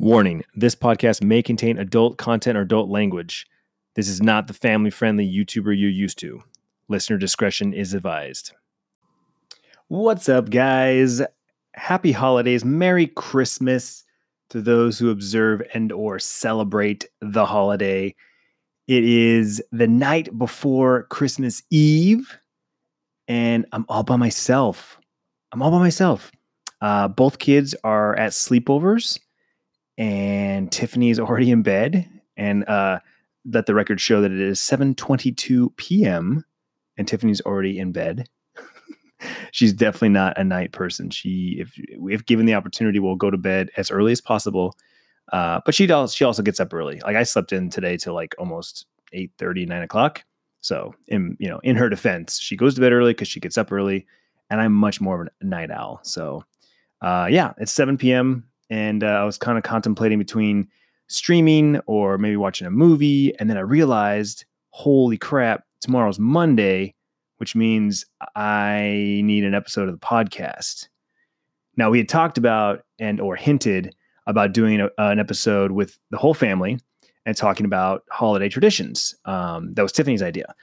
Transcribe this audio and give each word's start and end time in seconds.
Warning 0.00 0.44
this 0.56 0.74
podcast 0.74 1.22
may 1.22 1.42
contain 1.42 1.76
adult 1.76 2.16
content 2.16 2.56
or 2.56 2.62
adult 2.62 2.88
language. 2.88 3.46
This 3.96 4.08
is 4.08 4.22
not 4.22 4.46
the 4.46 4.54
family 4.54 4.88
friendly 4.88 5.30
YouTuber 5.30 5.78
you're 5.78 5.90
used 5.90 6.18
to. 6.20 6.42
Listener 6.88 7.18
discretion 7.18 7.74
is 7.74 7.92
advised. 7.92 8.52
What's 9.88 10.26
up, 10.30 10.48
guys? 10.48 11.20
Happy 11.74 12.12
holidays. 12.12 12.64
Merry 12.64 13.08
Christmas 13.08 14.04
to 14.48 14.62
those 14.62 14.98
who 14.98 15.10
observe 15.10 15.60
and 15.74 15.92
or 15.92 16.18
celebrate 16.18 17.04
the 17.20 17.44
holiday. 17.44 18.14
It 18.88 19.04
is 19.04 19.62
the 19.70 19.86
night 19.86 20.30
before 20.38 21.02
Christmas 21.10 21.62
Eve, 21.68 22.38
and 23.28 23.66
I'm 23.72 23.84
all 23.90 24.04
by 24.04 24.16
myself. 24.16 24.98
I'm 25.52 25.60
all 25.60 25.70
by 25.70 25.78
myself. 25.78 26.32
Uh, 26.80 27.06
both 27.06 27.38
kids 27.38 27.74
are 27.84 28.16
at 28.16 28.32
sleepovers, 28.32 29.18
and 30.00 30.72
Tiffany's 30.72 31.20
already 31.20 31.50
in 31.50 31.62
bed. 31.62 32.08
And 32.36 32.66
uh, 32.66 33.00
let 33.44 33.66
the 33.66 33.74
record 33.74 34.00
show 34.00 34.22
that 34.22 34.32
it 34.32 34.40
is 34.40 34.58
7:22 34.58 35.76
p.m. 35.76 36.44
and 36.96 37.06
Tiffany's 37.06 37.42
already 37.42 37.78
in 37.78 37.92
bed. 37.92 38.26
She's 39.52 39.74
definitely 39.74 40.08
not 40.08 40.38
a 40.38 40.42
night 40.42 40.72
person. 40.72 41.10
She, 41.10 41.56
if 41.60 41.74
if 41.76 42.24
given 42.24 42.46
the 42.46 42.54
opportunity, 42.54 42.98
will 42.98 43.14
go 43.14 43.30
to 43.30 43.36
bed 43.36 43.70
as 43.76 43.90
early 43.90 44.10
as 44.10 44.22
possible. 44.22 44.74
Uh, 45.34 45.60
but 45.66 45.74
she 45.74 45.86
does. 45.86 46.14
She 46.14 46.24
also 46.24 46.42
gets 46.42 46.58
up 46.58 46.72
early. 46.72 46.98
Like 47.00 47.16
I 47.16 47.22
slept 47.22 47.52
in 47.52 47.68
today 47.68 47.96
till 47.98 48.14
like 48.14 48.34
almost 48.38 48.86
8 49.12 49.30
30, 49.38 49.66
9 49.66 49.82
o'clock. 49.82 50.24
So 50.62 50.94
in 51.08 51.36
you 51.38 51.48
know, 51.48 51.60
in 51.62 51.76
her 51.76 51.90
defense, 51.90 52.40
she 52.40 52.56
goes 52.56 52.74
to 52.74 52.80
bed 52.80 52.92
early 52.92 53.12
because 53.12 53.28
she 53.28 53.38
gets 53.38 53.58
up 53.58 53.70
early, 53.70 54.06
and 54.48 54.62
I'm 54.62 54.72
much 54.72 54.98
more 54.98 55.22
of 55.22 55.28
a 55.42 55.44
night 55.44 55.70
owl. 55.70 56.00
So 56.04 56.44
uh, 57.02 57.28
yeah, 57.30 57.52
it's 57.58 57.72
7 57.72 57.98
p.m. 57.98 58.49
and 58.70 59.04
uh, 59.04 59.08
I 59.08 59.24
was 59.24 59.36
kind 59.36 59.58
of 59.58 59.64
contemplating 59.64 60.18
between 60.18 60.68
streaming 61.08 61.80
or 61.86 62.16
maybe 62.16 62.36
watching 62.36 62.66
a 62.66 62.70
movie, 62.70 63.36
and 63.38 63.50
then 63.50 63.56
I 63.56 63.62
realized, 63.62 64.44
holy 64.70 65.18
crap, 65.18 65.64
tomorrow's 65.80 66.18
Monday, 66.18 66.94
which 67.38 67.56
means 67.56 68.04
I 68.36 69.20
need 69.24 69.44
an 69.44 69.54
episode 69.54 69.88
of 69.88 69.98
the 69.98 70.06
podcast. 70.06 70.88
Now 71.76 71.90
we 71.90 71.98
had 71.98 72.08
talked 72.08 72.38
about 72.38 72.84
and 72.98 73.20
or 73.20 73.34
hinted 73.36 73.94
about 74.26 74.52
doing 74.52 74.80
a, 74.80 74.90
an 74.98 75.18
episode 75.18 75.72
with 75.72 75.98
the 76.10 76.18
whole 76.18 76.34
family 76.34 76.78
and 77.26 77.36
talking 77.36 77.66
about 77.66 78.04
holiday 78.10 78.48
traditions. 78.48 79.14
Um, 79.24 79.74
that 79.74 79.82
was 79.82 79.92
Tiffany's 79.92 80.22
idea, 80.22 80.54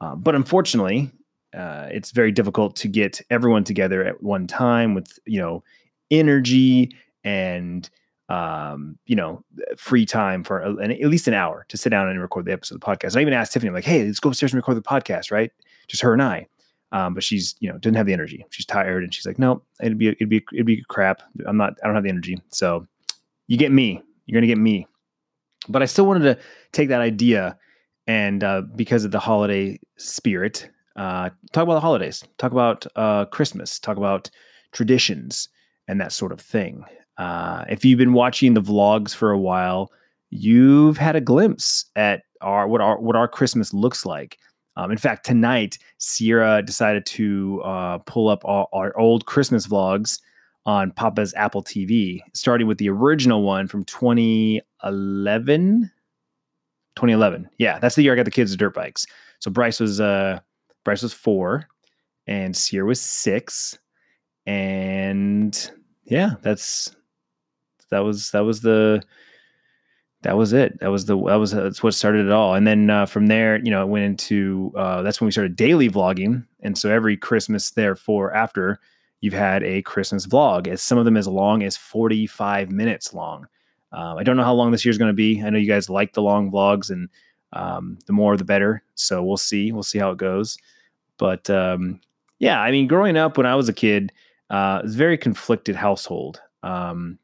uh, 0.00 0.14
but 0.14 0.34
unfortunately, 0.34 1.10
uh, 1.56 1.88
it's 1.90 2.10
very 2.10 2.30
difficult 2.30 2.76
to 2.76 2.88
get 2.88 3.20
everyone 3.30 3.64
together 3.64 4.04
at 4.04 4.22
one 4.22 4.46
time 4.46 4.94
with 4.94 5.18
you 5.24 5.40
know 5.40 5.64
energy 6.10 6.92
and 7.26 7.90
um, 8.28 8.98
you 9.06 9.14
know 9.14 9.44
free 9.76 10.06
time 10.06 10.42
for 10.42 10.60
a, 10.60 10.74
an, 10.76 10.92
at 10.92 11.08
least 11.08 11.28
an 11.28 11.34
hour 11.34 11.66
to 11.68 11.76
sit 11.76 11.90
down 11.90 12.08
and 12.08 12.20
record 12.20 12.46
the 12.46 12.52
episode 12.52 12.76
of 12.76 12.80
the 12.80 12.86
podcast. 12.86 13.16
I 13.16 13.20
even 13.20 13.34
asked 13.34 13.52
Tiffany, 13.52 13.68
I'm 13.68 13.74
like, 13.74 13.84
"Hey, 13.84 14.04
let's 14.04 14.20
go 14.20 14.30
upstairs 14.30 14.52
and 14.52 14.58
record 14.58 14.76
the 14.76 14.82
podcast, 14.82 15.30
right? 15.30 15.50
Just 15.88 16.02
her 16.02 16.12
and 16.12 16.22
I." 16.22 16.46
Um, 16.92 17.14
but 17.14 17.24
she's 17.24 17.56
you 17.60 17.70
know 17.70 17.76
didn't 17.78 17.96
have 17.96 18.06
the 18.06 18.12
energy. 18.12 18.46
She's 18.50 18.64
tired, 18.64 19.04
and 19.04 19.12
she's 19.12 19.26
like, 19.26 19.38
"No, 19.38 19.62
it'd 19.82 19.98
be 19.98 20.08
it'd 20.08 20.28
be 20.28 20.44
it'd 20.52 20.66
be 20.66 20.82
crap. 20.88 21.22
I'm 21.46 21.56
not. 21.56 21.74
I 21.82 21.86
don't 21.86 21.94
have 21.96 22.04
the 22.04 22.10
energy." 22.10 22.40
So 22.48 22.86
you 23.48 23.58
get 23.58 23.72
me. 23.72 24.02
You're 24.24 24.40
gonna 24.40 24.46
get 24.46 24.58
me. 24.58 24.86
But 25.68 25.82
I 25.82 25.86
still 25.86 26.06
wanted 26.06 26.22
to 26.22 26.38
take 26.72 26.88
that 26.88 27.00
idea 27.00 27.58
and 28.06 28.44
uh, 28.44 28.62
because 28.74 29.04
of 29.04 29.10
the 29.10 29.18
holiday 29.18 29.80
spirit, 29.96 30.70
uh, 30.94 31.30
talk 31.52 31.64
about 31.64 31.74
the 31.74 31.80
holidays, 31.80 32.24
talk 32.38 32.52
about 32.52 32.86
uh, 32.94 33.24
Christmas, 33.26 33.80
talk 33.80 33.96
about 33.96 34.30
traditions 34.72 35.48
and 35.88 36.00
that 36.00 36.12
sort 36.12 36.32
of 36.32 36.40
thing. 36.40 36.84
Uh, 37.18 37.64
if 37.68 37.84
you've 37.84 37.98
been 37.98 38.12
watching 38.12 38.54
the 38.54 38.62
vlogs 38.62 39.14
for 39.14 39.30
a 39.30 39.38
while, 39.38 39.90
you've 40.30 40.98
had 40.98 41.16
a 41.16 41.20
glimpse 41.20 41.86
at 41.96 42.22
our 42.40 42.68
what 42.68 42.80
our 42.80 43.00
what 43.00 43.16
our 43.16 43.28
Christmas 43.28 43.72
looks 43.72 44.04
like. 44.04 44.38
Um, 44.76 44.90
in 44.90 44.98
fact, 44.98 45.24
tonight 45.24 45.78
Sierra 45.98 46.62
decided 46.62 47.06
to 47.06 47.62
uh, 47.64 47.98
pull 47.98 48.28
up 48.28 48.44
all, 48.44 48.68
our 48.72 48.96
old 48.98 49.26
Christmas 49.26 49.66
vlogs 49.66 50.20
on 50.66 50.90
Papa's 50.90 51.32
Apple 51.34 51.62
TV, 51.62 52.20
starting 52.34 52.66
with 52.66 52.78
the 52.78 52.90
original 52.90 53.42
one 53.42 53.68
from 53.68 53.84
2011. 53.84 55.90
2011. 56.96 57.48
Yeah, 57.58 57.78
that's 57.78 57.94
the 57.94 58.02
year 58.02 58.12
I 58.12 58.16
got 58.16 58.24
the 58.24 58.30
kids 58.30 58.54
dirt 58.56 58.74
bikes. 58.74 59.06
So 59.38 59.50
Bryce 59.50 59.80
was 59.80 60.00
uh 60.00 60.40
Bryce 60.84 61.02
was 61.02 61.12
four, 61.12 61.68
and 62.26 62.56
Sierra 62.56 62.86
was 62.86 63.00
six, 63.00 63.78
and 64.46 65.70
yeah, 66.04 66.32
that's 66.42 66.94
that 67.90 68.00
was 68.00 68.30
that 68.30 68.40
was 68.40 68.60
the 68.60 69.02
that 70.22 70.36
was 70.36 70.52
it. 70.52 70.80
That 70.80 70.90
was 70.90 71.06
the 71.06 71.16
that 71.26 71.36
was 71.36 71.52
that's 71.52 71.82
what 71.82 71.94
started 71.94 72.26
it 72.26 72.32
all. 72.32 72.54
And 72.54 72.66
then 72.66 72.90
uh, 72.90 73.06
from 73.06 73.26
there, 73.26 73.58
you 73.58 73.70
know, 73.70 73.82
it 73.82 73.88
went 73.88 74.04
into 74.04 74.72
uh, 74.76 75.02
that's 75.02 75.20
when 75.20 75.26
we 75.26 75.32
started 75.32 75.56
daily 75.56 75.88
vlogging. 75.88 76.44
And 76.60 76.76
so 76.76 76.90
every 76.90 77.16
Christmas, 77.16 77.70
therefore, 77.70 78.34
after 78.34 78.80
you've 79.20 79.34
had 79.34 79.62
a 79.62 79.82
Christmas 79.82 80.26
vlog, 80.26 80.66
as 80.66 80.82
some 80.82 80.98
of 80.98 81.04
them 81.04 81.16
as 81.16 81.28
long 81.28 81.62
as 81.62 81.76
forty 81.76 82.26
five 82.26 82.70
minutes 82.70 83.14
long. 83.14 83.46
Um, 83.92 84.18
I 84.18 84.24
don't 84.24 84.36
know 84.36 84.44
how 84.44 84.52
long 84.52 84.72
this 84.72 84.84
year's 84.84 84.98
going 84.98 85.10
to 85.10 85.14
be. 85.14 85.40
I 85.42 85.48
know 85.48 85.58
you 85.58 85.68
guys 85.68 85.88
like 85.88 86.12
the 86.12 86.22
long 86.22 86.50
vlogs, 86.50 86.90
and 86.90 87.08
um, 87.52 87.98
the 88.06 88.12
more 88.12 88.36
the 88.36 88.44
better. 88.44 88.82
So 88.94 89.22
we'll 89.22 89.36
see. 89.36 89.72
We'll 89.72 89.84
see 89.84 89.98
how 89.98 90.10
it 90.10 90.18
goes. 90.18 90.58
But 91.18 91.48
um, 91.48 92.00
yeah, 92.38 92.60
I 92.60 92.70
mean, 92.70 92.88
growing 92.88 93.16
up 93.16 93.36
when 93.36 93.46
I 93.46 93.54
was 93.54 93.68
a 93.68 93.72
kid, 93.72 94.12
uh, 94.50 94.80
it 94.80 94.86
was 94.86 94.94
a 94.94 94.98
very 94.98 95.16
conflicted 95.16 95.76
household. 95.76 96.40
Um, 96.62 97.18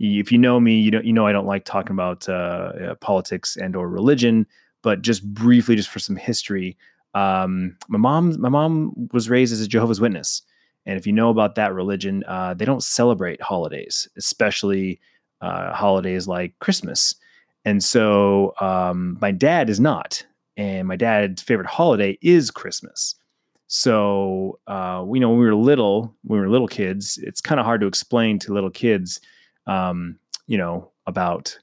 if 0.00 0.32
you 0.32 0.38
know 0.38 0.58
me, 0.58 0.80
you 0.80 0.90
don't 0.90 1.04
you 1.04 1.12
know 1.12 1.26
I 1.26 1.32
don't 1.32 1.46
like 1.46 1.64
talking 1.64 1.92
about 1.92 2.28
uh, 2.28 2.32
uh, 2.32 2.94
politics 2.96 3.56
and 3.56 3.76
or 3.76 3.88
religion. 3.88 4.46
But 4.82 5.02
just 5.02 5.22
briefly, 5.34 5.76
just 5.76 5.90
for 5.90 5.98
some 5.98 6.16
history, 6.16 6.76
um, 7.14 7.76
my 7.88 7.98
mom 7.98 8.40
my 8.40 8.48
mom 8.48 9.08
was 9.12 9.28
raised 9.28 9.52
as 9.52 9.60
a 9.60 9.68
Jehovah's 9.68 10.00
Witness, 10.00 10.42
and 10.86 10.98
if 10.98 11.06
you 11.06 11.12
know 11.12 11.28
about 11.28 11.54
that 11.56 11.74
religion, 11.74 12.24
uh, 12.26 12.54
they 12.54 12.64
don't 12.64 12.82
celebrate 12.82 13.42
holidays, 13.42 14.08
especially 14.16 15.00
uh, 15.42 15.74
holidays 15.74 16.26
like 16.26 16.58
Christmas. 16.60 17.14
And 17.66 17.84
so 17.84 18.54
um, 18.60 19.18
my 19.20 19.32
dad 19.32 19.68
is 19.68 19.78
not, 19.78 20.24
and 20.56 20.88
my 20.88 20.96
dad's 20.96 21.42
favorite 21.42 21.68
holiday 21.68 22.16
is 22.22 22.50
Christmas. 22.50 23.16
So 23.66 24.58
uh, 24.66 25.04
you 25.12 25.20
know, 25.20 25.28
when 25.28 25.40
we 25.40 25.44
were 25.44 25.54
little, 25.54 26.16
when 26.24 26.40
we 26.40 26.46
were 26.46 26.50
little 26.50 26.68
kids, 26.68 27.18
it's 27.22 27.42
kind 27.42 27.60
of 27.60 27.66
hard 27.66 27.82
to 27.82 27.86
explain 27.86 28.38
to 28.38 28.54
little 28.54 28.70
kids 28.70 29.20
um, 29.66 30.18
you 30.46 30.58
know, 30.58 30.90
about 31.06 31.58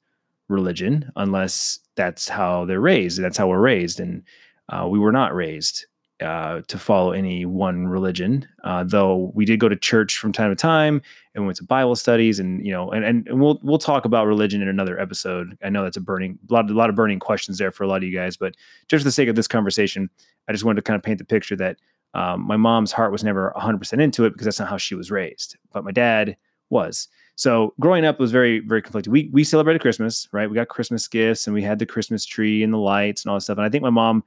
religion 0.49 1.11
unless 1.15 1.79
that's 1.95 2.29
how 2.29 2.65
they're 2.65 2.79
raised. 2.79 3.21
That's 3.21 3.37
how 3.37 3.47
we're 3.47 3.59
raised. 3.59 3.99
And 3.99 4.23
uh, 4.69 4.87
we 4.89 4.99
were 4.99 5.11
not 5.11 5.35
raised 5.35 5.85
uh, 6.21 6.61
to 6.67 6.79
follow 6.79 7.11
any 7.11 7.45
one 7.45 7.87
religion, 7.87 8.47
uh, 8.63 8.83
though 8.83 9.31
we 9.35 9.45
did 9.45 9.59
go 9.59 9.69
to 9.69 9.75
church 9.75 10.17
from 10.17 10.31
time 10.31 10.49
to 10.49 10.55
time 10.55 11.01
and 11.35 11.43
we 11.43 11.45
went 11.45 11.57
to 11.57 11.63
Bible 11.63 11.95
studies 11.95 12.39
and, 12.39 12.65
you 12.65 12.71
know, 12.71 12.89
and, 12.89 13.05
and, 13.05 13.39
we'll, 13.39 13.59
we'll 13.61 13.77
talk 13.77 14.05
about 14.05 14.25
religion 14.25 14.61
in 14.61 14.67
another 14.67 14.99
episode. 14.99 15.55
I 15.63 15.69
know 15.69 15.83
that's 15.83 15.97
a 15.97 16.01
burning, 16.01 16.39
a 16.49 16.53
lot, 16.53 16.69
a 16.69 16.73
lot 16.73 16.89
of 16.89 16.95
burning 16.95 17.19
questions 17.19 17.59
there 17.59 17.71
for 17.71 17.83
a 17.83 17.87
lot 17.87 17.97
of 17.97 18.03
you 18.03 18.15
guys, 18.15 18.35
but 18.35 18.55
just 18.87 19.03
for 19.03 19.07
the 19.07 19.11
sake 19.11 19.29
of 19.29 19.35
this 19.35 19.47
conversation, 19.47 20.09
I 20.47 20.53
just 20.53 20.63
wanted 20.63 20.77
to 20.77 20.81
kind 20.81 20.97
of 20.97 21.03
paint 21.03 21.19
the 21.19 21.25
picture 21.25 21.55
that 21.57 21.77
um, 22.15 22.41
my 22.41 22.57
mom's 22.57 22.91
heart 22.91 23.11
was 23.11 23.23
never 23.23 23.53
100% 23.55 24.01
into 24.01 24.25
it 24.25 24.31
because 24.31 24.45
that's 24.45 24.59
not 24.59 24.69
how 24.69 24.77
she 24.77 24.95
was 24.95 25.11
raised, 25.11 25.55
but 25.71 25.83
my 25.83 25.91
dad 25.91 26.35
was. 26.71 27.09
So 27.37 27.75
growing 27.79 28.03
up 28.03 28.19
was 28.19 28.31
very, 28.31 28.59
very 28.59 28.81
conflicted. 28.81 29.13
We 29.13 29.29
we 29.31 29.43
celebrated 29.43 29.79
Christmas, 29.79 30.27
right? 30.31 30.49
We 30.49 30.55
got 30.55 30.69
Christmas 30.69 31.07
gifts 31.07 31.45
and 31.45 31.53
we 31.53 31.61
had 31.61 31.77
the 31.77 31.85
Christmas 31.85 32.25
tree 32.25 32.63
and 32.63 32.73
the 32.73 32.79
lights 32.79 33.23
and 33.23 33.29
all 33.29 33.37
that 33.37 33.41
stuff. 33.41 33.59
And 33.59 33.65
I 33.65 33.69
think 33.69 33.83
my 33.83 33.91
mom, 33.91 34.23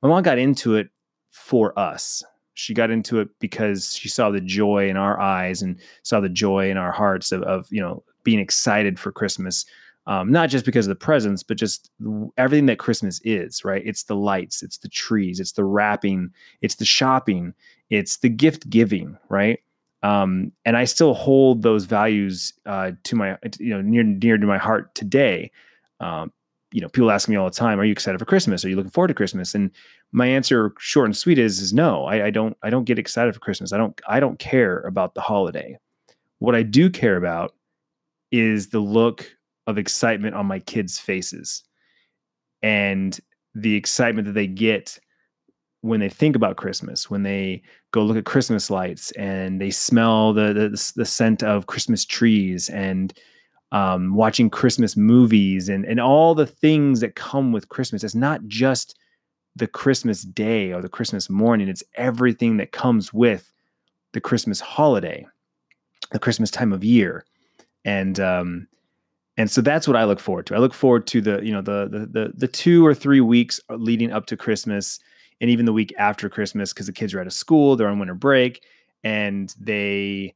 my 0.00 0.08
mom 0.08 0.22
got 0.22 0.38
into 0.38 0.76
it 0.76 0.88
for 1.32 1.76
us. 1.76 2.22
She 2.54 2.72
got 2.72 2.90
into 2.90 3.18
it 3.18 3.28
because 3.40 3.96
she 3.96 4.08
saw 4.08 4.30
the 4.30 4.40
joy 4.40 4.88
in 4.88 4.96
our 4.96 5.18
eyes 5.18 5.62
and 5.62 5.76
saw 6.04 6.20
the 6.20 6.28
joy 6.28 6.70
in 6.70 6.76
our 6.76 6.92
hearts 6.92 7.32
of, 7.32 7.42
of 7.42 7.66
you 7.70 7.80
know 7.80 8.04
being 8.22 8.38
excited 8.38 8.98
for 8.98 9.10
Christmas. 9.10 9.66
Um, 10.06 10.30
not 10.30 10.48
just 10.48 10.64
because 10.64 10.86
of 10.86 10.90
the 10.90 11.04
presents, 11.04 11.42
but 11.42 11.56
just 11.56 11.90
everything 12.36 12.66
that 12.66 12.78
Christmas 12.78 13.20
is, 13.24 13.64
right? 13.64 13.82
It's 13.84 14.04
the 14.04 14.16
lights, 14.16 14.62
it's 14.62 14.78
the 14.78 14.88
trees, 14.88 15.38
it's 15.38 15.52
the 15.52 15.64
wrapping, 15.64 16.30
it's 16.60 16.74
the 16.76 16.84
shopping, 16.84 17.54
it's 17.90 18.16
the 18.18 18.28
gift 18.28 18.68
giving, 18.68 19.16
right? 19.28 19.60
Um, 20.02 20.52
and 20.64 20.76
I 20.76 20.84
still 20.84 21.14
hold 21.14 21.62
those 21.62 21.84
values 21.84 22.52
uh, 22.66 22.92
to 23.04 23.16
my, 23.16 23.38
you 23.58 23.70
know, 23.70 23.80
near 23.80 24.02
near 24.02 24.36
to 24.36 24.46
my 24.46 24.58
heart 24.58 24.94
today. 24.94 25.50
Um, 26.00 26.32
you 26.72 26.80
know, 26.80 26.88
people 26.88 27.10
ask 27.10 27.28
me 27.28 27.36
all 27.36 27.44
the 27.48 27.54
time, 27.54 27.78
"Are 27.78 27.84
you 27.84 27.92
excited 27.92 28.18
for 28.18 28.24
Christmas? 28.24 28.64
Are 28.64 28.68
you 28.68 28.76
looking 28.76 28.90
forward 28.90 29.08
to 29.08 29.14
Christmas?" 29.14 29.54
And 29.54 29.70
my 30.10 30.26
answer, 30.26 30.72
short 30.78 31.06
and 31.06 31.16
sweet, 31.16 31.38
is 31.38 31.60
is 31.60 31.72
no. 31.72 32.04
I, 32.04 32.26
I 32.26 32.30
don't. 32.30 32.56
I 32.62 32.70
don't 32.70 32.84
get 32.84 32.98
excited 32.98 33.32
for 33.34 33.40
Christmas. 33.40 33.72
I 33.72 33.78
don't. 33.78 34.00
I 34.08 34.18
don't 34.20 34.38
care 34.38 34.80
about 34.80 35.14
the 35.14 35.20
holiday. 35.20 35.78
What 36.38 36.54
I 36.54 36.62
do 36.62 36.90
care 36.90 37.16
about 37.16 37.54
is 38.32 38.68
the 38.68 38.80
look 38.80 39.36
of 39.66 39.78
excitement 39.78 40.34
on 40.34 40.46
my 40.46 40.58
kids' 40.58 40.98
faces, 40.98 41.62
and 42.62 43.18
the 43.54 43.76
excitement 43.76 44.26
that 44.26 44.32
they 44.32 44.46
get 44.46 44.98
when 45.82 46.00
they 46.00 46.08
think 46.08 46.34
about 46.34 46.56
Christmas, 46.56 47.10
when 47.10 47.22
they 47.22 47.62
go 47.90 48.02
look 48.02 48.16
at 48.16 48.24
Christmas 48.24 48.70
lights 48.70 49.10
and 49.12 49.60
they 49.60 49.70
smell 49.70 50.32
the 50.32 50.52
the, 50.52 50.92
the 50.96 51.04
scent 51.04 51.42
of 51.42 51.66
Christmas 51.66 52.04
trees 52.04 52.68
and 52.70 53.12
um, 53.72 54.14
watching 54.14 54.48
Christmas 54.48 54.96
movies 54.96 55.68
and 55.68 55.84
and 55.84 56.00
all 56.00 56.34
the 56.34 56.46
things 56.46 57.00
that 57.00 57.16
come 57.16 57.52
with 57.52 57.68
Christmas. 57.68 58.04
It's 58.04 58.14
not 58.14 58.46
just 58.46 58.96
the 59.56 59.66
Christmas 59.66 60.22
day 60.22 60.72
or 60.72 60.80
the 60.80 60.88
Christmas 60.88 61.28
morning. 61.28 61.68
It's 61.68 61.84
everything 61.96 62.56
that 62.56 62.72
comes 62.72 63.12
with 63.12 63.52
the 64.12 64.20
Christmas 64.20 64.60
holiday, 64.60 65.26
the 66.10 66.18
Christmas 66.18 66.50
time 66.50 66.72
of 66.72 66.84
year, 66.84 67.24
and 67.84 68.20
um, 68.20 68.68
and 69.36 69.50
so 69.50 69.60
that's 69.60 69.88
what 69.88 69.96
I 69.96 70.04
look 70.04 70.20
forward 70.20 70.46
to. 70.46 70.54
I 70.54 70.58
look 70.58 70.74
forward 70.74 71.06
to 71.08 71.20
the 71.20 71.40
you 71.42 71.52
know 71.52 71.62
the 71.62 71.88
the 71.90 71.98
the, 72.06 72.32
the 72.34 72.48
two 72.48 72.86
or 72.86 72.94
three 72.94 73.20
weeks 73.20 73.58
leading 73.70 74.12
up 74.12 74.26
to 74.26 74.36
Christmas, 74.36 75.00
and 75.40 75.50
even 75.50 75.66
the 75.66 75.72
week 75.72 75.94
after 75.98 76.28
Christmas 76.28 76.72
because 76.72 76.86
the 76.86 76.92
kids 76.92 77.14
are 77.14 77.20
out 77.20 77.26
of 77.26 77.32
school, 77.32 77.76
they're 77.76 77.88
on 77.88 77.98
winter 77.98 78.14
break, 78.14 78.64
and 79.04 79.54
they 79.58 80.34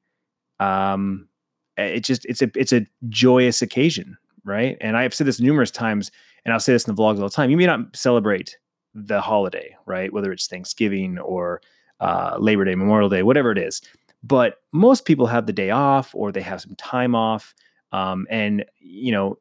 um 0.58 1.28
it 1.76 2.00
just 2.00 2.24
it's 2.26 2.42
a 2.42 2.50
it's 2.54 2.72
a 2.72 2.86
joyous 3.08 3.62
occasion, 3.62 4.16
right? 4.44 4.76
And 4.80 4.96
I've 4.96 5.14
said 5.14 5.26
this 5.26 5.40
numerous 5.40 5.70
times, 5.70 6.10
and 6.44 6.52
I'll 6.52 6.60
say 6.60 6.72
this 6.72 6.86
in 6.86 6.94
the 6.94 7.00
vlogs 7.00 7.20
all 7.20 7.28
the 7.28 7.30
time. 7.30 7.50
You 7.50 7.56
may 7.56 7.66
not 7.66 7.94
celebrate 7.94 8.56
the 8.94 9.20
holiday, 9.20 9.76
right? 9.84 10.12
Whether 10.12 10.32
it's 10.32 10.46
Thanksgiving 10.46 11.18
or 11.18 11.60
uh, 12.00 12.36
Labor 12.38 12.64
Day, 12.64 12.74
Memorial 12.74 13.08
Day, 13.08 13.22
whatever 13.22 13.52
it 13.52 13.58
is. 13.58 13.82
But 14.22 14.56
most 14.72 15.04
people 15.04 15.26
have 15.26 15.46
the 15.46 15.52
day 15.52 15.70
off 15.70 16.14
or 16.14 16.32
they 16.32 16.40
have 16.40 16.62
some 16.62 16.74
time 16.76 17.14
off. 17.14 17.54
Um, 17.92 18.26
and, 18.30 18.64
you 18.80 19.12
know, 19.12 19.38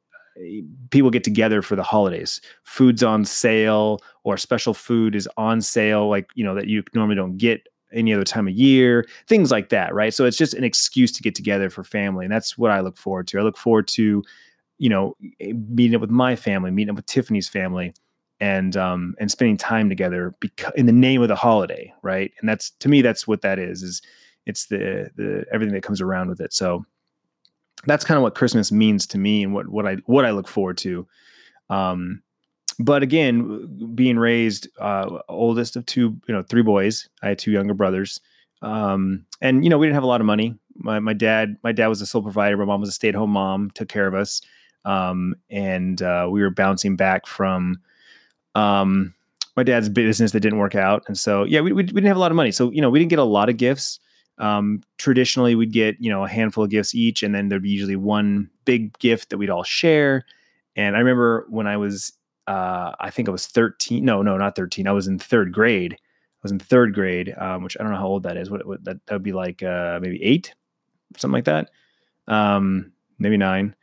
people 0.90 1.10
get 1.10 1.24
together 1.24 1.62
for 1.62 1.76
the 1.76 1.84
holidays. 1.84 2.42
Food's 2.64 3.04
on 3.04 3.26
sale 3.26 4.00
or 4.24 4.38
special 4.38 4.74
food 4.74 5.16
is 5.16 5.30
on 5.38 5.62
sale, 5.62 6.10
like, 6.10 6.30
you 6.36 6.44
know, 6.44 6.56
that 6.56 6.68
you 6.68 6.84
normally 6.94 7.16
don't 7.16 7.38
get 7.38 7.68
any 7.94 8.14
other 8.14 8.24
time 8.24 8.48
of 8.48 8.54
year, 8.54 9.06
things 9.28 9.52
like 9.52 9.70
that, 9.70 9.94
right? 9.94 10.14
So 10.14 10.26
it's 10.26 10.38
just 10.38 10.54
an 10.54 10.64
excuse 10.64 11.12
to 11.14 11.24
get 11.24 11.36
together 11.36 11.70
for 11.70 11.84
family. 11.84 12.26
And 12.26 12.34
that's 12.34 12.58
what 12.58 12.72
I 12.72 12.82
look 12.82 12.98
forward 12.98 13.28
to. 13.28 13.40
I 13.40 13.44
look 13.44 13.58
forward 13.58 13.88
to, 13.90 14.24
you 14.78 14.90
know, 14.90 15.16
meeting 15.40 15.96
up 15.96 16.02
with 16.02 16.10
my 16.10 16.36
family, 16.36 16.72
meeting 16.72 16.90
up 16.90 16.98
with 16.98 17.06
Tiffany's 17.06 17.48
family 17.48 17.94
and 18.42 18.76
um 18.76 19.16
and 19.20 19.32
spending 19.32 19.56
time 19.56 19.88
together 19.88 20.36
because 20.42 20.74
in 20.76 20.86
the 20.86 20.92
name 20.92 21.22
of 21.22 21.30
the 21.30 21.36
holiday 21.36 21.94
right 22.02 22.34
and 22.40 22.50
that's 22.50 22.72
to 22.72 22.90
me 22.90 23.02
that's 23.02 23.26
what 23.26 23.42
that 23.42 23.60
is 23.60 23.82
is 23.82 24.02
it's 24.46 24.66
the 24.66 25.10
the 25.16 25.46
everything 25.54 25.74
that 25.74 25.84
comes 25.84 26.02
around 26.02 26.28
with 26.28 26.42
it 26.42 26.52
so 26.52 26.84
that's 27.86 28.06
kind 28.06 28.18
of 28.18 28.24
what 28.24 28.36
christmas 28.36 28.72
means 28.72 29.06
to 29.08 29.18
me 29.18 29.44
and 29.44 29.54
what 29.54 29.68
what 29.68 29.86
i 29.86 29.96
what 30.06 30.26
i 30.26 30.32
look 30.32 30.48
forward 30.48 30.78
to. 30.78 31.08
Um 31.70 32.22
but 32.80 33.04
again 33.04 33.94
being 33.96 34.18
raised 34.18 34.68
uh 34.80 35.20
oldest 35.30 35.76
of 35.76 35.86
two 35.86 36.18
you 36.28 36.34
know 36.34 36.44
three 36.44 36.62
boys 36.62 37.08
i 37.24 37.30
had 37.30 37.40
two 37.40 37.52
younger 37.52 37.74
brothers. 37.74 38.20
Um 38.62 39.26
and 39.42 39.64
you 39.64 39.70
know 39.70 39.78
we 39.78 39.86
didn't 39.88 39.96
have 39.96 40.04
a 40.04 40.08
lot 40.08 40.22
of 40.22 40.28
money. 40.28 40.56
My, 40.78 41.00
my 41.00 41.14
dad 41.14 41.58
my 41.64 41.72
dad 41.72 41.88
was 41.88 42.02
a 42.02 42.06
sole 42.06 42.22
provider. 42.22 42.58
My 42.58 42.66
mom 42.66 42.82
was 42.82 42.90
a 42.90 42.94
stay-at-home 42.94 43.32
mom 43.32 43.72
took 43.72 43.90
care 43.90 44.08
of 44.08 44.14
us. 44.14 44.42
Um 44.84 45.36
and 45.50 46.02
uh 46.02 46.28
we 46.30 46.42
were 46.42 46.50
bouncing 46.50 46.96
back 46.96 47.28
from 47.28 47.80
um, 48.56 49.14
my 49.56 49.64
dad's 49.64 49.90
business 49.90 50.32
that 50.32 50.40
didn't 50.40 50.60
work 50.60 50.76
out, 50.76 51.04
and 51.08 51.18
so 51.18 51.44
yeah, 51.44 51.62
we, 51.62 51.72
we, 51.72 51.84
we 51.84 51.84
didn't 51.84 52.06
have 52.06 52.18
a 52.18 52.20
lot 52.20 52.32
of 52.32 52.36
money, 52.36 52.52
so 52.52 52.72
you 52.72 52.82
know 52.82 52.90
we 52.90 53.00
didn't 53.00 53.10
get 53.10 53.20
a 53.20 53.24
lot 53.24 53.50
of 53.50 53.58
gifts. 53.58 54.00
Um, 54.38 54.82
traditionally, 54.98 55.56
we'd 55.56 55.72
get 55.72 55.96
you 56.00 56.10
know 56.10 56.26
a 56.26 56.30
handful 56.30 56.64
of 56.64 56.70
gifts 56.70 56.94
each, 56.94 57.24
and 57.24 57.34
then 57.34 57.50
there'd 57.50 57.64
be 57.64 57.70
usually 57.70 57.96
one 57.96 58.50
big 58.66 58.98
gift 59.00 59.30
that 59.30 59.38
we'd 59.38 59.50
all 59.50 59.64
share. 59.64 60.26
And 60.76 60.96
I 60.96 61.00
remember 61.00 61.46
when 61.50 61.68
I 61.68 61.78
was, 61.78 62.12
uh, 62.48 62.92
I 63.00 63.10
think 63.10 63.30
I 63.30 63.32
was 63.32 63.48
thirteen. 63.48 64.04
No, 64.04 64.22
no, 64.22 64.38
not 64.38 64.56
thirteen. 64.56 64.88
I 64.88 64.92
was 64.92 65.08
in 65.08 65.20
third 65.20 65.54
grade. 65.54 65.94
I 65.94 66.44
was 66.44 66.52
in 66.52 66.60
third 66.60 66.94
grade, 66.94 67.34
um, 67.38 67.64
which 67.64 67.76
I 67.80 67.84
don't 67.84 67.92
know 67.92 67.98
how 67.98 68.08
old 68.08 68.24
that 68.24 68.38
is. 68.38 68.50
What, 68.50 68.68
what 68.68 68.84
that, 68.84 68.98
that 69.08 69.16
would 69.16 69.24
be 69.24 69.32
like, 69.32 69.64
uh, 69.64 70.00
maybe 70.00 70.22
eight, 70.22 70.54
something 71.18 71.34
like 71.34 71.46
that. 71.46 71.72
Um, 72.28 72.92
maybe 73.18 73.38
nine. 73.38 73.74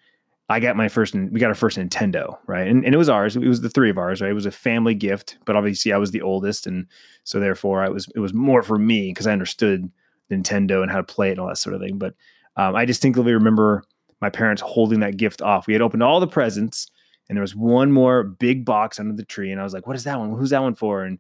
I 0.49 0.61
got 0.61 0.77
my 0.77 0.89
first, 0.89 1.15
we 1.15 1.41
got 1.41 1.49
our 1.49 1.55
first 1.55 1.79
Nintendo, 1.79 2.37
right? 2.47 2.69
And, 2.69 2.85
and 2.85 2.95
it 2.95 2.99
was 2.99 3.09
ours. 3.09 3.35
It 3.37 3.49
was 3.49 3.63
the 3.63 3.71
three 3.71 3.91
of 3.91 3.97
ours, 3.97 4.21
right? 4.21 4.31
It 4.31 4.35
was 4.35 4.47
a 4.47 4.53
family 4.53 4.95
gift, 4.95 5.39
but 5.47 5.57
obviously 5.57 5.93
I 5.93 5.97
was 5.97 6.11
the 6.11 6.21
oldest. 6.21 6.67
And 6.67 6.87
so 7.25 7.41
therefore 7.41 7.83
I 7.83 7.89
was, 7.89 8.07
it 8.15 8.21
was 8.21 8.35
more 8.35 8.63
for 8.63 8.79
me 8.79 9.11
because 9.11 9.27
I 9.27 9.33
understood 9.33 9.91
Nintendo 10.32 10.82
and 10.82 10.90
how 10.90 10.99
to 10.99 11.02
play 11.02 11.29
it 11.29 11.32
and 11.32 11.40
all 11.40 11.49
that 11.49 11.58
sort 11.58 11.75
of 11.75 11.81
thing. 11.81 11.99
But 11.99 12.14
um, 12.56 12.75
I 12.75 12.84
distinctly 12.84 13.32
remember 13.32 13.84
my 14.20 14.31
parents 14.31 14.62
holding 14.62 15.00
that 15.00 15.17
gift 15.17 15.43
off. 15.43 15.67
We 15.67 15.73
had 15.73 15.82
opened 15.82 16.02
all 16.02 16.20
the 16.20 16.26
presents 16.26 16.88
and 17.29 17.37
there 17.37 17.43
was 17.43 17.56
one 17.56 17.93
more 17.93 18.23
big 18.25 18.64
box 18.64 19.00
under 19.00 19.14
the 19.14 19.25
tree. 19.25 19.50
And 19.50 19.61
I 19.61 19.64
was 19.64 19.73
like, 19.73 19.87
what 19.87 19.96
is 19.96 20.05
that 20.05 20.19
one? 20.19 20.34
Who's 20.34 20.50
that 20.50 20.62
one 20.62 20.75
for? 20.75 21.05
And, 21.05 21.19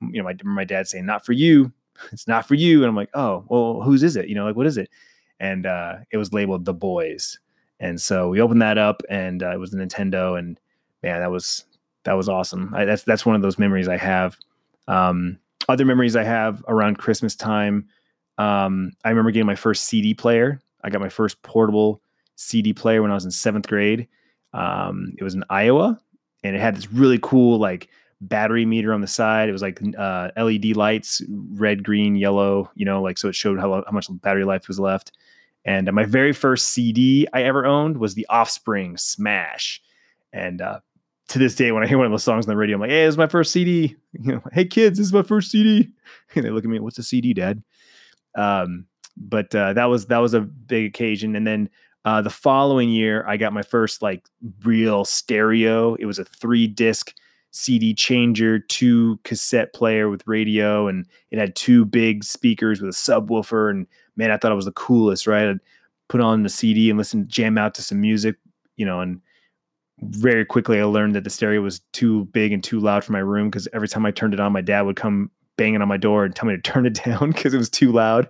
you 0.00 0.22
know, 0.22 0.24
my, 0.24 0.36
my 0.44 0.64
dad 0.64 0.88
saying, 0.88 1.06
not 1.06 1.24
for 1.24 1.32
you. 1.32 1.72
It's 2.10 2.26
not 2.26 2.48
for 2.48 2.56
you. 2.56 2.80
And 2.80 2.88
I'm 2.88 2.96
like, 2.96 3.10
oh, 3.14 3.44
well, 3.46 3.80
whose 3.80 4.02
is 4.02 4.16
it? 4.16 4.26
You 4.26 4.34
know, 4.34 4.44
like, 4.44 4.56
what 4.56 4.66
is 4.66 4.76
it? 4.76 4.90
And 5.38 5.64
uh, 5.64 5.98
it 6.10 6.16
was 6.16 6.32
labeled 6.32 6.64
The 6.64 6.74
Boys 6.74 7.38
and 7.80 8.00
so 8.00 8.28
we 8.28 8.40
opened 8.40 8.62
that 8.62 8.78
up, 8.78 9.02
and 9.08 9.42
uh, 9.42 9.50
it 9.50 9.58
was 9.58 9.74
a 9.74 9.76
Nintendo, 9.76 10.38
and 10.38 10.58
man, 11.02 11.20
that 11.20 11.30
was 11.30 11.64
that 12.04 12.14
was 12.14 12.28
awesome. 12.28 12.72
I, 12.74 12.84
that's 12.84 13.02
that's 13.02 13.26
one 13.26 13.36
of 13.36 13.42
those 13.42 13.58
memories 13.58 13.88
I 13.88 13.96
have. 13.96 14.38
Um, 14.86 15.38
other 15.68 15.84
memories 15.84 16.16
I 16.16 16.22
have 16.22 16.64
around 16.68 16.98
Christmas 16.98 17.34
time. 17.34 17.88
Um, 18.38 18.92
I 19.04 19.10
remember 19.10 19.30
getting 19.30 19.46
my 19.46 19.54
first 19.54 19.84
CD 19.84 20.14
player. 20.14 20.60
I 20.82 20.90
got 20.90 21.00
my 21.00 21.08
first 21.08 21.42
portable 21.42 22.02
CD 22.36 22.72
player 22.72 23.02
when 23.02 23.10
I 23.10 23.14
was 23.14 23.24
in 23.24 23.30
seventh 23.30 23.68
grade. 23.68 24.08
Um, 24.52 25.14
it 25.18 25.24
was 25.24 25.34
in 25.34 25.44
Iowa, 25.50 25.98
and 26.42 26.54
it 26.54 26.60
had 26.60 26.76
this 26.76 26.92
really 26.92 27.18
cool 27.22 27.58
like 27.58 27.88
battery 28.20 28.64
meter 28.64 28.92
on 28.92 29.00
the 29.00 29.06
side. 29.06 29.48
It 29.48 29.52
was 29.52 29.62
like 29.62 29.80
uh, 29.98 30.30
LED 30.36 30.76
lights, 30.76 31.22
red, 31.28 31.82
green, 31.84 32.16
yellow. 32.16 32.70
You 32.74 32.84
know, 32.84 33.02
like 33.02 33.18
so 33.18 33.28
it 33.28 33.34
showed 33.34 33.58
how 33.58 33.82
how 33.86 33.92
much 33.92 34.06
battery 34.20 34.44
life 34.44 34.68
was 34.68 34.78
left. 34.78 35.12
And 35.64 35.88
uh, 35.88 35.92
my 35.92 36.04
very 36.04 36.32
first 36.32 36.68
CD 36.68 37.26
I 37.32 37.42
ever 37.42 37.64
owned 37.64 37.96
was 37.96 38.14
The 38.14 38.26
Offspring 38.28 38.96
Smash. 38.98 39.80
And 40.32 40.60
uh, 40.60 40.80
to 41.28 41.38
this 41.38 41.54
day, 41.54 41.72
when 41.72 41.82
I 41.82 41.86
hear 41.86 41.96
one 41.96 42.06
of 42.06 42.12
those 42.12 42.24
songs 42.24 42.44
on 42.46 42.50
the 42.50 42.56
radio, 42.56 42.76
I'm 42.76 42.80
like, 42.82 42.90
hey, 42.90 43.04
this 43.04 43.14
is 43.14 43.18
my 43.18 43.28
first 43.28 43.52
CD. 43.52 43.96
You 44.16 44.34
know, 44.34 44.42
hey, 44.52 44.64
kids, 44.64 44.98
this 44.98 45.08
is 45.08 45.12
my 45.12 45.22
first 45.22 45.50
CD. 45.50 45.88
And 46.36 46.44
they 46.44 46.50
look 46.50 46.64
at 46.64 46.70
me, 46.70 46.78
what's 46.78 46.98
a 46.98 47.02
CD, 47.02 47.34
Dad? 47.34 47.62
Um, 48.34 48.86
but 49.16 49.54
uh, 49.54 49.72
that 49.74 49.86
was 49.86 50.06
that 50.06 50.18
was 50.18 50.34
a 50.34 50.40
big 50.40 50.86
occasion. 50.86 51.36
And 51.36 51.46
then 51.46 51.70
uh, 52.04 52.20
the 52.20 52.30
following 52.30 52.90
year, 52.90 53.24
I 53.26 53.36
got 53.36 53.52
my 53.52 53.62
first 53.62 54.02
like 54.02 54.26
real 54.64 55.04
stereo. 55.04 55.94
It 55.94 56.06
was 56.06 56.18
a 56.18 56.24
three 56.24 56.66
disc 56.66 57.14
CD 57.52 57.94
changer, 57.94 58.58
two 58.58 59.18
cassette 59.22 59.72
player 59.72 60.08
with 60.10 60.26
radio, 60.26 60.88
and 60.88 61.06
it 61.30 61.38
had 61.38 61.54
two 61.54 61.84
big 61.84 62.24
speakers 62.24 62.80
with 62.80 62.90
a 62.90 62.98
subwoofer. 62.98 63.70
And 63.70 63.86
man, 64.16 64.30
I 64.30 64.36
thought 64.36 64.52
it 64.52 64.56
was 64.56 64.64
the 64.64 64.72
coolest, 64.72 65.26
right? 65.26 65.48
I'd 65.48 65.60
put 66.08 66.20
on 66.20 66.42
the 66.42 66.48
CD 66.48 66.90
and 66.90 66.98
listen, 66.98 67.28
jam 67.28 67.56
out 67.56 67.74
to 67.74 67.82
some 67.82 68.00
music, 68.00 68.36
you 68.76 68.84
know, 68.84 69.00
and 69.00 69.20
very 70.00 70.44
quickly 70.44 70.80
I 70.80 70.84
learned 70.84 71.14
that 71.14 71.24
the 71.24 71.30
stereo 71.30 71.60
was 71.60 71.80
too 71.92 72.24
big 72.26 72.52
and 72.52 72.62
too 72.62 72.80
loud 72.80 73.04
for 73.04 73.12
my 73.12 73.20
room 73.20 73.48
because 73.48 73.68
every 73.72 73.88
time 73.88 74.04
I 74.04 74.10
turned 74.10 74.34
it 74.34 74.40
on, 74.40 74.52
my 74.52 74.60
dad 74.60 74.82
would 74.82 74.96
come 74.96 75.30
banging 75.56 75.82
on 75.82 75.88
my 75.88 75.96
door 75.96 76.24
and 76.24 76.34
tell 76.34 76.48
me 76.48 76.56
to 76.56 76.62
turn 76.72 76.86
it 76.86 77.00
down 77.04 77.32
because 77.32 77.54
it 77.54 77.58
was 77.58 77.70
too 77.70 77.92
loud. 77.92 78.28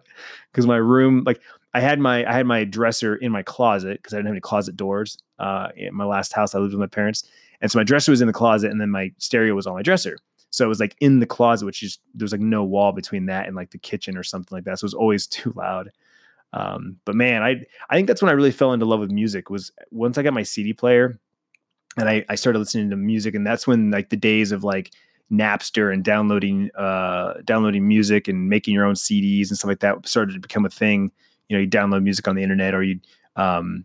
Because 0.53 0.67
my 0.67 0.77
room, 0.77 1.23
like 1.27 1.41
I 1.75 1.81
had 1.81 1.99
my 1.99 2.29
I 2.29 2.33
had 2.33 2.47
my 2.47 2.65
dresser 2.65 3.17
in 3.17 3.33
my 3.33 3.43
closet 3.43 3.99
because 3.99 4.15
I 4.15 4.19
didn't 4.19 4.27
have 4.27 4.35
any 4.35 4.41
closet 4.41 4.77
doors. 4.77 5.19
Uh, 5.39 5.69
in 5.77 5.95
my 5.95 6.05
last 6.05 6.33
house, 6.33 6.55
I 6.55 6.59
lived 6.59 6.73
with 6.73 6.81
my 6.81 6.87
parents, 6.87 7.29
and 7.61 7.71
so 7.71 7.79
my 7.79 7.85
dresser 7.85 8.13
was 8.13 8.21
in 8.21 8.29
the 8.29 8.33
closet, 8.33 8.71
and 8.71 8.81
then 8.81 8.91
my 8.91 9.13
stereo 9.19 9.55
was 9.55 9.67
on 9.67 9.75
my 9.75 9.83
dresser. 9.83 10.17
So 10.51 10.65
it 10.65 10.69
was 10.69 10.79
like 10.79 10.95
in 11.01 11.19
the 11.19 11.27
closet, 11.27 11.67
which 11.67 11.83
is 11.83 11.99
there 12.15 12.25
was 12.25 12.31
like 12.31 12.41
no 12.41 12.63
wall 12.63 12.93
between 12.93 13.27
that 13.27 13.49
and 13.49 13.57
like 13.57 13.73
the 13.73 13.79
kitchen 13.79 14.17
or 14.17 14.23
something 14.23 14.55
like 14.55 14.63
that. 14.65 14.79
So 14.79 14.85
it 14.85 14.87
was 14.87 14.95
always 14.95 15.27
too 15.27 15.53
loud. 15.57 15.91
Um, 16.53 16.99
but 17.05 17.17
man, 17.17 17.43
I 17.43 17.65
I 17.91 17.97
think 17.97 18.07
that's 18.07 18.23
when 18.23 18.29
I 18.29 18.35
really 18.35 18.53
fell 18.53 18.73
into 18.73 18.87
love 18.87 19.01
with 19.01 19.11
music 19.11 19.51
was 19.51 19.73
once 19.91 20.17
I 20.17 20.23
got 20.23 20.33
my 20.33 20.45
CD 20.45 20.73
player 20.73 21.19
and 21.97 22.09
I, 22.09 22.25
I 22.29 22.37
started 22.37 22.61
listening 22.61 22.91
to 22.91 22.97
music, 22.97 23.35
and 23.35 23.45
that's 23.45 23.67
when 23.67 23.91
like 23.91 24.11
the 24.11 24.17
days 24.17 24.53
of 24.53 24.63
like 24.63 24.93
Napster 25.33 25.93
and 25.93 26.05
downloading 26.05 26.71
uh 26.77 27.35
downloading 27.45 27.89
music 27.89 28.29
and 28.29 28.49
making 28.49 28.75
your 28.75 28.85
own 28.85 28.95
CDs 28.95 29.49
and 29.49 29.59
stuff 29.59 29.69
like 29.69 29.81
that 29.81 30.07
started 30.07 30.35
to 30.35 30.41
become 30.41 30.65
a 30.65 30.71
thing. 30.71 31.11
You 31.49 31.57
know, 31.57 31.61
you 31.61 31.69
download 31.69 32.03
music 32.03 32.29
on 32.29 32.37
the 32.37 32.43
internet 32.43 32.75
or 32.75 32.83
you 32.83 33.01
um 33.37 33.85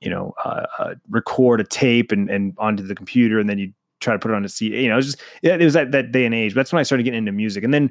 you 0.00 0.10
know, 0.10 0.34
uh, 0.44 0.66
uh, 0.78 0.94
record 1.08 1.60
a 1.60 1.64
tape 1.64 2.12
and, 2.12 2.28
and 2.30 2.54
onto 2.58 2.82
the 2.82 2.94
computer, 2.94 3.38
and 3.38 3.48
then 3.48 3.58
you 3.58 3.72
try 4.00 4.12
to 4.12 4.18
put 4.18 4.30
it 4.30 4.34
on 4.34 4.44
a 4.44 4.48
CD. 4.48 4.82
You 4.82 4.88
know, 4.88 4.94
it 4.94 4.96
was 4.96 5.06
just 5.06 5.22
it 5.42 5.60
was 5.60 5.74
that 5.74 5.92
that 5.92 6.12
day 6.12 6.24
and 6.24 6.34
age. 6.34 6.54
That's 6.54 6.72
when 6.72 6.80
I 6.80 6.82
started 6.82 7.04
getting 7.04 7.18
into 7.18 7.32
music, 7.32 7.64
and 7.64 7.72
then 7.72 7.90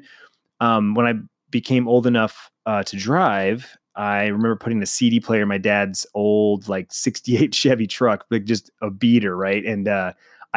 um, 0.60 0.94
when 0.94 1.06
I 1.06 1.14
became 1.50 1.88
old 1.88 2.06
enough 2.06 2.50
uh, 2.64 2.82
to 2.84 2.96
drive, 2.96 3.76
I 3.96 4.26
remember 4.26 4.56
putting 4.56 4.80
the 4.80 4.86
CD 4.86 5.20
player 5.20 5.42
in 5.42 5.48
my 5.48 5.58
dad's 5.58 6.06
old 6.14 6.68
like 6.68 6.92
'68 6.92 7.54
Chevy 7.54 7.86
truck, 7.86 8.24
like 8.30 8.44
just 8.44 8.70
a 8.82 8.90
beater, 8.90 9.36
right? 9.36 9.64
And 9.64 9.88
uh, 9.88 10.12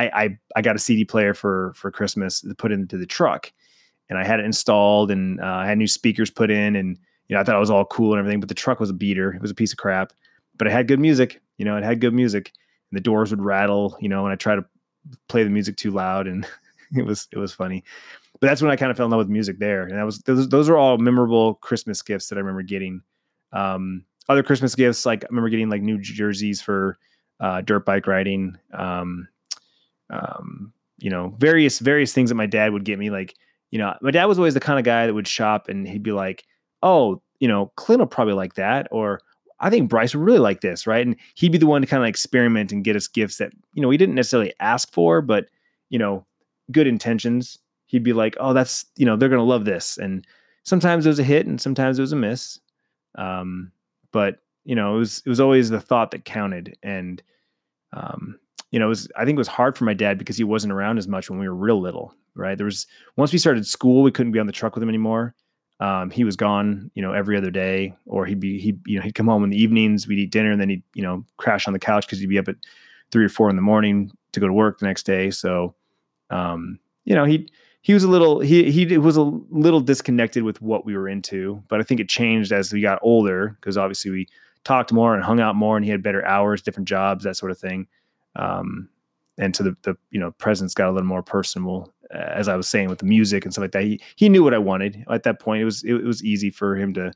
I, 0.06 0.24
I 0.24 0.38
I 0.56 0.62
got 0.62 0.76
a 0.76 0.80
CD 0.80 1.06
player 1.06 1.34
for 1.34 1.74
for 1.76 1.92
Christmas 1.92 2.42
to 2.42 2.56
put 2.56 2.72
into 2.72 2.98
the 2.98 3.06
truck, 3.06 3.52
and 4.10 4.18
I 4.18 4.26
had 4.26 4.40
it 4.40 4.46
installed, 4.46 5.12
and 5.12 5.40
uh, 5.40 5.46
I 5.46 5.68
had 5.68 5.78
new 5.78 5.88
speakers 5.88 6.30
put 6.30 6.52
in, 6.52 6.76
and 6.76 6.98
you 7.28 7.36
know 7.36 7.42
I 7.42 7.44
thought 7.44 7.56
it 7.56 7.60
was 7.60 7.72
all 7.72 7.86
cool 7.86 8.14
and 8.14 8.20
everything, 8.20 8.40
but 8.40 8.50
the 8.50 8.56
truck 8.56 8.80
was 8.80 8.90
a 8.90 8.94
beater. 8.94 9.34
It 9.34 9.42
was 9.42 9.52
a 9.52 9.56
piece 9.56 9.72
of 9.72 9.78
crap 9.78 10.14
but 10.60 10.68
it 10.68 10.72
had 10.72 10.88
good 10.88 11.00
music. 11.00 11.42
You 11.58 11.66
know, 11.66 11.76
it 11.78 11.84
had 11.84 12.00
good 12.00 12.14
music, 12.14 12.54
and 12.92 12.98
the 12.98 13.02
doors 13.02 13.32
would 13.32 13.42
rattle. 13.42 13.98
You 14.00 14.10
know, 14.10 14.22
when 14.22 14.32
I 14.32 14.36
tried 14.36 14.58
to 14.58 14.66
play 15.28 15.44
the 15.44 15.50
music 15.50 15.78
too 15.78 15.90
loud, 15.90 16.28
and 16.28 16.46
it 16.96 17.04
was 17.04 17.28
it 17.32 17.40
was 17.40 17.52
funny. 17.52 17.84
But 18.40 18.48
that's 18.48 18.62
when 18.62 18.70
I 18.70 18.76
kind 18.76 18.92
of 18.92 18.98
fell 18.98 19.08
in 19.08 19.12
love 19.12 19.18
with 19.18 19.30
music 19.30 19.58
there, 19.58 19.84
and 19.84 19.98
that 19.98 20.06
was 20.06 20.20
those 20.20 20.48
those 20.50 20.70
are 20.70 20.78
all 20.78 21.00
memorable 21.00 21.56
Christmas 21.56 22.04
gifts 22.04 22.30
that 22.30 22.36
I 22.36 22.42
remember 22.42 22.62
getting. 22.62 23.02
Um, 23.52 24.06
other 24.28 24.44
Christmas 24.44 24.76
gifts, 24.76 25.08
like 25.08 25.24
I 25.24 25.28
remember 25.32 25.50
getting 25.50 25.70
like 25.70 25.82
new 25.82 25.98
jerseys 25.98 26.62
for 26.62 27.00
uh, 27.40 27.62
dirt 27.62 27.86
bike 27.86 28.06
riding. 28.06 28.58
Um, 28.74 29.28
um, 30.10 30.74
you 31.00 31.10
know, 31.10 31.36
various 31.38 31.80
various 31.80 32.14
things 32.14 32.30
that 32.30 32.36
my 32.36 32.46
dad 32.46 32.74
would 32.74 32.86
get 32.86 33.00
me. 33.00 33.10
Like, 33.10 33.36
you 33.72 33.80
know, 33.80 33.94
my 34.02 34.12
dad 34.12 34.26
was 34.26 34.38
always 34.38 34.54
the 34.54 34.60
kind 34.60 34.80
of 34.80 34.86
guy 34.86 35.06
that 35.06 35.14
would 35.14 35.28
shop 35.28 35.70
and 35.70 35.88
he'd 35.88 36.04
be 36.04 36.12
like, 36.12 36.46
"Oh, 36.84 37.22
you 37.40 37.48
know, 37.48 37.72
Clint 37.76 38.00
will 38.00 38.08
probably 38.08 38.34
like 38.34 38.56
that," 38.56 38.88
or 38.92 39.22
I 39.60 39.70
think 39.70 39.90
Bryce 39.90 40.16
would 40.16 40.24
really 40.24 40.40
like 40.40 40.62
this, 40.62 40.88
right? 40.88 41.06
And 41.06 41.16
he'd 41.36 41.52
be 41.52 41.58
the 41.58 41.68
one 41.68 41.82
to 41.82 41.88
kind 41.88 42.04
of 42.04 42.10
experiment 42.10 42.72
and 42.72 42.84
get 42.84 42.96
us 42.96 43.08
gifts 43.08 43.38
that 43.38 43.52
you 43.74 43.82
know 43.82 43.88
we 43.88 43.98
didn't 43.98 44.16
necessarily 44.16 44.54
ask 44.60 44.92
for, 44.92 45.22
but 45.22 45.48
you 45.90 46.00
know, 46.00 46.26
good 46.72 46.88
intentions. 46.88 47.60
He'd 47.88 48.04
be 48.04 48.14
like, 48.14 48.36
"Oh, 48.40 48.54
that's 48.54 48.86
you 48.96 49.06
know, 49.06 49.16
they're 49.16 49.30
gonna 49.30 49.44
love 49.44 49.66
this," 49.66 49.98
and 49.98 50.26
sometimes 50.64 51.06
it 51.06 51.10
was 51.10 51.20
a 51.20 51.24
hit 51.24 51.48
and 51.48 51.60
sometimes 51.60 51.98
it 51.98 52.04
was 52.04 52.14
a 52.14 52.18
miss. 52.18 52.60
Um, 53.16 53.72
but 54.12 54.40
you 54.66 54.76
know, 54.76 54.96
it 54.96 55.00
was 55.00 55.24
it 55.26 55.30
was 55.30 55.40
always 55.40 55.70
the 55.70 55.82
thought 55.82 56.12
that 56.12 56.26
counted, 56.26 56.78
and 56.84 57.22
um, 57.94 58.40
you 58.72 58.80
know, 58.80 58.86
it 58.86 58.90
was 58.90 59.08
I 59.16 59.26
think 59.26 59.36
it 59.36 59.40
was 59.40 59.48
hard 59.48 59.78
for 59.78 59.86
my 59.86 59.94
dad 59.94 60.18
because 60.18 60.38
he 60.38 60.44
wasn't 60.44 60.74
around 60.74 60.98
as 60.98 61.08
much 61.08 61.30
when 61.30 61.40
we 61.40 61.48
were 61.48 61.56
real 61.56 61.82
little, 61.82 62.14
right? 62.36 62.58
There 62.58 62.66
was 62.66 62.88
once 63.16 63.32
we 63.32 63.40
started 63.40 63.66
school, 63.66 64.04
we 64.04 64.12
couldn't 64.12 64.32
be 64.32 64.40
on 64.40 64.48
the 64.48 64.54
truck 64.54 64.76
with 64.76 64.84
him 64.84 64.90
anymore. 64.90 65.36
Um, 65.80 66.10
he 66.10 66.26
was 66.26 66.36
gone, 66.36 66.92
you 66.94 67.02
know, 67.02 67.14
every 67.14 67.38
other 67.38 67.52
day, 67.52 67.96
or 68.06 68.26
he'd 68.26 68.40
be 68.40 68.60
he 68.60 68.78
you 68.86 68.98
know 68.98 69.04
he'd 69.04 69.16
come 69.16 69.28
home 69.28 69.44
in 69.44 69.50
the 69.50 69.62
evenings, 69.62 70.08
we'd 70.08 70.20
eat 70.20 70.32
dinner, 70.32 70.52
and 70.52 70.60
then 70.62 70.70
he'd 70.70 70.84
you 70.94 71.02
know 71.02 71.26
crash 71.38 71.68
on 71.68 71.74
the 71.74 71.80
couch 71.80 72.06
because 72.06 72.20
he'd 72.20 72.28
be 72.28 72.40
up 72.40 72.48
at 72.48 72.58
three 73.12 73.26
or 73.26 73.30
four 73.30 73.50
in 73.50 73.56
the 73.56 73.62
morning 73.62 74.12
to 74.34 74.40
go 74.40 74.48
to 74.48 74.54
work 74.54 74.80
the 74.80 74.86
next 74.86 75.04
day. 75.04 75.32
So, 75.32 75.74
um, 76.30 76.80
you 77.06 77.16
know, 77.16 77.26
he 77.26 77.50
he 77.82 77.94
was 77.94 78.04
a 78.04 78.10
little 78.10 78.40
he 78.40 78.72
he 78.72 78.98
was 78.98 79.18
a 79.18 79.24
little 79.24 79.82
disconnected 79.82 80.44
with 80.44 80.62
what 80.62 80.86
we 80.86 80.96
were 80.96 81.08
into, 81.08 81.64
but 81.70 81.80
I 81.80 81.84
think 81.84 82.00
it 82.00 82.10
changed 82.10 82.52
as 82.52 82.74
we 82.74 82.82
got 82.82 83.00
older 83.02 83.58
because 83.60 83.78
obviously 83.78 84.12
we 84.12 84.28
talked 84.66 84.92
more 84.92 85.16
and 85.16 85.24
hung 85.24 85.40
out 85.40 85.56
more, 85.56 85.78
and 85.78 85.86
he 85.86 85.92
had 85.92 86.04
better 86.04 86.26
hours, 86.26 86.62
different 86.62 86.90
jobs, 86.90 87.24
that 87.24 87.38
sort 87.38 87.52
of 87.52 87.58
thing. 87.58 87.88
Um, 88.40 88.90
and 89.38 89.56
so 89.56 89.64
the, 89.64 89.76
the 89.84 89.98
you 90.12 90.20
know 90.20 90.32
presence 90.32 90.74
got 90.74 90.90
a 90.90 90.92
little 90.92 91.08
more 91.08 91.24
personal, 91.24 91.94
uh, 92.14 92.18
as 92.18 92.48
I 92.48 92.56
was 92.56 92.68
saying 92.68 92.90
with 92.90 93.00
the 93.00 93.06
music 93.06 93.46
and 93.46 93.54
stuff 93.54 93.64
like 93.64 93.72
that. 93.72 93.84
He 93.84 94.02
he 94.16 94.30
knew 94.30 94.44
what 94.44 94.54
I 94.54 94.58
wanted 94.58 95.06
at 95.10 95.24
that 95.24 95.40
point. 95.40 95.62
It 95.62 95.66
was 95.66 95.84
it, 95.84 95.94
it 95.94 96.06
was 96.06 96.24
easy 96.24 96.50
for 96.50 96.76
him 96.76 96.94
to 96.96 97.14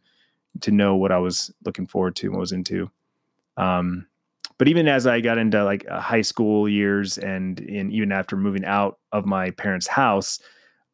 to 0.61 0.71
know 0.71 0.95
what 0.95 1.11
I 1.11 1.17
was 1.17 1.51
looking 1.65 1.87
forward 1.87 2.15
to 2.17 2.27
and 2.27 2.35
what 2.35 2.39
I 2.39 2.41
was 2.41 2.51
into. 2.51 2.89
Um, 3.57 4.07
but 4.57 4.67
even 4.67 4.87
as 4.87 5.07
I 5.07 5.19
got 5.19 5.37
into 5.37 5.63
like 5.63 5.85
uh, 5.89 5.99
high 5.99 6.21
school 6.21 6.69
years 6.69 7.17
and 7.17 7.59
in 7.59 7.91
even 7.91 8.11
after 8.11 8.37
moving 8.37 8.65
out 8.65 8.99
of 9.11 9.25
my 9.25 9.51
parents' 9.51 9.87
house, 9.87 10.39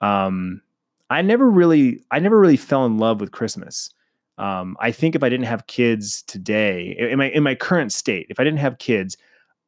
um, 0.02 0.62
I 1.10 1.22
never 1.22 1.50
really 1.50 2.04
I 2.12 2.20
never 2.20 2.40
really 2.40 2.58
fell 2.58 2.86
in 2.86 2.98
love 2.98 3.20
with 3.20 3.32
Christmas. 3.32 3.92
Um, 4.38 4.78
I 4.80 4.92
think 4.92 5.16
if 5.16 5.24
I 5.24 5.30
didn't 5.30 5.48
have 5.48 5.68
kids 5.68 6.24
today, 6.24 6.96
in 6.98 7.18
my 7.18 7.30
in 7.30 7.44
my 7.44 7.56
current 7.56 7.92
state, 7.92 8.28
if 8.30 8.40
I 8.40 8.44
didn't 8.44 8.60
have 8.60 8.78
kids, 8.78 9.18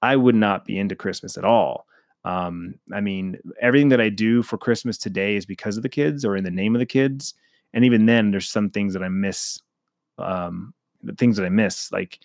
I 0.01 0.15
would 0.15 0.35
not 0.35 0.65
be 0.65 0.79
into 0.79 0.95
Christmas 0.95 1.37
at 1.37 1.45
all. 1.45 1.87
Um, 2.23 2.75
I 2.93 3.01
mean, 3.01 3.37
everything 3.61 3.89
that 3.89 4.01
I 4.01 4.09
do 4.09 4.43
for 4.43 4.57
Christmas 4.57 4.97
today 4.97 5.35
is 5.35 5.45
because 5.45 5.77
of 5.77 5.83
the 5.83 5.89
kids 5.89 6.23
or 6.23 6.35
in 6.35 6.43
the 6.43 6.51
name 6.51 6.75
of 6.75 6.79
the 6.79 6.85
kids. 6.85 7.33
And 7.73 7.85
even 7.85 8.05
then, 8.05 8.31
there's 8.31 8.49
some 8.49 8.69
things 8.69 8.93
that 8.93 9.03
I 9.03 9.09
miss. 9.09 9.59
Um, 10.17 10.73
the 11.01 11.13
things 11.13 11.37
that 11.37 11.45
I 11.45 11.49
miss, 11.49 11.91
like 11.91 12.19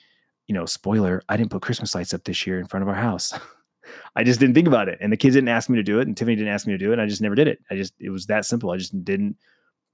you 0.46 0.54
know, 0.54 0.66
spoiler, 0.66 1.22
I 1.28 1.36
didn't 1.36 1.50
put 1.50 1.62
Christmas 1.62 1.94
lights 1.94 2.14
up 2.14 2.24
this 2.24 2.46
year 2.46 2.58
in 2.58 2.66
front 2.66 2.82
of 2.82 2.88
our 2.88 2.94
house. 2.94 3.32
I 4.16 4.24
just 4.24 4.40
didn't 4.40 4.54
think 4.54 4.68
about 4.68 4.88
it. 4.88 4.98
And 5.00 5.12
the 5.12 5.16
kids 5.16 5.34
didn't 5.34 5.48
ask 5.48 5.68
me 5.68 5.76
to 5.76 5.82
do 5.82 5.98
it. 5.98 6.06
And 6.06 6.16
Tiffany 6.16 6.36
didn't 6.36 6.52
ask 6.52 6.66
me 6.66 6.72
to 6.72 6.78
do 6.78 6.90
it. 6.90 6.94
And 6.94 7.02
I 7.02 7.06
just 7.06 7.22
never 7.22 7.34
did 7.34 7.48
it. 7.48 7.60
I 7.70 7.76
just, 7.76 7.94
it 7.98 8.10
was 8.10 8.26
that 8.26 8.44
simple. 8.44 8.70
I 8.70 8.76
just 8.76 9.04
didn't, 9.04 9.36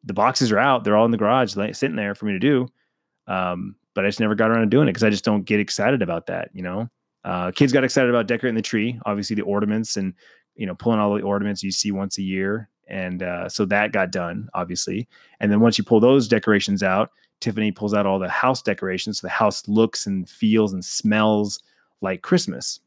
the 0.05 0.15
boxes 0.15 0.53
are 0.53 0.59
out. 0.59 0.85
They're 0.85 0.97
all 0.97 1.05
in 1.05 1.11
the 1.11 1.19
garage, 1.19 1.57
like, 1.57 1.75
sitting 1.75 1.97
there 1.97 2.15
for 2.15 2.27
me 2.27 2.33
to 2.33 2.39
do. 2.39 2.69
Um, 3.27 3.77
but 3.95 4.05
I 4.05 4.09
just 4.09 4.21
never 4.21 4.35
got 4.35 4.51
around 4.51 4.63
to 4.63 4.67
doing 4.67 4.89
it 4.89 4.93
because 4.93 5.05
I 5.05 5.11
just 5.11 5.25
don't 5.25 5.45
get 5.45 5.61
excited 5.61 6.03
about 6.03 6.27
that, 6.27 6.51
you 6.53 6.63
know? 6.63 6.89
Uh, 7.25 7.51
kids 7.51 7.73
got 7.73 7.85
excited 7.85 8.11
about 8.11 8.27
decorating 8.27 8.57
the 8.57 8.63
tree, 8.63 8.99
obviously 9.07 9.37
the 9.37 9.43
ornaments 9.43 9.97
and, 9.97 10.15
you 10.57 10.67
know, 10.67 10.75
pulling 10.75 10.99
all 10.99 11.15
the 11.15 11.23
ornaments 11.23 11.63
you 11.63 11.71
see 11.71 11.93
once 11.93 12.19
a 12.19 12.23
year. 12.23 12.69
And 12.89 13.23
uh, 13.23 13.49
so 13.49 13.65
that 13.67 13.93
got 13.93 14.11
done, 14.11 14.49
obviously. 14.55 15.09
And 15.41 15.51
then 15.51 15.61
once 15.61 15.79
you 15.79 15.85
pull 15.85 16.01
those 16.01 16.29
decorations 16.29 16.83
out, 16.83 17.11
Tiffany 17.41 17.73
pulls 17.73 17.95
out 17.95 18.07
all 18.07 18.19
the 18.19 18.29
house 18.29 18.63
decorations. 18.63 19.21
So 19.21 19.27
the 19.27 19.33
house 19.33 19.67
looks 19.69 20.07
and 20.07 20.29
feels 20.29 20.73
and 20.73 20.85
smells 20.85 21.61
like 22.01 22.23
Christmas. 22.23 22.81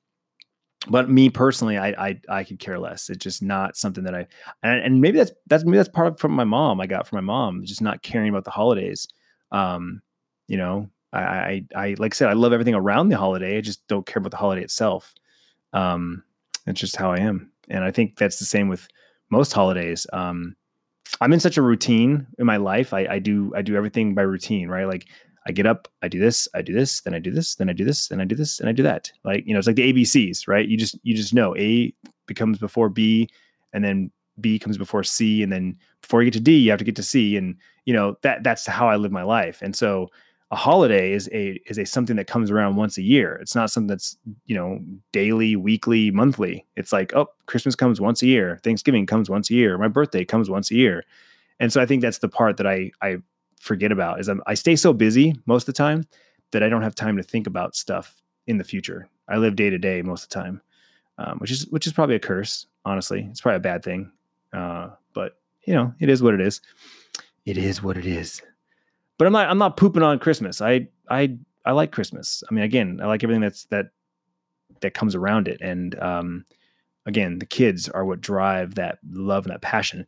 But 0.88 1.10
me 1.10 1.30
personally, 1.30 1.78
I 1.78 1.88
I, 1.90 2.22
I 2.30 2.44
could 2.44 2.60
care 2.60 2.78
less. 2.78 3.10
It's 3.10 3.24
just 3.24 3.42
not 3.42 3.76
something 3.76 4.04
that 4.04 4.14
I 4.14 4.28
and, 4.62 4.80
and 4.84 5.02
maybe 5.02 5.18
that's 5.18 5.32
that's 5.48 5.66
maybe 5.66 5.78
that's 5.78 5.90
part 5.90 6.08
of 6.08 6.20
from 6.20 6.34
my 6.34 6.44
mom. 6.44 6.80
I 6.80 6.88
got 6.88 7.08
from 7.08 7.18
my 7.18 7.34
mom, 7.34 7.66
just 7.66 7.82
not 7.82 8.04
caring 8.04 8.30
about 8.30 8.44
the 8.44 8.52
holidays. 8.52 9.08
Um, 9.52 10.02
you 10.48 10.58
know, 10.58 10.90
I, 11.16 11.64
I 11.76 11.84
I 11.84 11.96
like 11.98 12.14
I 12.14 12.16
said, 12.16 12.30
I 12.30 12.34
love 12.34 12.54
everything 12.54 12.76
around 12.76 13.10
the 13.10 13.18
holiday. 13.18 13.58
I 13.58 13.62
just 13.62 13.86
don't 13.88 14.06
care 14.06 14.20
about 14.20 14.32
the 14.32 14.38
holiday 14.38 14.64
itself. 14.64 15.14
Um, 15.74 16.24
it's 16.68 16.80
just 16.80 16.96
how 16.96 17.12
I 17.12 17.18
am, 17.20 17.52
and 17.70 17.84
I 17.84 17.92
think 17.92 18.18
that's 18.18 18.40
the 18.40 18.46
same 18.46 18.68
with 18.68 18.88
most 19.30 19.54
holidays. 19.54 20.08
Um, 20.14 20.56
I'm 21.22 21.34
in 21.34 21.40
such 21.40 21.58
a 21.58 21.62
routine 21.62 22.28
in 22.40 22.46
my 22.46 22.58
life. 22.58 22.94
I, 22.94 23.06
I 23.06 23.20
do 23.20 23.52
I 23.56 23.62
do 23.62 23.76
everything 23.76 24.16
by 24.16 24.24
routine, 24.24 24.70
right? 24.70 24.88
Like 24.88 25.08
I 25.48 25.52
get 25.52 25.68
up, 25.68 25.88
I 26.02 26.08
do 26.08 26.20
this, 26.20 26.48
I 26.56 26.62
do 26.62 26.74
this, 26.74 27.02
then 27.02 27.14
I 27.14 27.20
do 27.20 27.32
this, 27.32 27.56
then 27.56 27.70
I 27.70 27.74
do 27.74 27.86
this, 27.86 28.08
then 28.08 28.20
I 28.20 28.26
do 28.26 28.36
this, 28.36 28.60
and 28.60 28.68
I 28.68 28.72
do 28.72 28.84
that. 28.84 29.12
Like 29.24 29.46
you 29.46 29.54
know, 29.54 29.60
it's 29.60 29.68
like 29.68 29.76
the 29.76 29.94
ABCs, 29.94 30.48
right? 30.48 30.68
You 30.68 30.78
just 30.78 30.98
you 31.04 31.16
just 31.16 31.34
know 31.34 31.56
A 31.58 31.94
becomes 32.26 32.58
before 32.58 32.90
B, 32.90 33.30
and 33.74 33.84
then 33.84 34.12
B 34.42 34.60
comes 34.60 34.78
before 34.78 35.04
C, 35.04 35.44
and 35.44 35.52
then 35.52 35.78
before 36.02 36.22
you 36.22 36.32
get 36.32 36.38
to 36.38 36.44
D, 36.44 36.58
you 36.58 36.72
have 36.72 36.80
to 36.80 36.86
get 36.86 36.96
to 36.98 37.04
C, 37.04 37.38
and 37.38 37.56
you 37.86 37.94
know 37.94 38.18
that 38.22 38.44
that's 38.44 38.66
how 38.66 38.90
I 38.90 38.96
live 38.96 39.12
my 39.12 39.24
life. 39.24 39.62
And 39.62 39.76
so 39.76 40.10
a 40.52 40.56
holiday 40.56 41.12
is 41.12 41.30
a 41.34 41.60
is 41.66 41.78
a 41.78 41.86
something 41.86 42.16
that 42.18 42.28
comes 42.28 42.52
around 42.52 42.76
once 42.76 42.98
a 42.98 43.02
year. 43.02 43.36
It's 43.42 43.56
not 43.56 43.72
something 43.72 43.88
that's 43.88 44.18
you 44.46 44.56
know 44.56 44.80
daily, 45.12 45.56
weekly, 45.56 46.12
monthly. 46.12 46.66
It's 46.76 46.94
like 46.94 47.16
oh, 47.16 47.28
Christmas 47.48 47.76
comes 47.76 48.00
once 48.00 48.22
a 48.22 48.28
year, 48.28 48.60
Thanksgiving 48.64 49.06
comes 49.06 49.30
once 49.30 49.50
a 49.50 49.54
year, 49.54 49.78
my 49.78 49.88
birthday 49.88 50.24
comes 50.24 50.50
once 50.50 50.70
a 50.72 50.76
year, 50.76 51.04
and 51.60 51.74
so 51.74 51.82
I 51.82 51.86
think 51.86 52.02
that's 52.02 52.20
the 52.20 52.30
part 52.30 52.58
that 52.58 52.68
I 52.68 52.92
I 53.02 53.18
forget 53.60 53.92
about 53.92 54.20
is 54.20 54.28
I'm, 54.28 54.42
I 54.46 54.54
stay 54.54 54.76
so 54.76 54.94
busy 54.94 55.36
most 55.48 55.64
of 55.64 55.74
the 55.74 55.78
time 55.78 56.06
that 56.52 56.62
I 56.62 56.70
don't 56.70 56.84
have 56.84 56.94
time 56.94 57.18
to 57.18 57.24
think 57.24 57.48
about 57.48 57.76
stuff 57.76 58.22
in 58.46 58.58
the 58.58 58.64
future. 58.64 59.10
I 59.28 59.38
live 59.38 59.56
day 59.56 59.72
to 59.72 59.80
day 59.80 60.04
most 60.04 60.26
of 60.26 60.30
the 60.30 60.36
time, 60.36 60.62
um, 61.18 61.40
which 61.40 61.50
is 61.50 61.68
which 61.68 61.88
is 61.88 61.94
probably 61.94 62.16
a 62.16 62.20
curse. 62.20 62.68
Honestly, 62.86 63.28
it's 63.32 63.42
probably 63.42 63.58
a 63.58 63.60
bad 63.62 63.84
thing, 63.84 64.12
uh, 64.54 64.90
but 65.14 65.40
you 65.66 65.74
know 65.74 65.96
it 66.00 66.10
is 66.10 66.22
what 66.22 66.36
it 66.36 66.42
is. 66.42 66.62
It 67.48 67.58
is 67.58 67.82
what 67.82 67.98
it 67.98 68.06
is 68.06 68.44
but 69.18 69.28
I'm 69.28 69.34
not 69.34 69.50
I'm 69.50 69.58
not 69.58 69.78
pooping 69.78 70.04
on 70.04 70.20
Christmas. 70.20 70.62
I 70.62 70.88
I 71.10 71.38
I 71.66 71.72
like 71.72 71.92
Christmas. 71.92 72.44
I 72.50 72.54
mean, 72.54 72.64
again, 72.64 73.00
I 73.02 73.08
like 73.08 73.24
everything 73.24 73.42
that's 73.42 73.66
that 73.66 73.88
that 74.82 74.94
comes 74.94 75.16
around 75.16 75.48
it. 75.48 75.60
And 75.62 75.98
um, 76.00 76.46
again, 77.06 77.40
the 77.40 77.46
kids 77.46 77.90
are 77.90 78.06
what 78.06 78.22
drive 78.22 78.76
that 78.76 79.00
love 79.10 79.46
and 79.46 79.54
that 79.54 79.62
passion. 79.62 80.06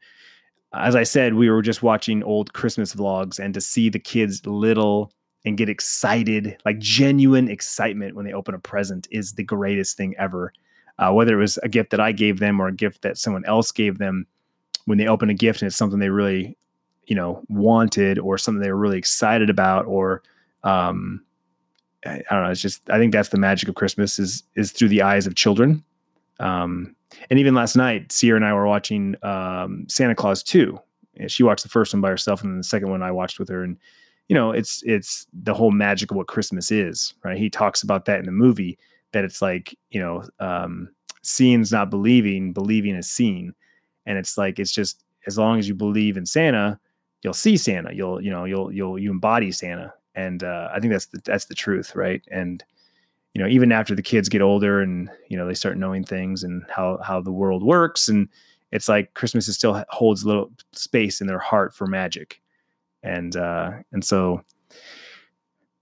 As 0.73 0.95
I 0.95 1.03
said, 1.03 1.33
we 1.33 1.49
were 1.49 1.61
just 1.61 1.81
watching 1.81 2.23
old 2.23 2.53
Christmas 2.53 2.93
vlogs, 2.93 3.39
and 3.39 3.53
to 3.53 3.61
see 3.61 3.89
the 3.89 3.99
kids 3.99 4.45
little 4.45 5.11
and 5.45 5.57
get 5.57 5.69
excited, 5.69 6.57
like 6.65 6.77
genuine 6.79 7.49
excitement 7.49 8.15
when 8.15 8.25
they 8.25 8.33
open 8.33 8.53
a 8.53 8.59
present, 8.59 9.07
is 9.11 9.33
the 9.33 9.43
greatest 9.43 9.95
thing 9.95 10.13
ever. 10.17 10.51
Uh, 10.99 11.13
whether 11.13 11.37
it 11.37 11.41
was 11.41 11.57
a 11.59 11.69
gift 11.69 11.91
that 11.91 11.99
I 11.99 12.11
gave 12.11 12.39
them 12.39 12.59
or 12.59 12.67
a 12.67 12.73
gift 12.73 13.03
that 13.03 13.17
someone 13.17 13.45
else 13.45 13.71
gave 13.71 13.99
them, 13.99 14.25
when 14.85 14.97
they 14.97 15.07
open 15.07 15.29
a 15.29 15.33
gift 15.33 15.61
and 15.61 15.67
it's 15.67 15.75
something 15.75 15.99
they 15.99 16.09
really 16.09 16.57
you 17.07 17.15
know 17.15 17.43
wanted 17.47 18.19
or 18.19 18.37
something 18.37 18.61
they 18.61 18.71
were 18.71 18.77
really 18.77 18.97
excited 18.97 19.49
about 19.49 19.85
or 19.85 20.21
um 20.63 21.23
I, 22.05 22.21
I 22.29 22.35
don't 22.35 22.43
know 22.43 22.51
it's 22.51 22.61
just 22.61 22.87
I 22.89 22.97
think 22.97 23.13
that's 23.13 23.29
the 23.29 23.37
magic 23.37 23.69
of 23.69 23.75
Christmas 23.75 24.19
is 24.19 24.43
is 24.55 24.71
through 24.71 24.89
the 24.89 25.01
eyes 25.01 25.25
of 25.25 25.35
children. 25.35 25.83
Um 26.39 26.95
and 27.29 27.39
even 27.39 27.55
last 27.55 27.75
night 27.75 28.11
Sierra 28.11 28.35
and 28.35 28.45
I 28.45 28.53
were 28.53 28.67
watching 28.67 29.15
um 29.23 29.85
Santa 29.89 30.15
Claus 30.15 30.43
2 30.43 30.79
she 31.27 31.41
watched 31.41 31.63
the 31.63 31.69
first 31.69 31.93
one 31.93 32.01
by 32.01 32.09
herself 32.09 32.43
and 32.43 32.51
then 32.51 32.57
the 32.57 32.63
second 32.63 32.91
one 32.91 33.01
I 33.01 33.11
watched 33.11 33.39
with 33.39 33.49
her. 33.49 33.63
And 33.63 33.77
you 34.27 34.35
know 34.35 34.51
it's 34.51 34.83
it's 34.85 35.25
the 35.33 35.53
whole 35.53 35.71
magic 35.71 36.11
of 36.11 36.17
what 36.17 36.27
Christmas 36.27 36.71
is 36.71 37.13
right? 37.23 37.37
He 37.37 37.49
talks 37.49 37.81
about 37.81 38.05
that 38.05 38.19
in 38.19 38.25
the 38.25 38.31
movie 38.31 38.77
that 39.13 39.23
it's 39.23 39.41
like 39.41 39.77
you 39.89 40.01
know 40.01 40.23
um 40.39 40.89
seeing's 41.23 41.71
not 41.71 41.89
believing 41.89 42.51
believing 42.51 42.95
is 42.95 43.09
seeing. 43.09 43.53
And 44.05 44.17
it's 44.17 44.37
like 44.37 44.59
it's 44.59 44.71
just 44.71 45.03
as 45.25 45.37
long 45.37 45.59
as 45.59 45.67
you 45.67 45.75
believe 45.75 46.17
in 46.17 46.25
Santa 46.25 46.79
you'll 47.27 47.33
see 47.33 47.57
Santa. 47.57 47.93
You'll 47.93 48.21
you 48.21 48.31
know 48.31 48.45
you'll 48.45 48.71
you'll 48.71 48.97
you 48.97 49.11
embody 49.11 49.51
Santa, 49.51 49.93
and 50.15 50.45
uh, 50.45 50.69
I 50.73 50.79
think 50.79 50.93
that's 50.93 51.07
the 51.07 51.19
that's 51.25 51.45
the 51.45 51.55
truth, 51.55 51.93
right? 51.93 52.23
And 52.31 52.63
you 53.33 53.41
know 53.43 53.49
even 53.49 53.73
after 53.73 53.93
the 53.95 54.01
kids 54.01 54.29
get 54.29 54.41
older 54.41 54.79
and 54.79 55.09
you 55.27 55.37
know 55.37 55.45
they 55.45 55.53
start 55.53 55.77
knowing 55.77 56.05
things 56.05 56.41
and 56.41 56.63
how 56.69 56.99
how 57.03 57.19
the 57.19 57.33
world 57.33 57.63
works, 57.63 58.07
and 58.07 58.29
it's 58.71 58.87
like 58.87 59.13
Christmas 59.13 59.49
is 59.49 59.57
still 59.57 59.83
holds 59.89 60.23
a 60.23 60.27
little 60.27 60.49
space 60.71 61.19
in 61.19 61.27
their 61.27 61.37
heart 61.37 61.75
for 61.75 61.85
magic, 61.85 62.41
and 63.03 63.35
uh, 63.35 63.71
and 63.91 64.05
so 64.05 64.41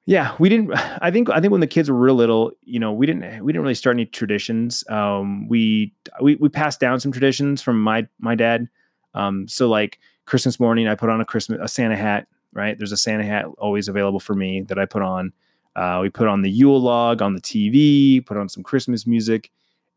yeah 0.08 0.36
we 0.38 0.50
didn't 0.50 0.72
i 1.02 1.10
think 1.10 1.32
i 1.32 1.42
think 1.42 1.52
when 1.52 1.62
the 1.62 1.66
kids 1.66 1.90
were 1.90 1.98
real 1.98 2.14
little 2.14 2.52
you 2.62 2.80
know 2.80 2.94
we 2.94 3.08
didn't 3.08 3.44
we 3.44 3.52
didn't 3.52 3.64
really 3.64 3.74
start 3.74 3.96
any 3.96 4.06
traditions 4.06 4.84
um 4.88 5.48
we 5.48 5.92
we, 6.22 6.36
we 6.36 6.48
passed 6.48 6.80
down 6.80 7.00
some 7.00 7.12
traditions 7.12 7.60
from 7.60 7.82
my 7.82 8.08
my 8.20 8.36
dad 8.36 8.70
um 9.16 9.48
so 9.48 9.68
like 9.68 9.98
Christmas 10.26 10.60
morning, 10.60 10.88
I 10.88 10.96
put 10.96 11.10
on 11.10 11.22
a 11.22 11.26
Christmas 11.26 11.60
a 11.62 11.68
Santa 11.68 11.96
hat. 11.96 12.28
Right, 12.54 12.78
there's 12.78 12.94
a 12.94 12.98
Santa 12.98 13.26
hat 13.26 13.46
always 13.58 13.90
available 13.90 14.20
for 14.20 14.34
me 14.34 14.62
that 14.62 14.80
I 14.80 14.86
put 14.86 15.02
on. 15.02 15.34
Uh, 15.76 16.00
we 16.02 16.10
put 16.10 16.28
on 16.28 16.42
the 16.42 16.50
Yule 16.50 16.80
log 16.80 17.22
on 17.22 17.36
the 17.36 17.42
TV, 17.42 18.26
put 18.26 18.38
on 18.38 18.48
some 18.48 18.64
Christmas 18.64 19.06
music, 19.06 19.52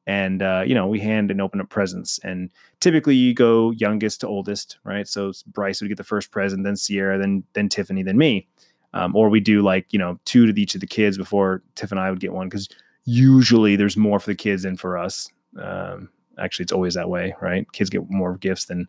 and 0.08 0.42
uh, 0.42 0.64
you 0.66 0.74
know 0.74 0.88
we 0.88 0.98
hand 0.98 1.30
and 1.30 1.40
open 1.40 1.60
up 1.60 1.68
presents. 1.68 2.18
And 2.24 2.50
typically 2.80 3.14
you 3.14 3.32
go 3.32 3.70
youngest 3.70 4.22
to 4.22 4.26
oldest, 4.26 4.78
right? 4.82 5.06
So 5.06 5.32
Bryce 5.46 5.80
would 5.80 5.88
get 5.88 5.98
the 5.98 6.04
first 6.04 6.32
present, 6.32 6.64
then 6.64 6.76
Sierra, 6.76 7.18
then 7.18 7.44
then 7.52 7.68
Tiffany, 7.68 8.02
then 8.02 8.18
me. 8.18 8.48
Um, 8.94 9.14
or 9.14 9.28
we 9.28 9.38
do 9.38 9.62
like 9.62 9.92
you 9.92 9.98
know 9.98 10.18
two 10.24 10.50
to 10.50 10.60
each 10.60 10.74
of 10.74 10.80
the 10.80 10.86
kids 10.86 11.16
before 11.16 11.62
Tiff 11.76 11.92
and 11.92 12.00
I 12.00 12.10
would 12.10 12.20
get 12.20 12.32
one 12.32 12.48
because 12.48 12.68
usually 13.04 13.76
there's 13.76 13.96
more 13.96 14.18
for 14.18 14.30
the 14.30 14.34
kids 14.34 14.64
than 14.64 14.76
for 14.76 14.98
us. 14.98 15.28
Um, 15.60 16.08
actually, 16.38 16.64
it's 16.64 16.72
always 16.72 16.94
that 16.94 17.08
way, 17.08 17.34
right? 17.40 17.70
Kids 17.72 17.90
get 17.90 18.10
more 18.10 18.36
gifts 18.38 18.64
than 18.64 18.88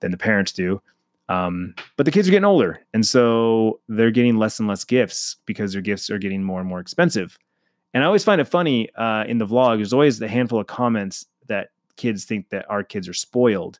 than 0.00 0.10
the 0.10 0.16
parents 0.16 0.52
do. 0.52 0.80
Um, 1.28 1.74
but 1.96 2.06
the 2.06 2.12
kids 2.12 2.26
are 2.26 2.32
getting 2.32 2.44
older, 2.44 2.80
and 2.92 3.06
so 3.06 3.80
they're 3.88 4.10
getting 4.10 4.36
less 4.36 4.58
and 4.58 4.68
less 4.68 4.82
gifts 4.82 5.36
because 5.46 5.72
their 5.72 5.82
gifts 5.82 6.10
are 6.10 6.18
getting 6.18 6.42
more 6.42 6.58
and 6.58 6.68
more 6.68 6.80
expensive. 6.80 7.38
And 7.94 8.02
I 8.02 8.06
always 8.06 8.24
find 8.24 8.40
it 8.40 8.48
funny 8.48 8.92
uh, 8.96 9.24
in 9.28 9.38
the 9.38 9.46
vlog. 9.46 9.76
There's 9.76 9.92
always 9.92 10.20
a 10.20 10.28
handful 10.28 10.60
of 10.60 10.66
comments 10.66 11.26
that 11.46 11.70
kids 11.96 12.24
think 12.24 12.48
that 12.48 12.68
our 12.68 12.82
kids 12.82 13.08
are 13.08 13.14
spoiled, 13.14 13.78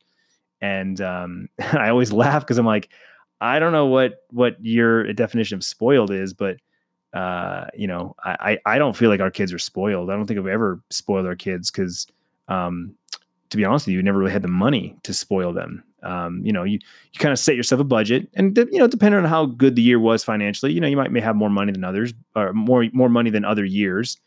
and 0.60 1.00
um, 1.00 1.48
I 1.72 1.88
always 1.88 2.12
laugh 2.12 2.42
because 2.42 2.58
I'm 2.58 2.66
like, 2.66 2.88
I 3.40 3.58
don't 3.58 3.72
know 3.72 3.86
what 3.86 4.24
what 4.30 4.56
your 4.64 5.12
definition 5.12 5.56
of 5.56 5.64
spoiled 5.64 6.12
is, 6.12 6.32
but 6.32 6.58
uh, 7.12 7.66
you 7.74 7.88
know, 7.88 8.14
I 8.24 8.58
I 8.64 8.78
don't 8.78 8.96
feel 8.96 9.10
like 9.10 9.20
our 9.20 9.30
kids 9.30 9.52
are 9.52 9.58
spoiled. 9.58 10.10
I 10.10 10.16
don't 10.16 10.26
think 10.26 10.38
I've 10.38 10.46
ever 10.46 10.80
spoiled 10.90 11.26
our 11.26 11.36
kids 11.36 11.70
because, 11.70 12.06
um, 12.48 12.94
to 13.48 13.56
be 13.56 13.64
honest 13.64 13.86
with 13.86 13.94
you, 13.94 13.98
we 13.98 14.02
never 14.02 14.18
really 14.18 14.32
had 14.32 14.42
the 14.42 14.48
money 14.48 14.96
to 15.02 15.12
spoil 15.12 15.52
them. 15.52 15.82
Um, 16.02 16.40
you 16.44 16.52
know, 16.52 16.64
you 16.64 16.78
you 17.12 17.18
kind 17.18 17.32
of 17.32 17.38
set 17.38 17.56
yourself 17.56 17.80
a 17.80 17.84
budget, 17.84 18.28
and 18.34 18.56
you 18.56 18.78
know, 18.78 18.86
depending 18.86 19.18
on 19.18 19.26
how 19.26 19.46
good 19.46 19.76
the 19.76 19.82
year 19.82 19.98
was 19.98 20.24
financially, 20.24 20.72
you 20.72 20.80
know, 20.80 20.86
you 20.86 20.96
might 20.96 21.12
may 21.12 21.20
have 21.20 21.36
more 21.36 21.50
money 21.50 21.72
than 21.72 21.84
others, 21.84 22.12
or 22.34 22.52
more 22.52 22.86
more 22.92 23.08
money 23.08 23.30
than 23.30 23.44
other 23.44 23.64
years. 23.64 24.18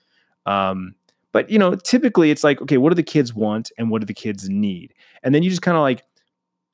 Um, 0.46 0.96
but 1.32 1.50
you 1.50 1.58
know, 1.58 1.76
typically 1.76 2.32
it's 2.32 2.44
like, 2.44 2.62
okay, 2.62 2.78
what 2.78 2.90
do 2.90 2.96
the 2.96 3.04
kids 3.04 3.34
want, 3.34 3.72
and 3.78 3.90
what 3.90 4.02
do 4.02 4.06
the 4.06 4.14
kids 4.14 4.50
need, 4.50 4.94
and 5.24 5.34
then 5.34 5.44
you 5.44 5.50
just 5.50 5.62
kind 5.62 5.78
of 5.78 5.82
like, 5.82 6.04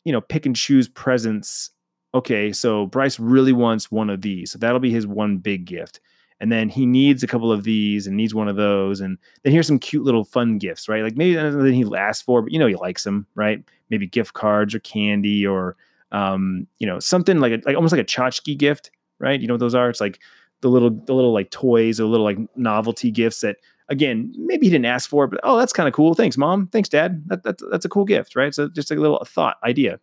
you 0.04 0.12
know, 0.12 0.22
pick 0.22 0.46
and 0.46 0.56
choose 0.56 0.88
presents. 0.88 1.72
Okay, 2.14 2.52
so 2.52 2.88
Bryce 2.88 3.20
really 3.20 3.54
wants 3.54 3.92
one 3.92 4.10
of 4.10 4.22
these, 4.22 4.52
so 4.52 4.58
that'll 4.58 4.80
be 4.80 4.92
his 4.92 5.06
one 5.06 5.38
big 5.38 5.66
gift 5.66 6.00
and 6.40 6.52
then 6.52 6.70
he 6.70 6.86
needs 6.86 7.22
a 7.22 7.28
couple 7.28 7.52
of 7.52 7.64
these 7.64 8.08
and 8.08 8.16
needs 8.16 8.34
one 8.34 8.48
of 8.48 8.56
those. 8.56 9.02
And 9.02 9.18
then 9.44 9.52
here's 9.52 9.68
some 9.68 9.80
cute 9.80 10.04
little 10.04 10.24
fun 10.24 10.58
gifts 10.58 10.88
right? 10.88 11.04
Like 11.04 11.18
maybe 11.18 11.36
nothing 11.36 11.74
he 11.74 11.86
asked 11.96 12.24
for 12.24 12.42
but 12.42 12.52
you 12.52 12.60
know 12.60 12.68
he 12.68 12.76
likes 12.76 13.04
them 13.04 13.28
right? 13.36 13.64
Maybe 13.90 14.08
gift 14.08 14.34
cards 14.34 14.74
or 14.74 14.80
candy 14.80 15.46
or 15.46 15.76
um, 16.12 16.68
you 16.80 16.88
know 16.88 17.00
something 17.00 17.40
like 17.40 17.52
a, 17.52 17.62
like 17.66 17.76
almost 17.76 17.92
like 17.92 18.02
a 18.02 18.06
tchotchke 18.06 18.58
gift 18.58 18.92
right? 19.20 19.40
You 19.40 19.48
know 19.48 19.56
what 19.56 19.60
those 19.60 19.76
are? 19.76 19.90
It's 19.90 20.02
like 20.02 20.20
the 20.62 20.70
little 20.70 20.90
the 20.90 21.14
little 21.14 21.34
like 21.34 21.52
toys 21.52 22.00
or 22.00 22.06
little 22.06 22.26
like 22.26 22.38
novelty 22.56 23.12
gifts 23.12 23.42
that 23.42 23.58
again 23.90 24.34
maybe 24.38 24.68
he 24.68 24.72
didn't 24.72 24.86
ask 24.86 25.10
for 25.10 25.26
but 25.28 25.40
oh 25.44 25.58
that's 25.58 25.74
kind 25.74 25.88
of 25.88 25.94
cool. 25.94 26.14
Thanks 26.14 26.38
mom. 26.38 26.68
Thanks 26.68 26.90
dad. 26.90 27.24
That, 27.28 27.44
that's 27.44 27.64
that's 27.70 27.86
a 27.86 27.90
cool 27.90 28.06
gift 28.06 28.36
right? 28.36 28.54
So 28.54 28.70
just 28.70 28.90
like 28.90 29.00
a 29.00 29.02
little 29.02 29.24
thought 29.26 29.58
idea. 29.64 30.00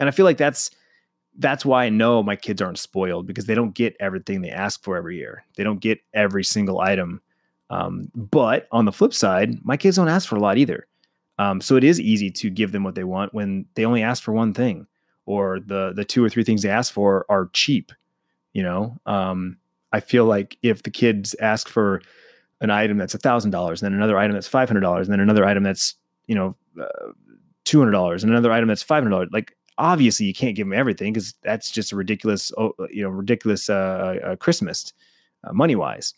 And 0.00 0.08
i 0.08 0.12
feel 0.12 0.24
like 0.24 0.36
that's 0.36 0.70
that's 1.38 1.64
why 1.64 1.84
I 1.84 1.88
know 1.88 2.22
my 2.22 2.36
kids 2.36 2.60
aren't 2.60 2.78
spoiled 2.78 3.26
because 3.26 3.46
they 3.46 3.54
don't 3.54 3.74
get 3.74 3.96
everything 4.00 4.42
they 4.42 4.50
ask 4.50 4.82
for 4.82 4.96
every 4.96 5.16
year. 5.16 5.44
They 5.56 5.64
don't 5.64 5.80
get 5.80 6.00
every 6.12 6.44
single 6.44 6.80
item. 6.80 7.20
Um, 7.70 8.10
but 8.14 8.66
on 8.72 8.84
the 8.84 8.92
flip 8.92 9.14
side, 9.14 9.64
my 9.64 9.76
kids 9.76 9.96
don't 9.96 10.08
ask 10.08 10.28
for 10.28 10.36
a 10.36 10.40
lot 10.40 10.58
either. 10.58 10.86
Um, 11.38 11.60
so 11.60 11.76
it 11.76 11.84
is 11.84 12.00
easy 12.00 12.30
to 12.32 12.50
give 12.50 12.72
them 12.72 12.82
what 12.82 12.96
they 12.96 13.04
want 13.04 13.32
when 13.32 13.66
they 13.74 13.84
only 13.84 14.02
ask 14.02 14.22
for 14.22 14.32
one 14.32 14.52
thing, 14.52 14.86
or 15.26 15.60
the 15.60 15.92
the 15.94 16.04
two 16.04 16.24
or 16.24 16.28
three 16.28 16.42
things 16.42 16.62
they 16.62 16.68
ask 16.68 16.92
for 16.92 17.24
are 17.28 17.50
cheap. 17.52 17.92
You 18.54 18.64
know, 18.64 18.96
um, 19.06 19.56
I 19.92 20.00
feel 20.00 20.24
like 20.24 20.58
if 20.62 20.82
the 20.82 20.90
kids 20.90 21.36
ask 21.40 21.68
for 21.68 22.02
an 22.60 22.70
item 22.70 22.98
that's 22.98 23.14
a 23.14 23.18
thousand 23.18 23.52
dollars, 23.52 23.80
then 23.80 23.94
another 23.94 24.18
item 24.18 24.32
that's 24.32 24.48
five 24.48 24.68
hundred 24.68 24.80
dollars, 24.80 25.06
and 25.06 25.12
then 25.12 25.20
another 25.20 25.44
item 25.44 25.62
that's 25.62 25.94
you 26.26 26.34
know 26.34 26.56
uh, 26.80 27.12
two 27.64 27.78
hundred 27.78 27.92
dollars, 27.92 28.24
and 28.24 28.32
another 28.32 28.50
item 28.50 28.66
that's 28.66 28.82
five 28.82 29.04
hundred 29.04 29.10
dollars, 29.10 29.28
like 29.32 29.56
obviously 29.78 30.26
you 30.26 30.34
can't 30.34 30.56
give 30.56 30.66
them 30.66 30.78
everything 30.78 31.12
because 31.12 31.34
that's 31.42 31.70
just 31.70 31.92
a 31.92 31.96
ridiculous, 31.96 32.52
uh, 32.58 32.68
you 32.90 33.02
know, 33.02 33.08
ridiculous 33.08 33.70
uh, 33.70 34.16
uh, 34.24 34.36
Christmas 34.36 34.92
uh, 35.44 35.52
money 35.52 35.76
wise. 35.76 36.14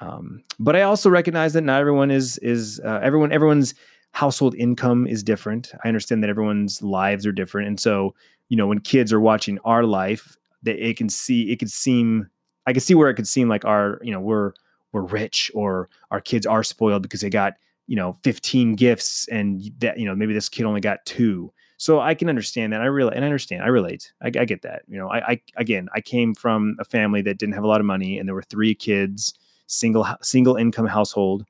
Um, 0.00 0.42
but 0.58 0.76
I 0.76 0.82
also 0.82 1.08
recognize 1.08 1.54
that 1.54 1.62
not 1.62 1.80
everyone 1.80 2.10
is 2.10 2.36
is 2.38 2.80
uh, 2.84 3.00
everyone 3.02 3.32
everyone's 3.32 3.74
household 4.12 4.54
income 4.56 5.06
is 5.06 5.22
different. 5.22 5.72
I 5.84 5.88
understand 5.88 6.22
that 6.22 6.30
everyone's 6.30 6.82
lives 6.82 7.26
are 7.26 7.32
different, 7.32 7.68
and 7.68 7.80
so 7.80 8.14
you 8.48 8.56
know 8.56 8.66
when 8.66 8.80
kids 8.80 9.12
are 9.12 9.20
watching 9.20 9.58
our 9.64 9.84
life, 9.84 10.36
that 10.64 10.76
it 10.76 10.98
can 10.98 11.08
see 11.08 11.50
it 11.50 11.58
could 11.58 11.70
seem 11.70 12.28
I 12.66 12.72
can 12.72 12.80
see 12.80 12.94
where 12.94 13.08
it 13.08 13.14
could 13.14 13.28
seem 13.28 13.48
like 13.48 13.64
our 13.64 13.98
you 14.02 14.12
know 14.12 14.20
we're 14.20 14.52
we're 14.92 15.02
rich 15.02 15.50
or 15.54 15.88
our 16.10 16.20
kids 16.20 16.44
are 16.44 16.62
spoiled 16.62 17.02
because 17.02 17.22
they 17.22 17.30
got 17.30 17.54
you 17.86 17.96
know 17.96 18.18
15 18.22 18.74
gifts 18.74 19.28
and 19.28 19.70
that 19.78 19.98
you 19.98 20.04
know 20.04 20.14
maybe 20.14 20.34
this 20.34 20.48
kid 20.48 20.66
only 20.66 20.80
got 20.80 21.04
two 21.06 21.52
so 21.78 22.00
I 22.00 22.14
can 22.14 22.28
understand 22.28 22.72
that. 22.72 22.80
I 22.80 22.86
really 22.86 23.14
and 23.14 23.24
I 23.24 23.28
understand. 23.28 23.62
I 23.62 23.66
relate. 23.66 24.12
I, 24.22 24.28
I 24.28 24.44
get 24.44 24.62
that. 24.62 24.82
You 24.88 24.98
know, 24.98 25.10
I, 25.10 25.32
I 25.32 25.40
again, 25.56 25.88
I 25.94 26.00
came 26.00 26.34
from 26.34 26.76
a 26.80 26.84
family 26.84 27.22
that 27.22 27.38
didn't 27.38 27.54
have 27.54 27.64
a 27.64 27.68
lot 27.68 27.80
of 27.80 27.86
money, 27.86 28.18
and 28.18 28.26
there 28.26 28.34
were 28.34 28.42
three 28.42 28.74
kids, 28.74 29.34
single 29.66 30.06
single 30.22 30.56
income 30.56 30.86
household. 30.86 31.44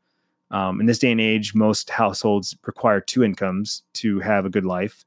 Um, 0.50 0.80
in 0.80 0.86
this 0.86 0.98
day 0.98 1.10
and 1.10 1.20
age, 1.20 1.54
most 1.54 1.90
households 1.90 2.56
require 2.66 3.00
two 3.00 3.24
incomes 3.24 3.82
to 3.94 4.20
have 4.20 4.44
a 4.44 4.50
good 4.50 4.64
life. 4.64 5.04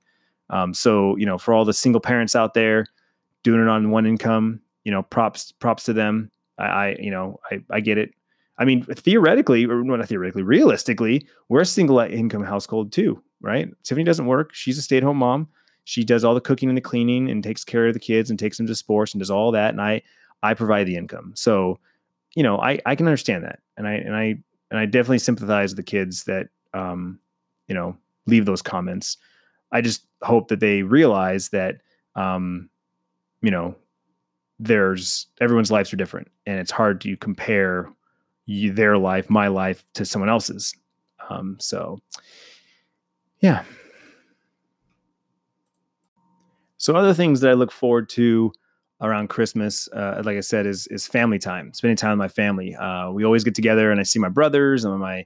Um, 0.49 0.73
so 0.73 1.15
you 1.17 1.25
know, 1.25 1.38
for 1.38 1.53
all 1.53 1.65
the 1.65 1.73
single 1.73 2.01
parents 2.01 2.36
out 2.36 2.53
there 2.53 2.88
doing 3.43 3.62
it 3.62 3.67
on 3.67 3.91
one 3.91 4.05
income, 4.05 4.62
you 4.84 4.91
know, 4.91 5.03
props 5.03 5.51
props 5.51 5.84
to 5.86 5.93
them. 5.93 6.32
I, 6.58 6.65
I 6.65 6.97
you 6.99 7.12
know, 7.12 7.39
I, 7.51 7.62
I 7.69 7.79
get 7.82 7.97
it. 7.97 8.13
I 8.58 8.65
mean, 8.65 8.84
theoretically, 8.84 9.65
or 9.65 9.84
not 9.84 10.05
theoretically, 10.08 10.43
realistically, 10.43 11.25
we're 11.49 11.62
a 11.62 11.65
single 11.65 11.99
income 11.99 12.43
household 12.43 12.91
too 12.93 13.21
right? 13.41 13.69
Tiffany 13.84 14.04
doesn't 14.04 14.25
work. 14.25 14.54
She's 14.54 14.78
a 14.78 14.82
stay 14.82 14.97
at 14.97 15.04
home 15.04 15.17
mom. 15.17 15.47
She 15.84 16.04
does 16.04 16.23
all 16.23 16.36
the 16.36 16.41
cooking 16.41 16.69
and 16.69 16.78
the 16.78 16.82
cleaning 16.82 17.30
and 17.30 17.43
takes 17.43 17.63
care 17.63 17.88
of 17.88 17.93
the 17.93 17.99
kids 17.99 18.30
and 18.30 18.38
takes 18.38 18.58
them 18.58 18.67
to 18.67 18.75
sports 18.75 19.13
and 19.13 19.19
does 19.19 19.32
all 19.32 19.52
that. 19.52 19.71
And 19.71 19.82
I, 19.82 20.02
I 20.43 20.54
provide 20.54 20.86
the 20.86 20.95
income. 20.95 21.34
So, 21.36 21.80
you 22.36 22.43
know, 22.43 22.60
I, 22.60 22.80
I 22.86 22.95
can 22.95 23.08
understand 23.08 23.43
that. 23.43 23.60
And 23.75 23.88
I, 23.88 23.93
and 23.93 24.15
I, 24.15 24.38
and 24.69 24.80
I 24.80 24.86
definitely 24.86 25.19
sympathize 25.19 25.71
with 25.71 25.78
the 25.78 25.84
kids 25.84 26.25
that, 26.25 26.49
um, 26.73 27.19
you 27.67 27.73
know, 27.73 27.97
leave 28.28 28.45
those 28.45 28.62
comments. 28.62 29.17
I 29.71 29.82
just 29.82 30.06
hope 30.21 30.49
that 30.49 30.60
they 30.60 30.84
realize 30.84 31.49
that, 31.49 31.82
um, 32.15 32.69
you 33.41 33.52
know, 33.52 33.75
there's 34.60 35.28
everyone's 35.39 35.71
lives 35.71 35.93
are 35.93 35.97
different 35.97 36.28
and 36.45 36.60
it's 36.60 36.71
hard 36.71 36.99
to 37.02 37.15
compare 37.17 37.89
you, 38.45 38.73
their 38.73 38.97
life, 38.97 39.30
my 39.30 39.47
life 39.47 39.86
to 39.93 40.06
someone 40.06 40.30
else's. 40.30 40.75
Um, 41.30 41.58
so, 41.60 41.99
yeah. 43.41 43.63
So 46.78 46.95
other 46.95 47.13
things 47.13 47.41
that 47.41 47.49
I 47.52 47.54
look 47.54 47.71
forward 47.71 48.10
to 48.10 48.52
around 49.02 49.30
Christmas, 49.30 49.88
uh, 49.89 50.21
like 50.25 50.38
I 50.38 50.41
said, 50.41 50.65
is 50.65 50.88
is 50.88 51.08
family 51.08 51.39
time, 51.39 51.73
spending 51.73 51.97
time 51.97 52.12
with 52.12 52.19
my 52.19 52.28
family. 52.28 52.75
Uh, 52.75 53.12
we 53.12 53.25
always 53.25 53.43
get 53.43 53.56
together, 53.56 53.91
and 53.91 53.99
I 53.99 54.04
see 54.04 54.19
my 54.19 54.30
brothers 54.30 54.86
and 54.86 54.97
my, 54.99 55.25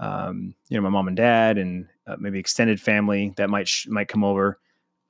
um, 0.00 0.54
you 0.68 0.76
know, 0.76 0.82
my 0.82 0.90
mom 0.90 1.08
and 1.08 1.16
dad, 1.16 1.58
and 1.58 1.86
uh, 2.06 2.16
maybe 2.18 2.38
extended 2.38 2.80
family 2.80 3.32
that 3.36 3.50
might 3.50 3.68
sh- 3.68 3.88
might 3.88 4.08
come 4.08 4.24
over 4.24 4.58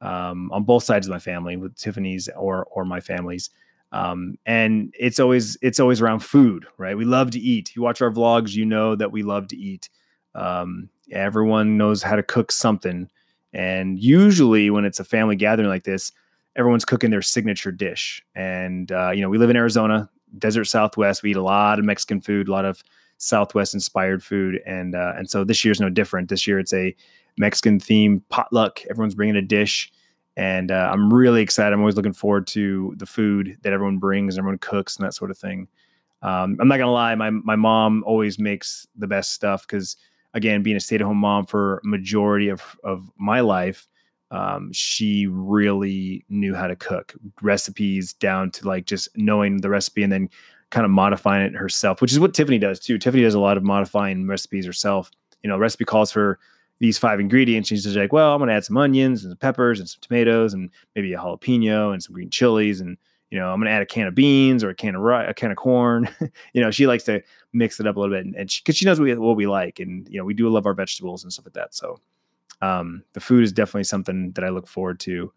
um, 0.00 0.50
on 0.52 0.64
both 0.64 0.84
sides 0.84 1.06
of 1.06 1.12
my 1.12 1.18
family, 1.18 1.56
with 1.56 1.76
Tiffany's 1.76 2.28
or 2.36 2.66
or 2.70 2.84
my 2.84 3.00
family's. 3.00 3.50
Um, 3.92 4.36
and 4.46 4.94
it's 4.98 5.18
always 5.20 5.56
it's 5.62 5.80
always 5.80 6.00
around 6.02 6.20
food, 6.20 6.66
right? 6.78 6.96
We 6.96 7.04
love 7.06 7.30
to 7.32 7.40
eat. 7.40 7.74
You 7.76 7.82
watch 7.82 8.02
our 8.02 8.10
vlogs, 8.10 8.54
you 8.54 8.66
know 8.66 8.94
that 8.96 9.12
we 9.12 9.22
love 9.22 9.48
to 9.48 9.56
eat. 9.56 9.88
Um, 10.34 10.90
everyone 11.12 11.76
knows 11.76 12.02
how 12.02 12.16
to 12.16 12.22
cook 12.22 12.52
something. 12.52 13.08
And 13.52 13.98
usually, 13.98 14.70
when 14.70 14.84
it's 14.84 15.00
a 15.00 15.04
family 15.04 15.36
gathering 15.36 15.68
like 15.68 15.84
this, 15.84 16.12
everyone's 16.56 16.84
cooking 16.84 17.10
their 17.10 17.22
signature 17.22 17.72
dish. 17.72 18.22
And, 18.34 18.90
uh, 18.92 19.10
you 19.10 19.22
know, 19.22 19.28
we 19.28 19.38
live 19.38 19.50
in 19.50 19.56
Arizona, 19.56 20.10
desert 20.38 20.64
Southwest. 20.64 21.22
We 21.22 21.30
eat 21.30 21.36
a 21.36 21.42
lot 21.42 21.78
of 21.78 21.84
Mexican 21.84 22.20
food, 22.20 22.48
a 22.48 22.52
lot 22.52 22.64
of 22.64 22.82
Southwest 23.18 23.74
inspired 23.74 24.22
food. 24.22 24.60
And, 24.66 24.94
uh, 24.94 25.14
and 25.16 25.30
so 25.30 25.44
this 25.44 25.64
year's 25.64 25.80
no 25.80 25.88
different. 25.88 26.28
This 26.28 26.46
year, 26.46 26.58
it's 26.58 26.74
a 26.74 26.94
Mexican 27.38 27.78
themed 27.78 28.22
potluck. 28.28 28.84
Everyone's 28.90 29.14
bringing 29.14 29.36
a 29.36 29.42
dish. 29.42 29.90
And 30.36 30.70
uh, 30.70 30.90
I'm 30.92 31.12
really 31.12 31.42
excited. 31.42 31.72
I'm 31.72 31.80
always 31.80 31.96
looking 31.96 32.12
forward 32.12 32.46
to 32.48 32.94
the 32.96 33.06
food 33.06 33.56
that 33.62 33.72
everyone 33.72 33.98
brings, 33.98 34.38
everyone 34.38 34.58
cooks, 34.58 34.96
and 34.96 35.04
that 35.04 35.14
sort 35.14 35.30
of 35.32 35.38
thing. 35.38 35.66
Um, 36.22 36.58
I'm 36.60 36.68
not 36.68 36.78
gonna 36.78 36.92
lie, 36.92 37.14
my 37.14 37.30
my 37.30 37.56
mom 37.56 38.02
always 38.04 38.38
makes 38.38 38.86
the 38.96 39.06
best 39.06 39.32
stuff 39.32 39.62
because 39.62 39.96
again, 40.38 40.62
being 40.62 40.76
a 40.76 40.80
stay 40.80 40.94
at 40.96 41.02
home 41.02 41.18
mom 41.18 41.44
for 41.44 41.82
majority 41.84 42.48
of, 42.48 42.62
of 42.82 43.10
my 43.18 43.40
life, 43.40 43.86
um, 44.30 44.72
she 44.72 45.26
really 45.26 46.24
knew 46.28 46.54
how 46.54 46.66
to 46.66 46.76
cook 46.76 47.14
recipes 47.42 48.14
down 48.14 48.50
to 48.52 48.66
like 48.66 48.86
just 48.86 49.08
knowing 49.16 49.58
the 49.58 49.68
recipe 49.68 50.02
and 50.02 50.12
then 50.12 50.30
kind 50.70 50.84
of 50.84 50.90
modifying 50.90 51.46
it 51.46 51.54
herself, 51.54 52.00
which 52.00 52.12
is 52.12 52.20
what 52.20 52.34
Tiffany 52.34 52.58
does 52.58 52.78
too. 52.78 52.98
Tiffany 52.98 53.22
does 53.22 53.34
a 53.34 53.40
lot 53.40 53.56
of 53.56 53.62
modifying 53.62 54.26
recipes 54.26 54.66
herself. 54.66 55.10
You 55.42 55.48
know, 55.48 55.58
recipe 55.58 55.84
calls 55.84 56.10
for 56.10 56.38
these 56.78 56.98
five 56.98 57.20
ingredients. 57.20 57.68
She's 57.68 57.84
just 57.84 57.96
like, 57.96 58.12
well, 58.12 58.32
I'm 58.32 58.38
going 58.38 58.48
to 58.48 58.54
add 58.54 58.64
some 58.64 58.76
onions 58.76 59.24
and 59.24 59.30
some 59.30 59.38
peppers 59.38 59.80
and 59.80 59.88
some 59.88 60.00
tomatoes 60.00 60.54
and 60.54 60.70
maybe 60.94 61.12
a 61.12 61.18
jalapeno 61.18 61.92
and 61.92 62.02
some 62.02 62.14
green 62.14 62.30
chilies. 62.30 62.80
And, 62.80 62.96
you 63.30 63.38
know, 63.38 63.52
I'm 63.52 63.60
to 63.62 63.70
add 63.70 63.82
a 63.82 63.86
can 63.86 64.06
of 64.06 64.14
beans 64.14 64.64
or 64.64 64.70
a 64.70 64.74
can 64.74 64.94
of 64.94 65.04
a 65.04 65.34
can 65.34 65.50
of 65.50 65.56
corn. 65.56 66.08
you 66.52 66.60
know, 66.60 66.70
she 66.70 66.86
likes 66.86 67.04
to 67.04 67.22
mix 67.52 67.78
it 67.78 67.86
up 67.86 67.96
a 67.96 68.00
little 68.00 68.16
bit, 68.16 68.24
and, 68.24 68.50
she, 68.50 68.62
she, 68.72 68.84
knows 68.84 68.98
what 68.98 69.04
we, 69.04 69.14
what 69.14 69.36
we 69.36 69.46
like, 69.46 69.80
and 69.80 70.08
you 70.08 70.18
know, 70.18 70.24
we 70.24 70.34
do 70.34 70.48
love 70.48 70.66
our 70.66 70.74
vegetables 70.74 71.22
and 71.22 71.32
stuff 71.32 71.46
like 71.46 71.54
that. 71.54 71.74
So, 71.74 72.00
um, 72.62 73.02
the 73.12 73.20
food 73.20 73.44
is 73.44 73.52
definitely 73.52 73.84
something 73.84 74.32
that 74.32 74.44
I 74.44 74.48
look 74.48 74.66
forward 74.66 74.98
to. 75.00 75.32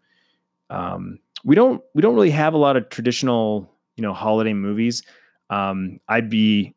Um, 0.70 1.18
we 1.44 1.54
don't 1.54 1.82
we 1.94 2.02
don't 2.02 2.14
really 2.14 2.30
have 2.30 2.54
a 2.54 2.58
lot 2.58 2.76
of 2.76 2.88
traditional, 2.88 3.70
you 3.96 4.02
know, 4.02 4.14
holiday 4.14 4.54
movies. 4.54 5.02
Um, 5.50 6.00
I'd 6.08 6.30
be 6.30 6.74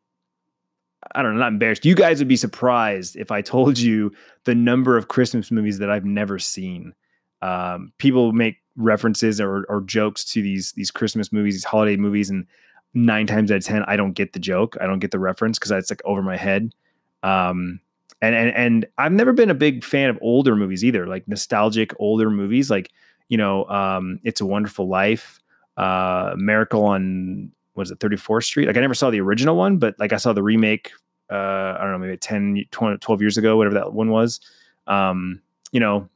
I 1.14 1.22
don't 1.22 1.34
know, 1.34 1.40
not 1.40 1.52
embarrassed. 1.52 1.84
You 1.84 1.94
guys 1.94 2.18
would 2.18 2.28
be 2.28 2.36
surprised 2.36 3.16
if 3.16 3.30
I 3.30 3.40
told 3.42 3.78
you 3.78 4.12
the 4.44 4.54
number 4.54 4.96
of 4.96 5.08
Christmas 5.08 5.50
movies 5.50 5.78
that 5.78 5.90
I've 5.90 6.04
never 6.04 6.38
seen. 6.38 6.94
Um, 7.42 7.92
people 7.98 8.32
make 8.32 8.56
references 8.76 9.40
or, 9.40 9.64
or 9.68 9.80
jokes 9.82 10.24
to 10.24 10.42
these 10.42 10.72
these 10.72 10.90
Christmas 10.90 11.32
movies, 11.32 11.54
these 11.54 11.64
holiday 11.64 11.96
movies, 11.96 12.30
and 12.30 12.46
nine 12.94 13.26
times 13.26 13.50
out 13.50 13.58
of 13.58 13.64
ten, 13.64 13.84
I 13.86 13.96
don't 13.96 14.12
get 14.12 14.32
the 14.32 14.38
joke. 14.38 14.76
I 14.80 14.86
don't 14.86 14.98
get 14.98 15.10
the 15.10 15.18
reference 15.18 15.58
because 15.58 15.70
it's 15.70 15.90
like 15.90 16.02
over 16.04 16.22
my 16.22 16.36
head. 16.36 16.74
Um, 17.22 17.80
and 18.22 18.34
and 18.34 18.50
and 18.56 18.86
I've 18.98 19.12
never 19.12 19.32
been 19.32 19.50
a 19.50 19.54
big 19.54 19.84
fan 19.84 20.10
of 20.10 20.18
older 20.20 20.56
movies 20.56 20.84
either, 20.84 21.06
like 21.06 21.26
nostalgic 21.28 21.92
older 21.98 22.30
movies, 22.30 22.70
like 22.70 22.90
you 23.28 23.36
know, 23.36 23.64
um, 23.66 24.20
It's 24.22 24.40
a 24.40 24.46
Wonderful 24.46 24.88
Life, 24.88 25.40
uh, 25.76 26.34
Miracle 26.36 26.84
on 26.84 27.50
was 27.74 27.90
it 27.90 27.98
34th 27.98 28.44
Street? 28.44 28.66
Like 28.66 28.76
I 28.76 28.80
never 28.80 28.94
saw 28.94 29.10
the 29.10 29.20
original 29.20 29.56
one, 29.56 29.76
but 29.78 29.94
like 29.98 30.12
I 30.12 30.16
saw 30.16 30.32
the 30.32 30.42
remake. 30.42 30.90
Uh, 31.30 31.76
I 31.76 31.82
don't 31.82 31.90
know, 31.90 31.98
maybe 31.98 32.16
10, 32.16 32.64
20, 32.70 32.98
12 32.98 33.20
years 33.20 33.36
ago, 33.36 33.56
whatever 33.56 33.74
that 33.74 33.92
one 33.92 34.10
was. 34.10 34.40
Um, 34.86 35.42
you 35.72 35.80
know, 35.80 36.08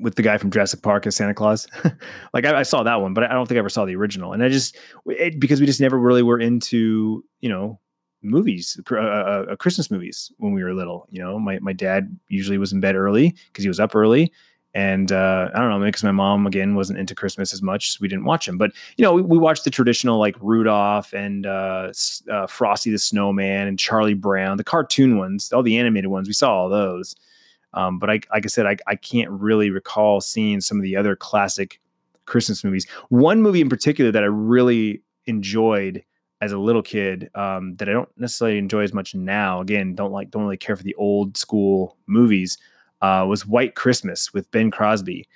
with 0.00 0.16
the 0.16 0.22
guy 0.22 0.38
from 0.38 0.50
Jurassic 0.50 0.82
Park 0.82 1.06
as 1.06 1.16
Santa 1.16 1.34
Claus. 1.34 1.66
like 2.34 2.44
I, 2.44 2.60
I, 2.60 2.62
saw 2.62 2.82
that 2.82 3.00
one, 3.00 3.14
but 3.14 3.24
I 3.24 3.32
don't 3.32 3.46
think 3.46 3.56
I 3.56 3.60
ever 3.60 3.68
saw 3.68 3.84
the 3.84 3.96
original. 3.96 4.32
And 4.32 4.42
I 4.42 4.48
just 4.48 4.76
it, 5.06 5.40
because 5.40 5.60
we 5.60 5.66
just 5.66 5.80
never 5.80 5.98
really 5.98 6.22
were 6.22 6.38
into 6.38 7.24
you 7.40 7.48
know 7.48 7.78
movies, 8.22 8.78
uh, 8.90 8.96
uh, 8.96 9.46
uh, 9.50 9.56
Christmas 9.56 9.90
movies 9.90 10.32
when 10.38 10.52
we 10.52 10.62
were 10.62 10.74
little. 10.74 11.06
You 11.10 11.22
know, 11.22 11.38
my 11.38 11.58
my 11.60 11.72
dad 11.72 12.16
usually 12.28 12.58
was 12.58 12.72
in 12.72 12.80
bed 12.80 12.96
early 12.96 13.34
because 13.48 13.64
he 13.64 13.68
was 13.68 13.80
up 13.80 13.94
early. 13.94 14.32
And 14.74 15.10
uh, 15.10 15.48
I 15.54 15.58
don't 15.58 15.70
know, 15.70 15.86
because 15.86 16.04
my 16.04 16.12
mom 16.12 16.46
again 16.46 16.74
wasn't 16.74 16.98
into 16.98 17.14
Christmas 17.14 17.54
as 17.54 17.62
much, 17.62 17.92
so 17.92 17.98
we 17.98 18.08
didn't 18.08 18.26
watch 18.26 18.44
them. 18.44 18.58
But 18.58 18.72
you 18.98 19.02
know, 19.04 19.14
we, 19.14 19.22
we 19.22 19.38
watched 19.38 19.64
the 19.64 19.70
traditional 19.70 20.18
like 20.18 20.36
Rudolph 20.38 21.14
and 21.14 21.46
uh, 21.46 21.92
uh, 22.30 22.46
Frosty 22.46 22.90
the 22.90 22.98
Snowman 22.98 23.68
and 23.68 23.78
Charlie 23.78 24.12
Brown, 24.12 24.58
the 24.58 24.64
cartoon 24.64 25.16
ones, 25.16 25.50
all 25.50 25.62
the 25.62 25.78
animated 25.78 26.10
ones. 26.10 26.28
We 26.28 26.34
saw 26.34 26.54
all 26.54 26.68
those. 26.68 27.16
Um, 27.74 27.98
but 27.98 28.08
I, 28.08 28.20
like 28.32 28.44
I 28.44 28.48
said, 28.48 28.66
I, 28.66 28.76
I 28.86 28.96
can't 28.96 29.30
really 29.30 29.70
recall 29.70 30.20
seeing 30.20 30.60
some 30.60 30.78
of 30.78 30.82
the 30.82 30.96
other 30.96 31.14
classic 31.14 31.80
Christmas 32.24 32.64
movies. 32.64 32.86
One 33.08 33.42
movie 33.42 33.60
in 33.60 33.68
particular 33.68 34.10
that 34.12 34.22
I 34.22 34.26
really 34.26 35.02
enjoyed 35.26 36.02
as 36.40 36.52
a 36.52 36.58
little 36.58 36.82
kid 36.82 37.30
um, 37.34 37.76
that 37.76 37.88
I 37.88 37.92
don't 37.92 38.08
necessarily 38.18 38.58
enjoy 38.58 38.82
as 38.82 38.92
much 38.92 39.14
now. 39.14 39.60
Again, 39.60 39.94
don't 39.94 40.12
like 40.12 40.30
don't 40.30 40.42
really 40.42 40.56
care 40.56 40.76
for 40.76 40.82
the 40.82 40.94
old 40.96 41.36
school 41.36 41.96
movies. 42.06 42.58
Uh, 43.02 43.26
was 43.28 43.46
White 43.46 43.74
Christmas 43.74 44.32
with 44.32 44.50
Bing 44.50 44.70
Crosby, 44.70 45.28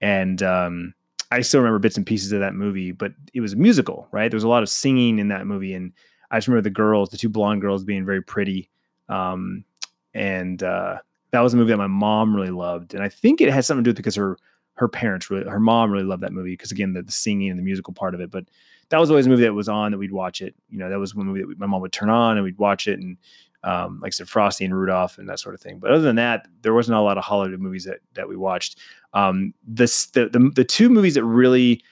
and 0.00 0.42
um, 0.42 0.94
I 1.30 1.40
still 1.40 1.60
remember 1.60 1.78
bits 1.78 1.96
and 1.96 2.06
pieces 2.06 2.32
of 2.32 2.40
that 2.40 2.54
movie. 2.54 2.92
But 2.92 3.12
it 3.32 3.40
was 3.40 3.52
a 3.52 3.56
musical, 3.56 4.08
right? 4.10 4.30
There 4.30 4.36
was 4.36 4.44
a 4.44 4.48
lot 4.48 4.62
of 4.62 4.68
singing 4.68 5.18
in 5.18 5.28
that 5.28 5.46
movie, 5.46 5.74
and 5.74 5.92
I 6.30 6.38
just 6.38 6.48
remember 6.48 6.62
the 6.62 6.70
girls, 6.70 7.10
the 7.10 7.16
two 7.16 7.28
blonde 7.28 7.60
girls, 7.60 7.84
being 7.84 8.04
very 8.04 8.22
pretty. 8.22 8.68
Um, 9.08 9.64
and 10.12 10.62
uh, 10.62 10.98
that 11.34 11.40
was 11.40 11.52
a 11.52 11.56
movie 11.56 11.72
that 11.72 11.78
my 11.78 11.88
mom 11.88 12.32
really 12.32 12.50
loved, 12.52 12.94
and 12.94 13.02
I 13.02 13.08
think 13.08 13.40
it 13.40 13.52
has 13.52 13.66
something 13.66 13.82
to 13.82 13.88
do 13.88 13.90
with 13.90 13.96
because 13.96 14.14
her 14.14 14.36
her 14.74 14.86
parents 14.86 15.30
really, 15.30 15.48
her 15.50 15.58
mom 15.58 15.90
really 15.90 16.04
loved 16.04 16.22
that 16.22 16.32
movie 16.32 16.52
because 16.52 16.70
again 16.70 16.92
the, 16.92 17.02
the, 17.02 17.10
singing 17.10 17.50
and 17.50 17.58
the 17.58 17.62
musical 17.64 17.92
part 17.92 18.14
of 18.14 18.20
it. 18.20 18.30
But 18.30 18.44
that 18.90 19.00
was 19.00 19.10
always 19.10 19.26
a 19.26 19.28
movie 19.28 19.42
that 19.42 19.52
was 19.52 19.68
on 19.68 19.90
that 19.90 19.98
we'd 19.98 20.12
watch 20.12 20.40
it. 20.40 20.54
You 20.68 20.78
know, 20.78 20.88
that 20.88 21.00
was 21.00 21.12
one 21.12 21.26
movie 21.26 21.40
that 21.40 21.48
we, 21.48 21.56
my 21.56 21.66
mom 21.66 21.80
would 21.80 21.92
turn 21.92 22.08
on 22.08 22.36
and 22.36 22.44
we'd 22.44 22.58
watch 22.58 22.86
it, 22.86 23.00
and 23.00 23.16
um, 23.64 23.98
like 24.00 24.10
I 24.10 24.12
said, 24.12 24.28
Frosty 24.28 24.64
and 24.64 24.78
Rudolph 24.78 25.18
and 25.18 25.28
that 25.28 25.40
sort 25.40 25.56
of 25.56 25.60
thing. 25.60 25.80
But 25.80 25.90
other 25.90 26.02
than 26.02 26.16
that, 26.16 26.46
there 26.62 26.72
wasn't 26.72 26.98
a 26.98 27.00
lot 27.00 27.18
of 27.18 27.24
holiday 27.24 27.56
movies 27.56 27.82
that 27.84 27.98
that 28.14 28.28
we 28.28 28.36
watched. 28.36 28.78
Um, 29.12 29.54
this 29.66 30.06
the, 30.06 30.28
the 30.28 30.52
the 30.54 30.64
two 30.64 30.88
movies 30.88 31.14
that 31.14 31.24
really, 31.24 31.82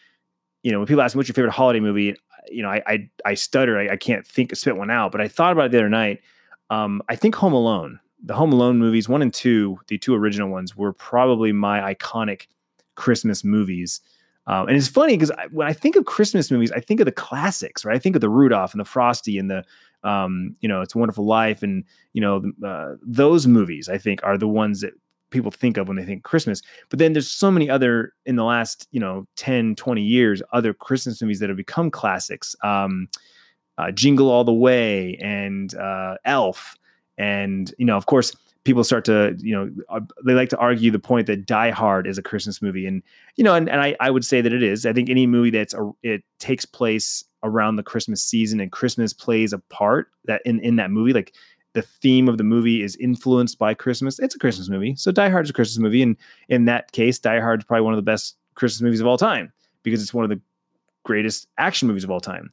you 0.62 0.70
know, 0.70 0.78
when 0.78 0.86
people 0.86 1.02
ask 1.02 1.16
me 1.16 1.18
what's 1.18 1.28
your 1.28 1.34
favorite 1.34 1.50
holiday 1.50 1.80
movie, 1.80 2.14
you 2.48 2.62
know, 2.62 2.68
I 2.68 2.80
I, 2.86 3.10
I 3.24 3.34
stutter, 3.34 3.76
I, 3.76 3.94
I 3.94 3.96
can't 3.96 4.24
think 4.24 4.54
spit 4.54 4.76
one 4.76 4.88
out. 4.88 5.10
But 5.10 5.20
I 5.20 5.26
thought 5.26 5.52
about 5.52 5.66
it 5.66 5.72
the 5.72 5.78
other 5.78 5.88
night. 5.88 6.20
Um, 6.70 7.02
I 7.08 7.16
think 7.16 7.34
Home 7.34 7.52
Alone 7.52 7.98
the 8.22 8.34
Home 8.34 8.52
Alone 8.52 8.78
movies, 8.78 9.08
one 9.08 9.22
and 9.22 9.32
two, 9.32 9.78
the 9.88 9.98
two 9.98 10.14
original 10.14 10.48
ones, 10.48 10.76
were 10.76 10.92
probably 10.92 11.52
my 11.52 11.94
iconic 11.94 12.46
Christmas 12.94 13.44
movies. 13.44 14.00
Um, 14.46 14.68
and 14.68 14.76
it's 14.76 14.88
funny 14.88 15.16
because 15.16 15.32
when 15.50 15.66
I 15.66 15.72
think 15.72 15.96
of 15.96 16.04
Christmas 16.04 16.50
movies, 16.50 16.72
I 16.72 16.80
think 16.80 17.00
of 17.00 17.06
the 17.06 17.12
classics, 17.12 17.84
right? 17.84 17.94
I 17.94 17.98
think 17.98 18.16
of 18.16 18.20
the 18.20 18.28
Rudolph 18.28 18.72
and 18.72 18.80
the 18.80 18.84
Frosty 18.84 19.38
and 19.38 19.50
the, 19.50 19.64
um, 20.02 20.56
you 20.60 20.68
know, 20.68 20.80
It's 20.80 20.94
a 20.94 20.98
Wonderful 20.98 21.26
Life, 21.26 21.62
and 21.62 21.84
you 22.12 22.20
know, 22.20 22.42
uh, 22.66 22.96
those 23.02 23.46
movies. 23.46 23.88
I 23.88 23.98
think 23.98 24.20
are 24.24 24.36
the 24.36 24.48
ones 24.48 24.80
that 24.80 24.94
people 25.30 25.50
think 25.50 25.76
of 25.76 25.88
when 25.88 25.96
they 25.96 26.04
think 26.04 26.22
Christmas. 26.22 26.62
But 26.90 26.98
then 26.98 27.12
there's 27.12 27.30
so 27.30 27.50
many 27.50 27.68
other 27.68 28.12
in 28.26 28.36
the 28.36 28.44
last, 28.44 28.86
you 28.92 29.00
know, 29.00 29.26
10, 29.36 29.74
20 29.76 30.02
years, 30.02 30.42
other 30.52 30.72
Christmas 30.72 31.20
movies 31.20 31.40
that 31.40 31.48
have 31.48 31.56
become 31.56 31.90
classics. 31.90 32.54
Um, 32.62 33.08
uh, 33.78 33.90
Jingle 33.90 34.30
All 34.30 34.44
the 34.44 34.52
Way 34.52 35.16
and 35.20 35.74
uh, 35.74 36.16
Elf 36.24 36.76
and, 37.18 37.74
you 37.78 37.84
know, 37.84 37.96
of 37.96 38.06
course, 38.06 38.34
people 38.64 38.84
start 38.84 39.04
to, 39.06 39.36
you 39.38 39.54
know, 39.54 39.70
uh, 39.88 40.00
they 40.24 40.34
like 40.34 40.48
to 40.50 40.58
argue 40.58 40.90
the 40.90 40.98
point 40.98 41.26
that 41.26 41.46
Die 41.46 41.70
Hard 41.70 42.06
is 42.06 42.18
a 42.18 42.22
Christmas 42.22 42.62
movie. 42.62 42.86
And, 42.86 43.02
you 43.36 43.44
know, 43.44 43.54
and, 43.54 43.68
and 43.68 43.80
I, 43.80 43.96
I 44.00 44.10
would 44.10 44.24
say 44.24 44.40
that 44.40 44.52
it 44.52 44.62
is. 44.62 44.86
I 44.86 44.92
think 44.92 45.10
any 45.10 45.26
movie 45.26 45.50
that's, 45.50 45.74
a, 45.74 45.90
it 46.02 46.22
takes 46.38 46.64
place 46.64 47.24
around 47.42 47.76
the 47.76 47.82
Christmas 47.82 48.22
season 48.22 48.60
and 48.60 48.70
Christmas 48.70 49.12
plays 49.12 49.52
a 49.52 49.58
part 49.58 50.08
that 50.26 50.42
in, 50.44 50.60
in 50.60 50.76
that 50.76 50.90
movie, 50.90 51.12
like 51.12 51.34
the 51.74 51.82
theme 51.82 52.28
of 52.28 52.38
the 52.38 52.44
movie 52.44 52.82
is 52.82 52.96
influenced 52.96 53.58
by 53.58 53.74
Christmas. 53.74 54.18
It's 54.18 54.36
a 54.36 54.38
Christmas 54.38 54.68
movie. 54.68 54.94
So 54.94 55.10
Die 55.10 55.28
Hard's 55.28 55.50
a 55.50 55.54
Christmas 55.54 55.78
movie. 55.78 56.02
And 56.02 56.16
in 56.48 56.66
that 56.66 56.92
case, 56.92 57.18
Die 57.18 57.40
Hard 57.40 57.60
is 57.60 57.64
probably 57.64 57.82
one 57.82 57.94
of 57.94 57.98
the 57.98 58.02
best 58.02 58.36
Christmas 58.54 58.82
movies 58.82 59.00
of 59.00 59.06
all 59.06 59.18
time 59.18 59.52
because 59.82 60.02
it's 60.02 60.14
one 60.14 60.24
of 60.24 60.30
the 60.30 60.40
greatest 61.04 61.48
action 61.58 61.88
movies 61.88 62.04
of 62.04 62.10
all 62.10 62.20
time. 62.20 62.50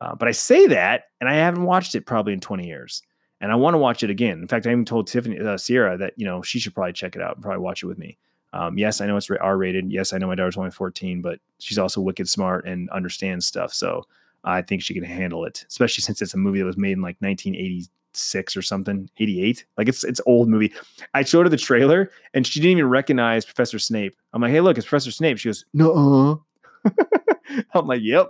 Uh, 0.00 0.14
but 0.14 0.28
I 0.28 0.32
say 0.32 0.66
that, 0.66 1.04
and 1.20 1.30
I 1.30 1.34
haven't 1.34 1.62
watched 1.62 1.94
it 1.94 2.04
probably 2.04 2.32
in 2.32 2.40
20 2.40 2.66
years 2.66 3.02
and 3.40 3.52
I 3.52 3.54
want 3.54 3.74
to 3.74 3.78
watch 3.78 4.02
it 4.02 4.10
again. 4.10 4.40
In 4.40 4.48
fact, 4.48 4.66
I 4.66 4.70
even 4.70 4.84
told 4.84 5.06
Tiffany 5.06 5.38
uh, 5.38 5.56
Sierra 5.56 5.96
that 5.98 6.14
you 6.16 6.24
know 6.24 6.42
she 6.42 6.58
should 6.58 6.74
probably 6.74 6.92
check 6.92 7.16
it 7.16 7.22
out 7.22 7.36
and 7.36 7.42
probably 7.42 7.60
watch 7.60 7.82
it 7.82 7.86
with 7.86 7.98
me. 7.98 8.16
Um, 8.52 8.78
yes, 8.78 9.00
I 9.00 9.06
know 9.06 9.16
it's 9.16 9.30
R 9.30 9.56
rated. 9.56 9.92
Yes, 9.92 10.12
I 10.12 10.18
know 10.18 10.28
my 10.28 10.34
daughter's 10.34 10.56
only 10.56 10.70
14, 10.70 11.20
but 11.20 11.40
she's 11.58 11.78
also 11.78 12.00
wicked 12.00 12.28
smart 12.28 12.66
and 12.66 12.88
understands 12.90 13.46
stuff. 13.46 13.74
So 13.74 14.06
I 14.44 14.62
think 14.62 14.82
she 14.82 14.94
can 14.94 15.04
handle 15.04 15.44
it, 15.44 15.66
especially 15.68 16.02
since 16.02 16.22
it's 16.22 16.32
a 16.32 16.38
movie 16.38 16.60
that 16.60 16.64
was 16.64 16.78
made 16.78 16.92
in 16.92 17.02
like 17.02 17.16
1986 17.20 18.56
or 18.56 18.62
something, 18.62 19.10
88. 19.18 19.66
Like 19.76 19.88
it's 19.88 20.04
it's 20.04 20.20
old 20.24 20.48
movie. 20.48 20.72
I 21.12 21.22
showed 21.22 21.44
her 21.44 21.50
the 21.50 21.56
trailer 21.56 22.10
and 22.32 22.46
she 22.46 22.60
didn't 22.60 22.78
even 22.78 22.88
recognize 22.88 23.44
Professor 23.44 23.78
Snape. 23.78 24.16
I'm 24.32 24.40
like, 24.40 24.52
hey, 24.52 24.60
look, 24.60 24.78
it's 24.78 24.86
Professor 24.86 25.10
Snape. 25.10 25.38
She 25.38 25.48
goes, 25.48 25.64
no. 25.74 26.44
I'm 27.74 27.86
like, 27.86 28.02
yep. 28.02 28.28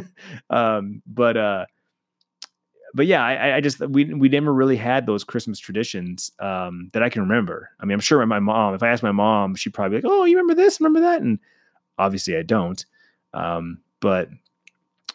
um, 0.50 1.02
but 1.06 1.36
uh, 1.36 1.66
but 2.94 3.06
yeah, 3.06 3.24
I, 3.24 3.56
I, 3.56 3.60
just 3.60 3.80
we 3.80 4.04
we 4.14 4.28
never 4.28 4.52
really 4.52 4.76
had 4.76 5.06
those 5.06 5.24
Christmas 5.24 5.58
traditions 5.58 6.32
um, 6.38 6.90
that 6.92 7.02
I 7.02 7.08
can 7.08 7.22
remember. 7.22 7.70
I 7.80 7.84
mean, 7.84 7.94
I'm 7.94 8.00
sure 8.00 8.24
my 8.26 8.38
mom, 8.38 8.74
if 8.74 8.82
I 8.82 8.88
asked 8.88 9.02
my 9.02 9.12
mom, 9.12 9.54
she'd 9.54 9.74
probably 9.74 9.98
be 9.98 10.02
like, 10.02 10.12
"Oh, 10.12 10.24
you 10.24 10.36
remember 10.36 10.60
this? 10.60 10.80
Remember 10.80 11.00
that?" 11.00 11.20
And 11.20 11.38
obviously, 11.98 12.36
I 12.36 12.42
don't. 12.42 12.84
Um, 13.34 13.78
but 14.00 14.30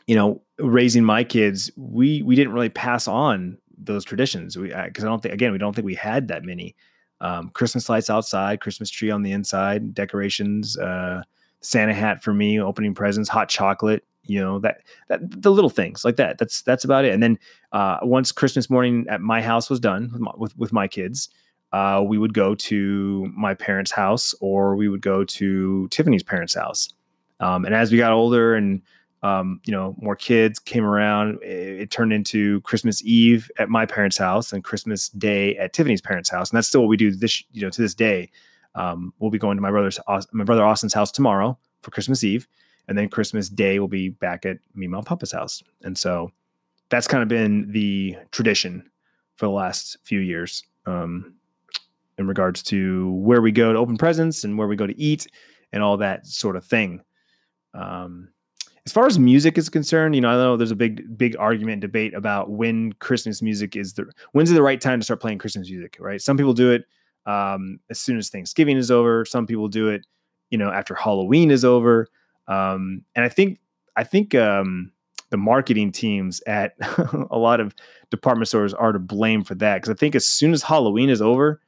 you 0.07 0.15
know, 0.15 0.41
raising 0.59 1.03
my 1.03 1.23
kids, 1.23 1.71
we 1.75 2.21
we 2.21 2.35
didn't 2.35 2.53
really 2.53 2.69
pass 2.69 3.07
on 3.07 3.57
those 3.77 4.05
traditions. 4.05 4.57
We 4.57 4.67
because 4.67 5.03
I, 5.03 5.07
I, 5.07 5.09
don't 5.09 5.21
think 5.21 5.33
again 5.33 5.51
we 5.51 5.57
don't 5.57 5.73
think 5.73 5.85
we 5.85 5.95
had 5.95 6.27
that 6.27 6.43
many 6.43 6.75
um, 7.21 7.49
Christmas 7.49 7.89
lights 7.89 8.09
outside, 8.09 8.61
Christmas 8.61 8.89
tree 8.89 9.09
on 9.09 9.23
the 9.23 9.31
inside, 9.31 9.93
decorations, 9.93 10.77
uh, 10.77 11.23
Santa 11.61 11.93
hat 11.93 12.21
for 12.21 12.33
me, 12.33 12.59
opening 12.59 12.93
presents, 12.93 13.29
hot 13.29 13.49
chocolate 13.49 14.05
you 14.25 14.39
know 14.39 14.59
that 14.59 14.81
that 15.09 15.19
the 15.41 15.51
little 15.51 15.69
things 15.69 16.05
like 16.05 16.15
that. 16.17 16.37
That's 16.37 16.61
that's 16.61 16.83
about 16.83 17.05
it. 17.05 17.13
And 17.13 17.21
then 17.21 17.39
uh, 17.71 17.97
once 18.01 18.31
christmas 18.31 18.69
morning 18.69 19.05
at 19.09 19.21
my 19.21 19.41
house 19.41 19.69
was 19.69 19.79
done 19.79 20.09
with 20.11 20.21
my, 20.21 20.31
with, 20.37 20.57
with 20.57 20.73
my 20.73 20.87
kids 20.87 21.29
uh, 21.73 22.03
we 22.05 22.19
would 22.19 22.35
go 22.35 22.53
to 22.53 23.29
my 23.35 23.55
parents 23.55 23.91
house 23.91 24.33
or 24.39 24.75
we 24.75 24.87
would 24.87 25.01
go 25.01 25.25
to 25.25 25.87
tiffany's 25.89 26.23
parents 26.23 26.53
house. 26.53 26.87
Um, 27.39 27.65
and 27.65 27.73
as 27.73 27.91
we 27.91 27.97
got 27.97 28.13
older 28.13 28.53
and 28.55 28.81
um, 29.23 29.59
you 29.65 29.71
know 29.71 29.95
more 29.99 30.15
kids 30.15 30.59
came 30.59 30.83
around 30.83 31.41
it, 31.41 31.81
it, 31.81 31.91
turned 31.91 32.11
into 32.11 32.59
christmas 32.61 33.01
eve 33.05 33.49
at 33.57 33.69
my 33.69 33.85
parents 33.85 34.17
house 34.17 34.51
and 34.51 34.65
christmas 34.65 35.07
day 35.09 35.55
at 35.57 35.73
tiffany's 35.73 36.01
parents 36.01 36.29
house. 36.29 36.51
And 36.51 36.57
that's 36.57 36.67
still 36.67 36.81
what 36.81 36.89
we 36.89 36.97
do 36.97 37.11
this 37.11 37.43
you 37.51 37.61
know 37.61 37.69
to 37.69 37.81
this 37.81 37.95
day. 37.95 38.29
Um, 38.75 39.13
we'll 39.19 39.31
be 39.31 39.39
going 39.39 39.57
to 39.57 39.61
my 39.61 39.71
brother's 39.71 39.99
my 40.31 40.43
brother 40.43 40.63
austin's 40.63 40.93
house 40.93 41.11
tomorrow 41.11 41.57
for 41.81 41.91
christmas 41.91 42.23
eve 42.23 42.47
and 42.87 42.97
then 42.97 43.09
Christmas 43.09 43.49
Day 43.49 43.79
will 43.79 43.87
be 43.87 44.09
back 44.09 44.45
at 44.45 44.57
and 44.75 45.05
Papa's 45.05 45.31
house. 45.31 45.63
And 45.83 45.97
so 45.97 46.31
that's 46.89 47.07
kind 47.07 47.23
of 47.23 47.29
been 47.29 47.71
the 47.71 48.17
tradition 48.31 48.89
for 49.35 49.45
the 49.45 49.51
last 49.51 49.97
few 50.03 50.19
years 50.19 50.63
um, 50.85 51.33
in 52.17 52.27
regards 52.27 52.61
to 52.63 53.11
where 53.13 53.41
we 53.41 53.51
go 53.51 53.73
to 53.73 53.79
open 53.79 53.97
presents 53.97 54.43
and 54.43 54.57
where 54.57 54.67
we 54.67 54.75
go 54.75 54.87
to 54.87 54.99
eat 54.99 55.27
and 55.71 55.81
all 55.81 55.97
that 55.97 56.27
sort 56.27 56.55
of 56.55 56.65
thing. 56.65 57.01
Um, 57.73 58.29
as 58.85 58.91
far 58.91 59.07
as 59.07 59.17
music 59.17 59.57
is 59.57 59.69
concerned, 59.69 60.13
you 60.13 60.21
know, 60.21 60.29
I 60.29 60.33
know 60.33 60.57
there's 60.57 60.71
a 60.71 60.75
big, 60.75 61.17
big 61.17 61.37
argument 61.37 61.81
debate 61.81 62.13
about 62.13 62.51
when 62.51 62.91
Christmas 62.93 63.41
music 63.41 63.75
is 63.75 63.93
the 63.93 64.11
when's 64.33 64.51
the 64.51 64.61
right 64.61 64.79
time 64.79 64.99
to 64.99 65.03
start 65.05 65.21
playing 65.21 65.37
Christmas 65.37 65.69
music, 65.69 65.97
right? 65.99 66.21
Some 66.21 66.37
people 66.37 66.53
do 66.53 66.71
it 66.71 66.83
um, 67.25 67.79
as 67.89 67.99
soon 67.99 68.17
as 68.17 68.29
Thanksgiving 68.29 68.75
is 68.75 68.91
over. 68.91 69.23
Some 69.23 69.47
people 69.47 69.69
do 69.69 69.87
it, 69.87 70.05
you 70.49 70.57
know, 70.57 70.69
after 70.69 70.93
Halloween 70.95 71.49
is 71.49 71.63
over. 71.63 72.07
Um, 72.47 73.03
and 73.15 73.23
I 73.25 73.29
think, 73.29 73.59
I 73.95 74.03
think 74.03 74.35
um, 74.35 74.91
the 75.29 75.37
marketing 75.37 75.91
teams 75.91 76.41
at 76.45 76.73
a 77.31 77.37
lot 77.37 77.59
of 77.59 77.73
department 78.11 78.47
stores 78.47 78.73
are 78.73 78.91
to 78.91 78.99
blame 78.99 79.43
for 79.43 79.55
that 79.55 79.75
because 79.75 79.89
I 79.89 79.95
think 79.97 80.15
as 80.15 80.27
soon 80.27 80.53
as 80.53 80.63
Halloween 80.63 81.09
is 81.09 81.21
over, 81.21 81.61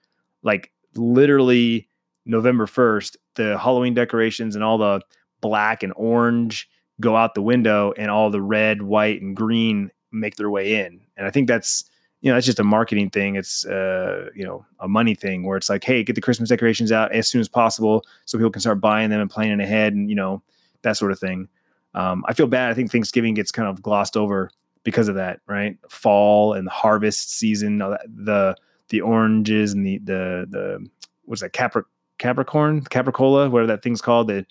like 0.43 0.71
literally 0.95 1.87
November 2.25 2.65
1st, 2.65 3.15
the 3.35 3.57
Halloween 3.57 3.93
decorations 3.93 4.55
and 4.55 4.63
all 4.63 4.77
the 4.77 5.01
black 5.41 5.83
and 5.83 5.93
orange 5.95 6.69
go 6.99 7.15
out 7.15 7.35
the 7.35 7.41
window 7.41 7.93
and 7.97 8.09
all 8.09 8.29
the 8.29 8.41
red, 8.41 8.81
white, 8.81 9.21
and 9.21 9.35
green 9.35 9.91
make 10.11 10.35
their 10.35 10.49
way 10.49 10.85
in. 10.85 11.01
And 11.17 11.27
I 11.27 11.31
think 11.31 11.47
that's, 11.47 11.85
you 12.21 12.29
know, 12.29 12.35
that's 12.35 12.45
just 12.45 12.59
a 12.59 12.63
marketing 12.63 13.09
thing. 13.09 13.35
It's, 13.35 13.65
uh, 13.65 14.29
you 14.33 14.43
know, 14.43 14.65
a 14.79 14.87
money 14.87 15.13
thing 15.13 15.43
where 15.43 15.57
it's 15.57 15.69
like, 15.69 15.83
hey, 15.83 16.03
get 16.03 16.15
the 16.15 16.21
Christmas 16.21 16.49
decorations 16.49 16.91
out 16.91 17.11
as 17.13 17.29
soon 17.29 17.41
as 17.41 17.49
possible 17.49 18.03
so 18.25 18.37
people 18.37 18.51
can 18.51 18.61
start 18.61 18.79
buying 18.79 19.09
them 19.09 19.21
and 19.21 19.29
planning 19.29 19.59
ahead 19.59 19.93
and, 19.93 20.09
you 20.09 20.15
know, 20.15 20.41
that 20.85 20.97
sort 20.97 21.11
of 21.11 21.19
thing. 21.19 21.49
Um, 21.93 22.23
I 22.27 22.33
feel 22.33 22.47
bad. 22.47 22.71
I 22.71 22.73
think 22.73 22.91
Thanksgiving 22.91 23.33
gets 23.33 23.51
kind 23.51 23.67
of 23.67 23.81
glossed 23.81 24.17
over 24.17 24.49
because 24.83 25.07
of 25.07 25.15
that, 25.15 25.41
right? 25.47 25.77
Fall 25.89 26.53
and 26.53 26.69
harvest 26.69 27.37
season, 27.37 27.79
the 27.79 28.55
the 28.89 29.01
oranges 29.01 29.73
and 29.73 29.85
the 29.85 29.97
the 29.99 30.47
the 30.49 30.87
what's 31.25 31.41
that 31.41 31.53
Capri, 31.53 31.83
Capricorn, 32.17 32.81
Capricola, 32.81 33.49
whatever 33.49 33.67
that 33.67 33.81
thing's 33.81 34.01
called, 34.01 34.27
the 34.27 34.45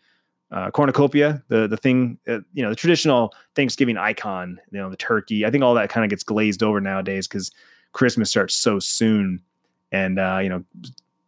uh, 0.51 0.71
cornucopia, 0.71 1.43
the 1.49 1.67
the 1.67 1.77
thing, 1.77 2.19
uh, 2.29 2.41
you 2.53 2.63
know, 2.63 2.71
the 2.71 2.77
traditional 2.77 3.33
Thanksgiving 3.55 3.97
icon, 3.97 4.61
you 4.71 4.79
know, 4.79 4.91
the 4.91 4.97
turkey. 4.97 5.47
I 5.47 5.51
think 5.51 5.65
all 5.65 5.75
that 5.75 5.89
kind 5.91 6.05
of 6.05 6.11
gets 6.11 6.23
glazed 6.23 6.63
over 6.63 6.81
nowadays 6.81 7.27
because 7.27 7.51
Christmas 7.93 8.31
starts 8.31 8.55
so 8.55 8.79
soon, 8.79 9.41
and 9.93 10.19
uh, 10.19 10.41
you 10.43 10.49
know, 10.49 10.65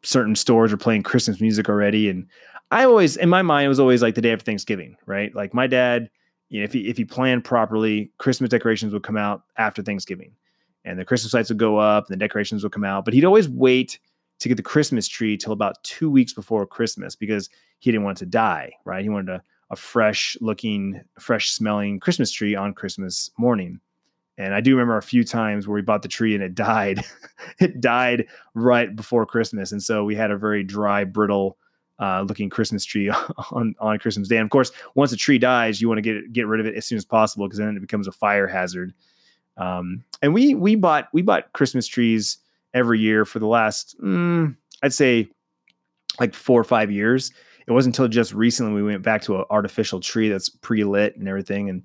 certain 0.03 0.37
stores 0.37 0.73
are 0.73 0.77
playing 0.77 1.03
Christmas 1.03 1.41
music 1.41 1.69
already. 1.69 2.09
And 2.09 2.27
I 2.71 2.85
always, 2.85 3.17
in 3.17 3.29
my 3.29 3.43
mind, 3.43 3.67
it 3.67 3.69
was 3.69 3.81
always 3.81 4.03
like 4.03 4.15
the 4.15 4.21
day 4.21 4.33
after 4.33 4.45
Thanksgiving, 4.45 4.97
right? 5.07 5.35
Like 5.35 5.55
my 5.55 5.67
dad, 5.67 6.11
you 6.49 6.61
know, 6.61 6.65
if 6.65 6.73
he 6.73 6.89
if 6.89 6.97
he 6.97 7.05
planned 7.05 7.45
properly, 7.45 8.11
Christmas 8.19 8.51
decorations 8.51 8.93
would 8.93 9.03
come 9.03 9.17
out 9.17 9.43
after 9.57 9.83
Thanksgiving, 9.83 10.33
and 10.85 10.99
the 10.99 11.05
Christmas 11.05 11.35
lights 11.35 11.49
would 11.49 11.59
go 11.59 11.79
up, 11.79 12.07
and 12.07 12.15
the 12.15 12.25
decorations 12.25 12.63
would 12.63 12.73
come 12.73 12.85
out. 12.85 13.05
But 13.05 13.15
he'd 13.15 13.25
always 13.25 13.49
wait 13.49 13.99
to 14.39 14.49
get 14.49 14.57
the 14.57 14.63
Christmas 14.63 15.09
tree 15.09 15.37
till 15.37 15.53
about 15.53 15.83
two 15.83 16.11
weeks 16.11 16.33
before 16.33 16.67
Christmas 16.67 17.17
because 17.17 17.49
he 17.79 17.91
didn't 17.91 18.05
want 18.05 18.19
it 18.19 18.25
to 18.25 18.31
die, 18.31 18.73
right? 18.85 19.03
He 19.03 19.09
wanted 19.09 19.31
a, 19.31 19.43
a 19.71 19.77
fresh 19.77 20.37
looking, 20.41 21.01
fresh 21.19 21.51
smelling 21.53 22.01
Christmas 22.01 22.31
tree 22.31 22.55
on 22.55 22.75
Christmas 22.75 23.31
morning. 23.39 23.81
And 24.39 24.55
I 24.55 24.61
do 24.61 24.73
remember 24.73 24.99
a 24.99 25.03
few 25.03 25.25
times 25.25 25.67
where 25.67 25.75
we 25.75 25.83
bought 25.83 26.03
the 26.03 26.09
tree 26.09 26.35
and 26.35 26.45
it 26.45 26.55
died. 26.55 27.03
it 27.59 27.81
died 27.81 28.27
right 28.55 28.95
before 28.95 29.25
Christmas. 29.25 29.73
And 29.73 29.83
so 29.83 30.05
we 30.05 30.15
had 30.15 30.31
a 30.31 30.37
very 30.37 30.63
dry, 30.63 31.05
brittle 31.05 31.57
uh, 31.99 32.23
looking 32.23 32.51
Christmas 32.51 32.85
tree 32.85 33.11
on, 33.51 33.75
on 33.81 33.99
Christmas 33.99 34.29
Day. 34.29 34.37
And 34.37 34.45
of 34.45 34.51
course, 34.51 34.71
once 34.95 35.13
a 35.13 35.17
tree 35.17 35.39
dies, 35.39 35.81
you 35.81 35.89
want 35.89 35.99
to 35.99 36.03
get 36.03 36.33
get 36.33 36.47
rid 36.47 36.61
of 36.61 36.67
it 36.67 36.75
as 36.75 36.87
soon 36.87 36.99
as 36.99 37.05
possible 37.05 37.47
because 37.47 37.59
then 37.59 37.77
it 37.77 37.81
becomes 37.81 38.07
a 38.07 38.13
fire 38.13 38.47
hazard. 38.47 38.93
Um, 39.57 40.05
and 40.23 40.35
we 40.35 40.55
we 40.55 40.75
bought 40.75 41.09
we 41.13 41.23
bought 41.23 41.53
Christmas 41.53 41.87
trees 41.87 42.39
every 42.75 43.01
year 43.01 43.25
for 43.25 43.39
the 43.39 43.47
last, 43.47 43.97
mm, 44.01 44.55
I'd 44.83 44.93
say, 44.93 45.29
like 46.21 46.35
four 46.35 46.61
or 46.61 46.65
five 46.65 46.91
years. 46.91 47.33
It 47.67 47.73
wasn't 47.73 47.97
until 47.97 48.09
just 48.09 48.33
recently 48.33 48.75
we 48.75 48.83
went 48.83 49.03
back 49.03 49.23
to 49.23 49.39
an 49.39 49.45
artificial 49.51 49.99
tree 49.99 50.29
that's 50.29 50.49
pre 50.49 50.85
lit 50.85 51.17
and 51.17 51.27
everything. 51.27 51.69
And, 51.69 51.83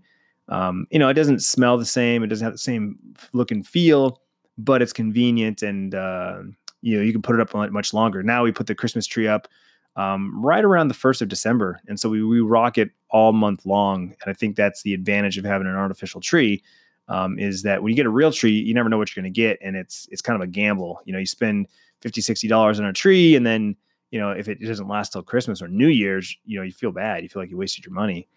um, 0.49 0.85
you 0.91 0.99
know, 0.99 1.09
it 1.09 1.15
doesn't 1.15 1.41
smell 1.41 1.77
the 1.77 1.85
same, 1.85 2.23
it 2.23 2.27
doesn't 2.27 2.45
have 2.45 2.53
the 2.53 2.59
same 2.59 2.99
look 3.33 3.51
and 3.51 3.65
feel, 3.65 4.21
but 4.57 4.81
it's 4.81 4.93
convenient 4.93 5.63
and, 5.63 5.95
uh, 5.95 6.43
you 6.81 6.97
know, 6.97 7.03
you 7.03 7.11
can 7.11 7.21
put 7.21 7.35
it 7.35 7.41
up 7.41 7.71
much 7.71 7.93
longer. 7.93 8.21
Now 8.21 8.43
we 8.43 8.51
put 8.51 8.67
the 8.67 8.75
Christmas 8.75 9.07
tree 9.07 9.27
up 9.27 9.47
um, 9.95 10.43
right 10.43 10.63
around 10.63 10.87
the 10.87 10.93
first 10.93 11.21
of 11.21 11.27
December, 11.27 11.81
and 11.87 11.99
so 11.99 12.09
we, 12.09 12.23
we 12.23 12.39
rock 12.39 12.77
it 12.77 12.91
all 13.09 13.33
month 13.33 13.65
long. 13.65 14.15
And 14.21 14.27
I 14.29 14.33
think 14.33 14.55
that's 14.55 14.83
the 14.83 14.93
advantage 14.93 15.37
of 15.37 15.45
having 15.45 15.67
an 15.67 15.75
artificial 15.75 16.21
tree 16.21 16.63
um, 17.07 17.37
is 17.37 17.63
that 17.63 17.83
when 17.83 17.89
you 17.89 17.95
get 17.95 18.05
a 18.05 18.09
real 18.09 18.31
tree, 18.31 18.51
you 18.51 18.73
never 18.73 18.87
know 18.87 18.97
what 18.97 19.13
you're 19.13 19.21
going 19.21 19.31
to 19.31 19.37
get, 19.37 19.59
and 19.61 19.75
it's 19.75 20.07
it's 20.11 20.21
kind 20.21 20.41
of 20.41 20.47
a 20.47 20.51
gamble. 20.51 21.01
You 21.05 21.13
know, 21.13 21.19
you 21.19 21.25
spend 21.25 21.67
50 21.99 22.21
60 22.21 22.47
dollars 22.47 22.79
on 22.79 22.85
a 22.85 22.93
tree, 22.93 23.35
and 23.35 23.45
then 23.45 23.75
you 24.11 24.19
know 24.19 24.31
if 24.31 24.47
it 24.47 24.61
doesn't 24.61 24.87
last 24.87 25.11
till 25.11 25.21
Christmas 25.21 25.61
or 25.61 25.67
New 25.67 25.89
Year's, 25.89 26.37
you 26.45 26.57
know 26.57 26.63
you 26.63 26.71
feel 26.71 26.91
bad. 26.91 27.23
You 27.23 27.29
feel 27.29 27.41
like 27.41 27.49
you 27.49 27.57
wasted 27.57 27.85
your 27.85 27.93
money. 27.93 28.27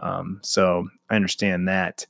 Um, 0.00 0.40
so 0.42 0.88
I 1.10 1.16
understand 1.16 1.68
that. 1.68 2.06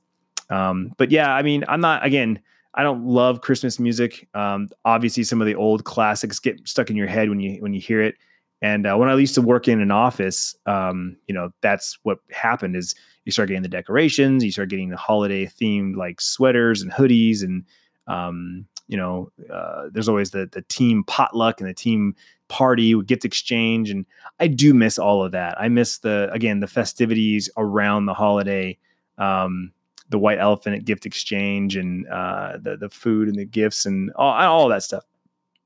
Um, 0.50 0.92
but 0.96 1.10
yeah, 1.10 1.32
I 1.32 1.42
mean, 1.42 1.64
I'm 1.68 1.80
not 1.80 2.04
again. 2.04 2.40
I 2.74 2.82
don't 2.82 3.06
love 3.06 3.40
Christmas 3.40 3.78
music. 3.78 4.28
Um, 4.34 4.68
obviously, 4.84 5.24
some 5.24 5.40
of 5.40 5.46
the 5.46 5.54
old 5.54 5.84
classics 5.84 6.38
get 6.38 6.66
stuck 6.68 6.90
in 6.90 6.96
your 6.96 7.06
head 7.06 7.28
when 7.28 7.40
you 7.40 7.60
when 7.62 7.72
you 7.72 7.80
hear 7.80 8.02
it. 8.02 8.16
And 8.60 8.86
uh, 8.86 8.96
when 8.96 9.08
I 9.08 9.14
used 9.14 9.36
to 9.36 9.42
work 9.42 9.68
in 9.68 9.80
an 9.80 9.90
office, 9.90 10.56
um, 10.66 11.16
you 11.26 11.34
know, 11.34 11.50
that's 11.60 11.98
what 12.02 12.18
happened 12.30 12.76
is 12.76 12.94
you 13.24 13.32
start 13.32 13.48
getting 13.48 13.62
the 13.62 13.68
decorations, 13.68 14.44
you 14.44 14.50
start 14.50 14.70
getting 14.70 14.88
the 14.88 14.96
holiday 14.96 15.46
themed 15.46 15.96
like 15.96 16.20
sweaters 16.20 16.82
and 16.82 16.92
hoodies, 16.92 17.42
and 17.42 17.64
um, 18.08 18.66
you 18.88 18.96
know, 18.96 19.30
uh, 19.52 19.88
there's 19.92 20.08
always 20.08 20.30
the 20.30 20.48
the 20.50 20.62
team 20.62 21.04
potluck 21.04 21.60
and 21.60 21.68
the 21.68 21.74
team 21.74 22.16
party 22.48 22.94
with 22.94 23.06
gift 23.06 23.24
exchange, 23.24 23.90
and 23.90 24.06
I 24.40 24.48
do 24.48 24.74
miss 24.74 24.98
all 24.98 25.22
of 25.22 25.32
that. 25.32 25.60
I 25.60 25.68
miss 25.68 25.98
the 25.98 26.28
again 26.32 26.60
the 26.60 26.66
festivities 26.66 27.48
around 27.56 28.06
the 28.06 28.14
holiday. 28.14 28.78
Um, 29.18 29.72
the 30.10 30.18
white 30.18 30.38
elephant 30.38 30.74
at 30.74 30.84
gift 30.86 31.04
exchange 31.04 31.76
and 31.76 32.08
uh, 32.08 32.56
the 32.60 32.76
the 32.76 32.88
food 32.88 33.28
and 33.28 33.36
the 33.36 33.44
gifts 33.44 33.84
and 33.84 34.10
all, 34.16 34.32
all 34.32 34.68
that 34.68 34.82
stuff. 34.82 35.04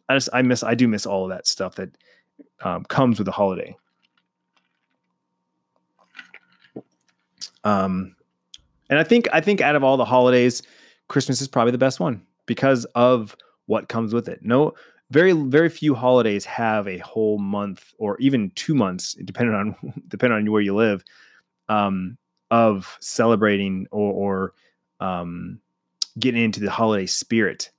I 0.08 0.16
just 0.16 0.28
I 0.32 0.42
miss 0.42 0.62
I 0.62 0.74
do 0.74 0.88
miss 0.88 1.06
all 1.06 1.24
of 1.24 1.30
that 1.30 1.46
stuff 1.46 1.76
that 1.76 1.96
um, 2.62 2.84
comes 2.84 3.18
with 3.18 3.26
the 3.26 3.32
holiday. 3.32 3.76
Um, 7.64 8.16
and 8.90 8.98
I 8.98 9.04
think 9.04 9.28
I 9.32 9.40
think 9.40 9.60
out 9.60 9.76
of 9.76 9.84
all 9.84 9.96
the 9.96 10.04
holidays, 10.04 10.62
Christmas 11.08 11.40
is 11.40 11.48
probably 11.48 11.72
the 11.72 11.78
best 11.78 12.00
one 12.00 12.22
because 12.46 12.84
of 12.94 13.36
what 13.66 13.88
comes 13.88 14.12
with 14.12 14.28
it. 14.28 14.40
No, 14.42 14.74
very 15.10 15.32
very 15.32 15.68
few 15.68 15.94
holidays 15.94 16.44
have 16.44 16.88
a 16.88 16.98
whole 16.98 17.38
month 17.38 17.92
or 17.98 18.16
even 18.18 18.50
two 18.54 18.74
months, 18.74 19.14
depending 19.24 19.54
on 19.54 20.02
depending 20.08 20.38
on 20.38 20.50
where 20.50 20.60
you 20.60 20.74
live, 20.74 21.04
um, 21.68 22.16
of 22.50 22.96
celebrating 23.00 23.86
or, 23.90 24.12
or 24.12 25.06
um, 25.06 25.60
getting 26.18 26.42
into 26.42 26.60
the 26.60 26.70
holiday 26.70 27.06
spirit. 27.06 27.70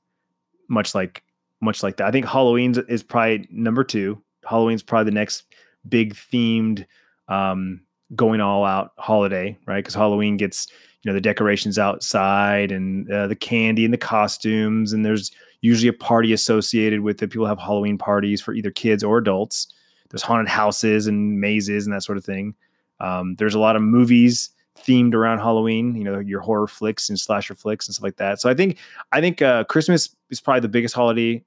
Much 0.70 0.96
like 0.96 1.24
much 1.62 1.84
like 1.84 1.98
that, 1.98 2.08
I 2.08 2.12
think 2.12 2.26
Halloween 2.26 2.76
is 2.88 3.04
probably 3.04 3.48
number 3.52 3.84
two. 3.84 4.22
Halloween's 4.48 4.84
probably 4.84 5.12
the 5.12 5.16
next 5.16 5.44
big 5.88 6.16
themed 6.16 6.86
um, 7.28 7.82
going 8.16 8.42
all 8.42 8.66
out 8.66 8.92
holiday, 8.98 9.58
right? 9.66 9.78
Because 9.78 9.96
Halloween 9.96 10.38
gets 10.38 10.68
you 11.04 11.12
know 11.12 11.14
the 11.14 11.22
decorations 11.22 11.78
outside 11.78 12.72
and 12.72 13.12
uh, 13.12 13.28
the 13.28 13.36
candy 13.36 13.86
and 13.86 13.94
the 13.94 13.98
costumes, 13.98 14.94
and 14.94 15.06
there's 15.06 15.32
usually 15.62 15.90
a 15.90 15.94
party 15.94 16.34
associated 16.34 17.02
with 17.02 17.22
it. 17.22 17.30
People 17.30 17.48
have 17.48 17.60
Halloween 17.60 17.98
parties 17.98 18.42
for 18.42 18.54
either 18.54 18.72
kids 18.72 19.04
or 19.04 19.18
adults. 19.18 19.68
There's 20.10 20.22
haunted 20.22 20.48
houses 20.48 21.08
and 21.08 21.40
mazes 21.40 21.86
and 21.86 21.96
that 21.96 22.04
sort 22.04 22.18
of 22.18 22.26
thing. 22.26 22.54
Um, 23.00 23.36
there's 23.36 23.56
a 23.56 23.60
lot 23.60 23.76
of 23.76 23.82
movies 23.82 24.50
themed 24.78 25.14
around 25.14 25.40
Halloween. 25.40 25.96
You 25.96 26.04
know, 26.04 26.20
your 26.20 26.42
horror 26.42 26.68
flicks 26.68 27.10
and 27.10 27.20
slasher 27.20 27.56
flicks 27.56 27.88
and 27.88 27.96
stuff 27.96 28.04
like 28.04 28.18
that. 28.18 28.40
So 28.40 28.50
I 28.50 28.54
think 28.54 28.78
I 29.12 29.22
think 29.22 29.42
uh, 29.42 29.64
Christmas 29.66 30.16
is 30.30 30.40
probably 30.40 30.62
the 30.62 30.70
biggest 30.70 30.96
holiday 30.96 31.44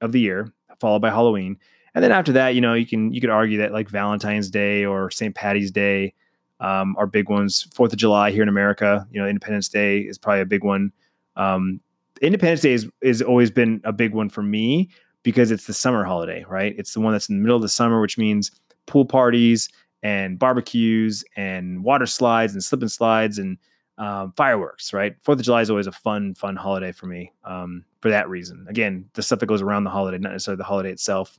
of 0.00 0.12
the 0.12 0.20
year, 0.20 0.52
followed 0.80 1.00
by 1.00 1.10
Halloween. 1.10 1.58
And 1.94 2.04
then 2.04 2.12
after 2.12 2.32
that, 2.32 2.54
you 2.54 2.60
know, 2.60 2.74
you 2.74 2.86
can 2.86 3.12
you 3.12 3.20
could 3.20 3.30
argue 3.30 3.58
that 3.58 3.72
like 3.72 3.88
Valentine's 3.88 4.50
Day 4.50 4.84
or 4.84 5.10
St. 5.10 5.34
Patty's 5.34 5.70
Day 5.70 6.14
um, 6.60 6.94
are 6.98 7.06
big 7.06 7.28
ones. 7.28 7.66
Fourth 7.74 7.92
of 7.92 7.98
July 7.98 8.30
here 8.30 8.42
in 8.42 8.48
America, 8.48 9.06
you 9.10 9.20
know, 9.20 9.26
Independence 9.26 9.68
Day 9.68 10.00
is 10.00 10.18
probably 10.18 10.42
a 10.42 10.46
big 10.46 10.62
one. 10.62 10.92
Um, 11.36 11.80
Independence 12.20 12.60
Day 12.60 12.72
is, 12.72 12.88
is 13.00 13.22
always 13.22 13.50
been 13.50 13.80
a 13.84 13.92
big 13.92 14.14
one 14.14 14.28
for 14.28 14.42
me 14.42 14.90
because 15.22 15.50
it's 15.50 15.66
the 15.66 15.72
summer 15.72 16.04
holiday, 16.04 16.44
right? 16.48 16.74
It's 16.78 16.92
the 16.92 17.00
one 17.00 17.12
that's 17.12 17.28
in 17.28 17.36
the 17.36 17.42
middle 17.42 17.56
of 17.56 17.62
the 17.62 17.68
summer, 17.68 18.00
which 18.00 18.18
means 18.18 18.50
pool 18.86 19.04
parties 19.04 19.68
and 20.02 20.38
barbecues 20.38 21.24
and 21.36 21.82
water 21.82 22.06
slides 22.06 22.52
and 22.52 22.62
slip 22.62 22.82
and 22.82 22.92
slides 22.92 23.38
and 23.38 23.58
um, 23.98 24.32
fireworks, 24.36 24.92
right? 24.92 25.14
Fourth 25.22 25.38
of 25.38 25.44
July 25.44 25.60
is 25.60 25.70
always 25.70 25.86
a 25.86 25.92
fun, 25.92 26.34
fun 26.34 26.56
holiday 26.56 26.92
for 26.92 27.06
me 27.06 27.32
um, 27.44 27.84
for 28.00 28.10
that 28.10 28.28
reason. 28.28 28.66
Again, 28.68 29.08
the 29.14 29.22
stuff 29.22 29.40
that 29.40 29.46
goes 29.46 29.62
around 29.62 29.84
the 29.84 29.90
holiday, 29.90 30.18
not 30.18 30.32
necessarily 30.32 30.56
the 30.56 30.64
holiday 30.64 30.90
itself. 30.90 31.38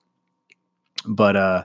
But 1.06 1.36
uh, 1.36 1.64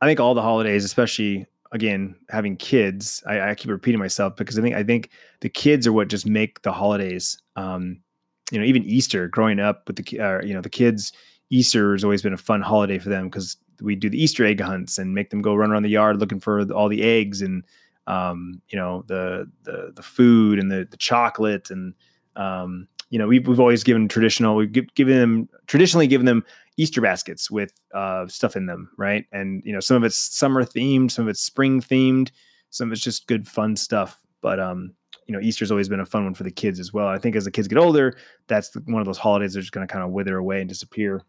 I 0.00 0.06
think 0.06 0.20
all 0.20 0.34
the 0.34 0.42
holidays, 0.42 0.84
especially 0.84 1.46
again 1.72 2.16
having 2.28 2.56
kids, 2.56 3.22
I, 3.26 3.50
I, 3.50 3.54
keep 3.54 3.70
repeating 3.70 4.00
myself 4.00 4.34
because 4.36 4.58
I 4.58 4.62
think 4.62 4.74
I 4.74 4.82
think 4.82 5.10
the 5.40 5.48
kids 5.48 5.86
are 5.86 5.92
what 5.92 6.08
just 6.08 6.26
make 6.26 6.62
the 6.62 6.72
holidays. 6.72 7.40
Um, 7.56 8.00
you 8.50 8.58
know, 8.58 8.64
even 8.64 8.84
Easter. 8.84 9.28
Growing 9.28 9.60
up 9.60 9.86
with 9.86 9.96
the 9.96 10.20
uh, 10.20 10.42
you 10.44 10.54
know 10.54 10.60
the 10.60 10.70
kids, 10.70 11.12
Easter 11.50 11.92
has 11.92 12.04
always 12.04 12.22
been 12.22 12.32
a 12.32 12.38
fun 12.38 12.62
holiday 12.62 12.98
for 12.98 13.08
them 13.08 13.28
because 13.28 13.56
we 13.80 13.94
do 13.94 14.10
the 14.10 14.22
Easter 14.22 14.44
egg 14.44 14.60
hunts 14.60 14.98
and 14.98 15.14
make 15.14 15.30
them 15.30 15.42
go 15.42 15.54
run 15.54 15.70
around 15.70 15.82
the 15.82 15.90
yard 15.90 16.18
looking 16.18 16.40
for 16.40 16.70
all 16.72 16.88
the 16.88 17.02
eggs 17.02 17.42
and 17.42 17.64
um, 18.06 18.60
you 18.68 18.78
know 18.78 19.04
the 19.06 19.50
the 19.64 19.92
the 19.94 20.02
food 20.02 20.58
and 20.58 20.70
the 20.70 20.86
the 20.90 20.96
chocolate 20.96 21.70
and 21.70 21.94
um, 22.36 22.88
you 23.10 23.18
know 23.18 23.26
we've 23.26 23.46
we've 23.46 23.60
always 23.60 23.84
given 23.84 24.08
traditional 24.08 24.56
we've 24.56 24.72
given 24.94 25.18
them 25.18 25.48
traditionally 25.66 26.06
given 26.06 26.26
them 26.26 26.44
Easter 26.80 27.02
baskets 27.02 27.50
with 27.50 27.72
uh, 27.94 28.26
stuff 28.26 28.56
in 28.56 28.64
them, 28.64 28.90
right? 28.96 29.26
And 29.32 29.62
you 29.66 29.72
know 29.72 29.80
some 29.80 29.98
of 29.98 30.04
it's 30.04 30.16
summer 30.16 30.64
themed, 30.64 31.10
some 31.10 31.26
of 31.26 31.28
it's 31.28 31.42
spring 31.42 31.82
themed, 31.82 32.30
some 32.70 32.88
of 32.88 32.92
it's 32.92 33.02
just 33.02 33.26
good 33.26 33.46
fun 33.46 33.76
stuff. 33.76 34.18
But 34.40 34.58
um, 34.58 34.94
you 35.26 35.34
know 35.34 35.40
Easter's 35.42 35.70
always 35.70 35.90
been 35.90 36.00
a 36.00 36.06
fun 36.06 36.24
one 36.24 36.32
for 36.32 36.42
the 36.42 36.50
kids 36.50 36.80
as 36.80 36.90
well. 36.90 37.06
I 37.06 37.18
think 37.18 37.36
as 37.36 37.44
the 37.44 37.50
kids 37.50 37.68
get 37.68 37.76
older, 37.76 38.16
that's 38.46 38.74
one 38.86 39.02
of 39.02 39.06
those 39.06 39.18
holidays 39.18 39.52
that's 39.52 39.64
just 39.64 39.72
going 39.72 39.86
to 39.86 39.92
kind 39.92 40.02
of 40.02 40.10
wither 40.10 40.38
away 40.38 40.60
and 40.60 40.68
disappear. 40.70 41.20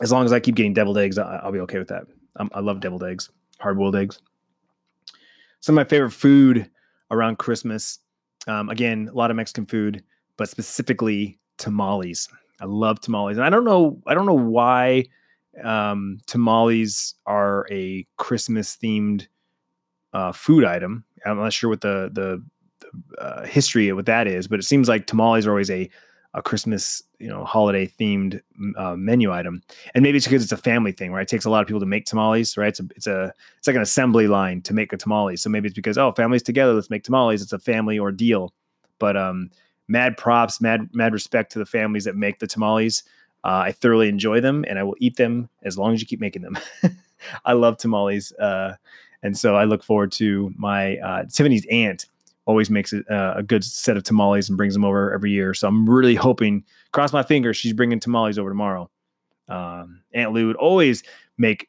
As 0.00 0.12
long 0.12 0.24
as 0.24 0.32
I 0.32 0.38
keep 0.38 0.54
getting 0.54 0.72
deviled 0.72 0.98
eggs, 0.98 1.18
I'll 1.18 1.50
be 1.50 1.58
okay 1.60 1.80
with 1.80 1.88
that. 1.88 2.04
Um, 2.36 2.48
I 2.54 2.60
love 2.60 2.78
deviled 2.78 3.02
eggs, 3.02 3.30
hard 3.58 3.78
boiled 3.78 3.96
eggs. 3.96 4.20
Some 5.58 5.76
of 5.76 5.84
my 5.84 5.90
favorite 5.90 6.12
food 6.12 6.70
around 7.10 7.38
Christmas. 7.38 7.98
Um, 8.46 8.68
again, 8.68 9.08
a 9.10 9.16
lot 9.16 9.32
of 9.32 9.36
Mexican 9.36 9.66
food, 9.66 10.04
but 10.36 10.48
specifically 10.48 11.40
tamales. 11.56 12.28
I 12.60 12.64
love 12.66 13.00
tamales, 13.00 13.36
and 13.36 13.46
I 13.46 13.50
don't 13.50 13.64
know. 13.64 14.00
I 14.06 14.14
don't 14.14 14.26
know 14.26 14.34
why 14.34 15.04
um, 15.62 16.18
tamales 16.26 17.14
are 17.26 17.66
a 17.70 18.06
Christmas 18.16 18.76
themed 18.76 19.26
uh, 20.12 20.32
food 20.32 20.64
item. 20.64 21.04
I'm 21.24 21.36
not 21.38 21.52
sure 21.52 21.70
what 21.70 21.80
the 21.80 22.10
the, 22.12 22.42
the 22.80 23.22
uh, 23.22 23.46
history 23.46 23.88
of 23.88 23.96
what 23.96 24.06
that 24.06 24.26
is, 24.26 24.48
but 24.48 24.58
it 24.58 24.64
seems 24.64 24.88
like 24.88 25.06
tamales 25.06 25.46
are 25.46 25.50
always 25.50 25.70
a 25.70 25.88
a 26.34 26.42
Christmas, 26.42 27.02
you 27.18 27.28
know, 27.28 27.44
holiday 27.44 27.86
themed 27.86 28.40
uh, 28.76 28.94
menu 28.96 29.32
item. 29.32 29.62
And 29.94 30.02
maybe 30.02 30.18
it's 30.18 30.26
because 30.26 30.42
it's 30.42 30.52
a 30.52 30.58
family 30.58 30.92
thing, 30.92 31.10
right? 31.10 31.22
It 31.22 31.28
takes 31.28 31.46
a 31.46 31.50
lot 31.50 31.62
of 31.62 31.66
people 31.66 31.80
to 31.80 31.86
make 31.86 32.04
tamales, 32.04 32.56
right? 32.56 32.68
It's 32.68 32.80
a, 32.80 32.86
it's 32.96 33.06
a, 33.06 33.32
it's 33.56 33.66
like 33.66 33.76
an 33.76 33.82
assembly 33.82 34.26
line 34.26 34.60
to 34.62 34.74
make 34.74 34.92
a 34.92 34.98
tamale. 34.98 35.36
So 35.36 35.48
maybe 35.48 35.68
it's 35.68 35.74
because, 35.74 35.96
oh, 35.96 36.12
families 36.12 36.42
together, 36.42 36.74
let's 36.74 36.90
make 36.90 37.02
tamales. 37.02 37.40
It's 37.40 37.52
a 37.54 37.58
family 37.58 37.98
ordeal. 37.98 38.52
But 38.98 39.16
um, 39.16 39.50
mad 39.88 40.16
props, 40.16 40.60
mad, 40.60 40.88
mad 40.92 41.12
respect 41.12 41.52
to 41.52 41.58
the 41.58 41.66
families 41.66 42.04
that 42.04 42.16
make 42.16 42.38
the 42.38 42.46
tamales. 42.46 43.02
Uh, 43.44 43.62
I 43.66 43.72
thoroughly 43.72 44.08
enjoy 44.08 44.40
them 44.40 44.64
and 44.68 44.78
I 44.78 44.82
will 44.82 44.96
eat 44.98 45.16
them 45.16 45.48
as 45.62 45.78
long 45.78 45.94
as 45.94 46.00
you 46.00 46.06
keep 46.06 46.20
making 46.20 46.42
them. 46.42 46.58
I 47.44 47.54
love 47.54 47.78
tamales. 47.78 48.32
Uh, 48.32 48.74
and 49.22 49.36
so 49.36 49.56
I 49.56 49.64
look 49.64 49.82
forward 49.82 50.12
to 50.12 50.52
my 50.56 50.98
uh, 50.98 51.24
Tiffany's 51.24 51.66
aunt 51.70 52.06
always 52.46 52.70
makes 52.70 52.94
a, 52.94 53.00
uh, 53.12 53.34
a 53.38 53.42
good 53.42 53.62
set 53.62 53.96
of 53.96 54.04
tamales 54.04 54.48
and 54.48 54.56
brings 54.56 54.72
them 54.72 54.84
over 54.84 55.12
every 55.12 55.30
year. 55.30 55.52
So 55.52 55.68
I'm 55.68 55.88
really 55.88 56.14
hoping, 56.14 56.64
cross 56.92 57.12
my 57.12 57.22
fingers, 57.22 57.58
she's 57.58 57.74
bringing 57.74 58.00
tamales 58.00 58.38
over 58.38 58.48
tomorrow. 58.48 58.90
Um, 59.48 60.00
Aunt 60.14 60.32
Lou 60.32 60.46
would 60.46 60.56
always 60.56 61.02
make 61.36 61.68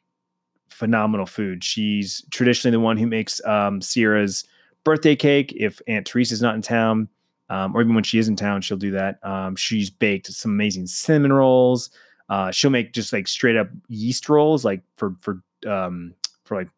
phenomenal 0.70 1.26
food. 1.26 1.62
She's 1.62 2.24
traditionally 2.30 2.72
the 2.74 2.80
one 2.80 2.96
who 2.96 3.06
makes 3.06 3.44
um, 3.44 3.82
Sierra's 3.82 4.44
birthday 4.82 5.14
cake. 5.14 5.52
If 5.54 5.82
Aunt 5.86 6.06
Teresa's 6.06 6.40
not 6.40 6.54
in 6.54 6.62
town, 6.62 7.08
um, 7.50 7.76
or 7.76 7.82
even 7.82 7.94
when 7.94 8.04
she 8.04 8.18
is 8.18 8.28
in 8.28 8.36
town, 8.36 8.62
she'll 8.62 8.78
do 8.78 8.92
that. 8.92 9.18
Um, 9.24 9.56
she's 9.56 9.90
baked 9.90 10.28
some 10.28 10.52
amazing 10.52 10.86
cinnamon 10.86 11.32
rolls. 11.32 11.90
Uh, 12.28 12.52
she'll 12.52 12.70
make 12.70 12.92
just 12.92 13.12
like 13.12 13.26
straight 13.26 13.56
up 13.56 13.68
yeast 13.88 14.28
rolls, 14.28 14.64
like 14.64 14.80
for 14.94 15.16
for 15.18 15.42
um, 15.66 16.14
for 16.44 16.56
like 16.56 16.68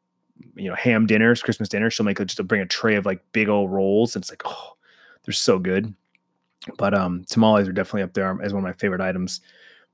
you 0.57 0.69
know 0.69 0.75
ham 0.75 1.07
dinners, 1.07 1.43
Christmas 1.43 1.69
dinner. 1.69 1.91
She'll 1.91 2.07
make 2.07 2.19
a, 2.19 2.25
just 2.25 2.39
to 2.39 2.43
bring 2.43 2.63
a 2.63 2.67
tray 2.67 2.97
of 2.97 3.05
like 3.05 3.23
big 3.33 3.51
old 3.51 3.71
rolls, 3.71 4.17
and 4.17 4.23
it's 4.23 4.31
like 4.31 4.43
oh, 4.47 4.73
they're 5.25 5.35
so 5.35 5.59
good. 5.59 5.95
But 6.79 6.95
um, 6.95 7.25
tamales 7.29 7.69
are 7.69 7.73
definitely 7.73 8.03
up 8.03 8.15
there 8.15 8.31
as 8.43 8.55
one 8.55 8.63
of 8.63 8.65
my 8.65 8.73
favorite 8.73 9.03
items 9.03 9.43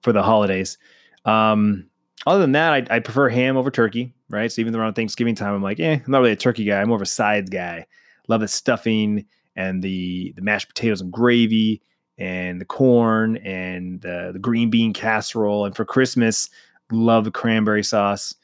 for 0.00 0.12
the 0.12 0.22
holidays. 0.22 0.78
Um, 1.24 1.86
other 2.24 2.40
than 2.40 2.52
that, 2.52 2.72
I, 2.72 2.96
I 2.96 2.98
prefer 3.00 3.28
ham 3.28 3.56
over 3.56 3.70
turkey, 3.70 4.14
right? 4.28 4.52
So 4.52 4.60
even 4.60 4.76
around 4.76 4.94
Thanksgiving 4.94 5.34
time, 5.34 5.54
I'm 5.54 5.62
like, 5.62 5.80
eh, 5.80 5.98
I'm 6.04 6.10
not 6.10 6.18
really 6.18 6.32
a 6.32 6.36
turkey 6.36 6.64
guy. 6.64 6.80
I'm 6.80 6.88
more 6.88 6.96
of 6.96 7.02
a 7.02 7.06
sides 7.06 7.50
guy. 7.50 7.86
Love 8.28 8.42
the 8.42 8.48
stuffing 8.48 9.24
and 9.58 9.82
the 9.82 10.32
the 10.36 10.42
mashed 10.42 10.68
potatoes 10.68 11.00
and 11.00 11.12
gravy 11.12 11.82
and 12.16 12.60
the 12.60 12.64
corn 12.64 13.36
and 13.38 14.00
the, 14.00 14.30
the 14.32 14.38
green 14.38 14.70
bean 14.70 14.92
casserole. 14.92 15.64
And 15.64 15.76
for 15.76 15.84
Christmas, 15.84 16.48
love 16.90 17.24
the 17.24 17.30
cranberry 17.30 17.84
sauce. 17.84 18.34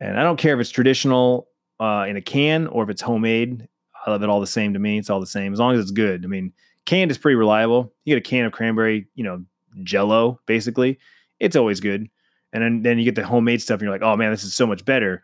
And 0.00 0.18
I 0.18 0.22
don't 0.22 0.38
care 0.38 0.54
if 0.54 0.60
it's 0.60 0.70
traditional 0.70 1.48
uh, 1.80 2.06
in 2.08 2.16
a 2.16 2.22
can 2.22 2.66
or 2.66 2.84
if 2.84 2.90
it's 2.90 3.02
homemade. 3.02 3.68
I 4.06 4.10
love 4.10 4.22
it 4.22 4.28
all 4.28 4.40
the 4.40 4.46
same 4.46 4.72
to 4.74 4.78
me. 4.78 4.98
It's 4.98 5.10
all 5.10 5.20
the 5.20 5.26
same 5.26 5.52
as 5.52 5.58
long 5.58 5.74
as 5.74 5.80
it's 5.80 5.90
good. 5.90 6.24
I 6.24 6.28
mean, 6.28 6.52
canned 6.86 7.10
is 7.10 7.18
pretty 7.18 7.36
reliable. 7.36 7.92
You 8.04 8.14
get 8.14 8.26
a 8.26 8.28
can 8.28 8.46
of 8.46 8.52
cranberry, 8.52 9.06
you 9.14 9.24
know, 9.24 9.44
jello, 9.82 10.40
basically. 10.46 10.98
It's 11.38 11.56
always 11.56 11.80
good. 11.80 12.08
And 12.52 12.62
then, 12.62 12.82
then 12.82 12.98
you 12.98 13.04
get 13.04 13.14
the 13.14 13.26
homemade 13.26 13.62
stuff 13.62 13.80
and 13.80 13.82
you're 13.82 13.92
like, 13.92 14.02
oh 14.02 14.16
man, 14.16 14.30
this 14.30 14.44
is 14.44 14.54
so 14.54 14.66
much 14.66 14.84
better. 14.84 15.22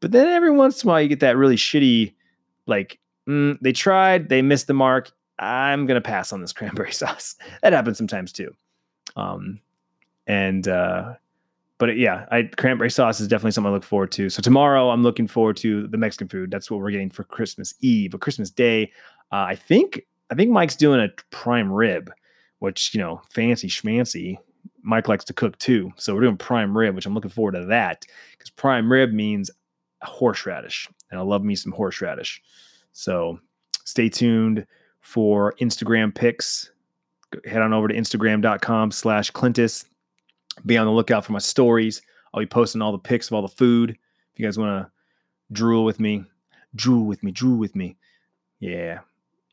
But 0.00 0.12
then 0.12 0.28
every 0.28 0.50
once 0.50 0.82
in 0.82 0.88
a 0.88 0.92
while 0.92 1.00
you 1.00 1.08
get 1.08 1.20
that 1.20 1.36
really 1.36 1.56
shitty, 1.56 2.14
like, 2.66 2.98
mm, 3.28 3.58
they 3.60 3.72
tried, 3.72 4.28
they 4.28 4.42
missed 4.42 4.66
the 4.66 4.74
mark. 4.74 5.10
I'm 5.38 5.86
to 5.86 6.00
pass 6.00 6.32
on 6.32 6.40
this 6.40 6.52
cranberry 6.54 6.92
sauce. 6.92 7.36
that 7.62 7.72
happens 7.72 7.98
sometimes 7.98 8.32
too. 8.32 8.54
Um, 9.16 9.60
and 10.26 10.66
uh, 10.66 11.14
but 11.78 11.96
yeah, 11.96 12.26
I 12.30 12.42
cranberry 12.42 12.90
sauce 12.90 13.20
is 13.20 13.28
definitely 13.28 13.52
something 13.52 13.70
I 13.70 13.74
look 13.74 13.84
forward 13.84 14.12
to. 14.12 14.28
So 14.28 14.42
tomorrow 14.42 14.90
I'm 14.90 15.02
looking 15.02 15.26
forward 15.26 15.56
to 15.58 15.86
the 15.86 15.96
Mexican 15.96 16.28
food. 16.28 16.50
That's 16.50 16.70
what 16.70 16.80
we're 16.80 16.90
getting 16.90 17.10
for 17.10 17.24
Christmas 17.24 17.74
Eve, 17.80 18.10
but 18.10 18.20
Christmas 18.20 18.50
Day, 18.50 18.92
uh, 19.32 19.46
I 19.48 19.54
think 19.54 20.02
I 20.30 20.34
think 20.34 20.50
Mike's 20.50 20.76
doing 20.76 21.00
a 21.00 21.08
prime 21.30 21.72
rib, 21.72 22.12
which 22.58 22.92
you 22.94 23.00
know, 23.00 23.22
fancy 23.30 23.68
schmancy. 23.68 24.36
Mike 24.82 25.08
likes 25.08 25.24
to 25.24 25.32
cook 25.32 25.58
too, 25.58 25.92
so 25.96 26.14
we're 26.14 26.22
doing 26.22 26.36
prime 26.36 26.76
rib, 26.76 26.94
which 26.94 27.06
I'm 27.06 27.14
looking 27.14 27.30
forward 27.30 27.52
to 27.52 27.64
that 27.66 28.06
because 28.32 28.50
prime 28.50 28.90
rib 28.90 29.12
means 29.12 29.50
horseradish, 30.02 30.88
and 31.10 31.18
I 31.18 31.22
love 31.22 31.44
me 31.44 31.54
some 31.54 31.72
horseradish. 31.72 32.42
So 32.98 33.38
stay 33.84 34.08
tuned 34.08 34.66
for 35.00 35.54
Instagram 35.60 36.12
pics. 36.12 36.70
Head 37.44 37.62
on 37.62 37.72
over 37.72 37.86
to 37.86 37.94
Instagram.com/slash 37.94 39.30
Clintus 39.30 39.84
be 40.66 40.76
on 40.76 40.86
the 40.86 40.92
lookout 40.92 41.24
for 41.24 41.32
my 41.32 41.38
stories. 41.38 42.02
I'll 42.34 42.40
be 42.40 42.46
posting 42.46 42.82
all 42.82 42.90
the 42.90 42.98
pics 42.98 43.28
of 43.28 43.34
all 43.34 43.42
the 43.42 43.48
food. 43.48 43.90
If 43.90 44.38
you 44.40 44.44
guys 44.44 44.58
want 44.58 44.84
to 44.84 44.90
drool 45.52 45.84
with 45.84 46.00
me, 46.00 46.24
drool 46.74 47.06
with 47.06 47.22
me, 47.22 47.30
drool 47.30 47.56
with 47.56 47.76
me. 47.76 47.96
Yeah. 48.58 49.00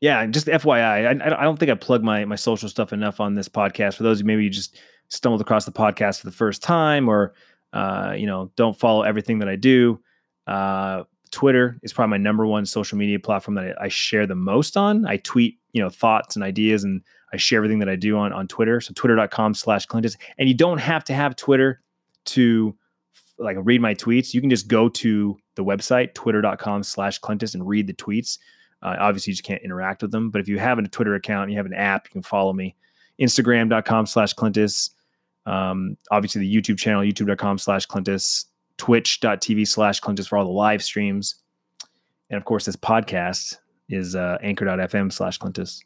Yeah. 0.01 0.25
Just 0.25 0.47
FYI, 0.47 1.21
I, 1.21 1.39
I 1.39 1.43
don't 1.43 1.57
think 1.57 1.71
I 1.71 1.75
plug 1.75 2.03
my, 2.03 2.25
my 2.25 2.35
social 2.35 2.67
stuff 2.67 2.93
enough 2.93 3.19
on 3.19 3.35
this 3.35 3.47
podcast. 3.47 3.95
For 3.95 4.03
those 4.03 4.21
who 4.21 4.25
maybe 4.25 4.43
you 4.43 4.49
just 4.49 4.79
stumbled 5.09 5.41
across 5.41 5.65
the 5.65 5.71
podcast 5.71 6.21
for 6.21 6.25
the 6.25 6.35
first 6.35 6.63
time 6.63 7.07
or, 7.07 7.35
uh, 7.73 8.15
you 8.17 8.25
know, 8.25 8.51
don't 8.55 8.77
follow 8.77 9.03
everything 9.03 9.39
that 9.39 9.49
I 9.49 9.55
do. 9.55 10.01
Uh, 10.47 11.03
Twitter 11.35 11.77
is 11.83 11.91
probably 11.91 12.11
my 12.11 12.17
number 12.17 12.45
one 12.45 12.65
social 12.65 12.97
media 12.97 13.19
platform 13.19 13.55
that 13.55 13.75
I, 13.77 13.85
I 13.85 13.87
share 13.89 14.25
the 14.25 14.35
most 14.35 14.77
on. 14.77 15.05
I 15.05 15.17
tweet, 15.17 15.59
you 15.73 15.81
know, 15.81 15.89
thoughts 15.89 16.37
and 16.37 16.43
ideas 16.43 16.85
and 16.85 17.01
I 17.33 17.37
share 17.37 17.57
everything 17.57 17.79
that 17.79 17.89
I 17.89 17.97
do 17.97 18.17
on, 18.17 18.31
on 18.31 18.47
Twitter. 18.47 18.79
So 18.79 18.93
twitter.com 18.95 19.53
slash 19.53 19.85
Clintus. 19.85 20.15
And 20.37 20.47
you 20.47 20.55
don't 20.55 20.77
have 20.77 21.03
to 21.03 21.13
have 21.13 21.35
Twitter 21.35 21.81
to 22.27 22.73
like 23.37 23.57
read 23.59 23.81
my 23.81 23.93
tweets. 23.93 24.33
You 24.33 24.39
can 24.39 24.49
just 24.49 24.69
go 24.69 24.87
to 24.87 25.37
the 25.55 25.63
website, 25.65 26.13
twitter.com 26.13 26.83
slash 26.83 27.19
Clintus 27.19 27.53
and 27.53 27.67
read 27.67 27.87
the 27.87 27.93
tweets. 27.93 28.37
Uh, 28.81 28.95
obviously, 28.97 29.31
you 29.31 29.35
just 29.35 29.43
can't 29.43 29.61
interact 29.61 30.01
with 30.03 30.11
them. 30.11 30.29
But 30.31 30.39
if 30.39 30.47
you 30.47 30.57
have 30.57 30.79
a 30.79 30.87
Twitter 30.87 31.15
account 31.15 31.51
you 31.51 31.57
have 31.57 31.65
an 31.65 31.73
app, 31.73 32.07
you 32.07 32.11
can 32.11 32.21
follow 32.21 32.53
me. 32.53 32.77
Instagram.com 33.19 34.05
slash 34.05 34.33
Clintus. 34.35 34.91
Um, 35.45 35.97
obviously, 36.11 36.41
the 36.41 36.55
YouTube 36.55 36.77
channel, 36.77 37.01
youtube.com 37.01 37.57
slash 37.57 37.85
Clintus. 37.87 38.45
Twitch.tv 38.77 39.67
slash 39.67 40.01
Clintus 40.01 40.27
for 40.27 40.37
all 40.37 40.45
the 40.45 40.51
live 40.51 40.83
streams. 40.83 41.35
And 42.29 42.37
of 42.37 42.45
course, 42.45 42.65
this 42.65 42.75
podcast 42.75 43.57
is 43.89 44.15
uh, 44.15 44.37
anchor.fm 44.41 45.11
slash 45.11 45.39
Clintus 45.39 45.81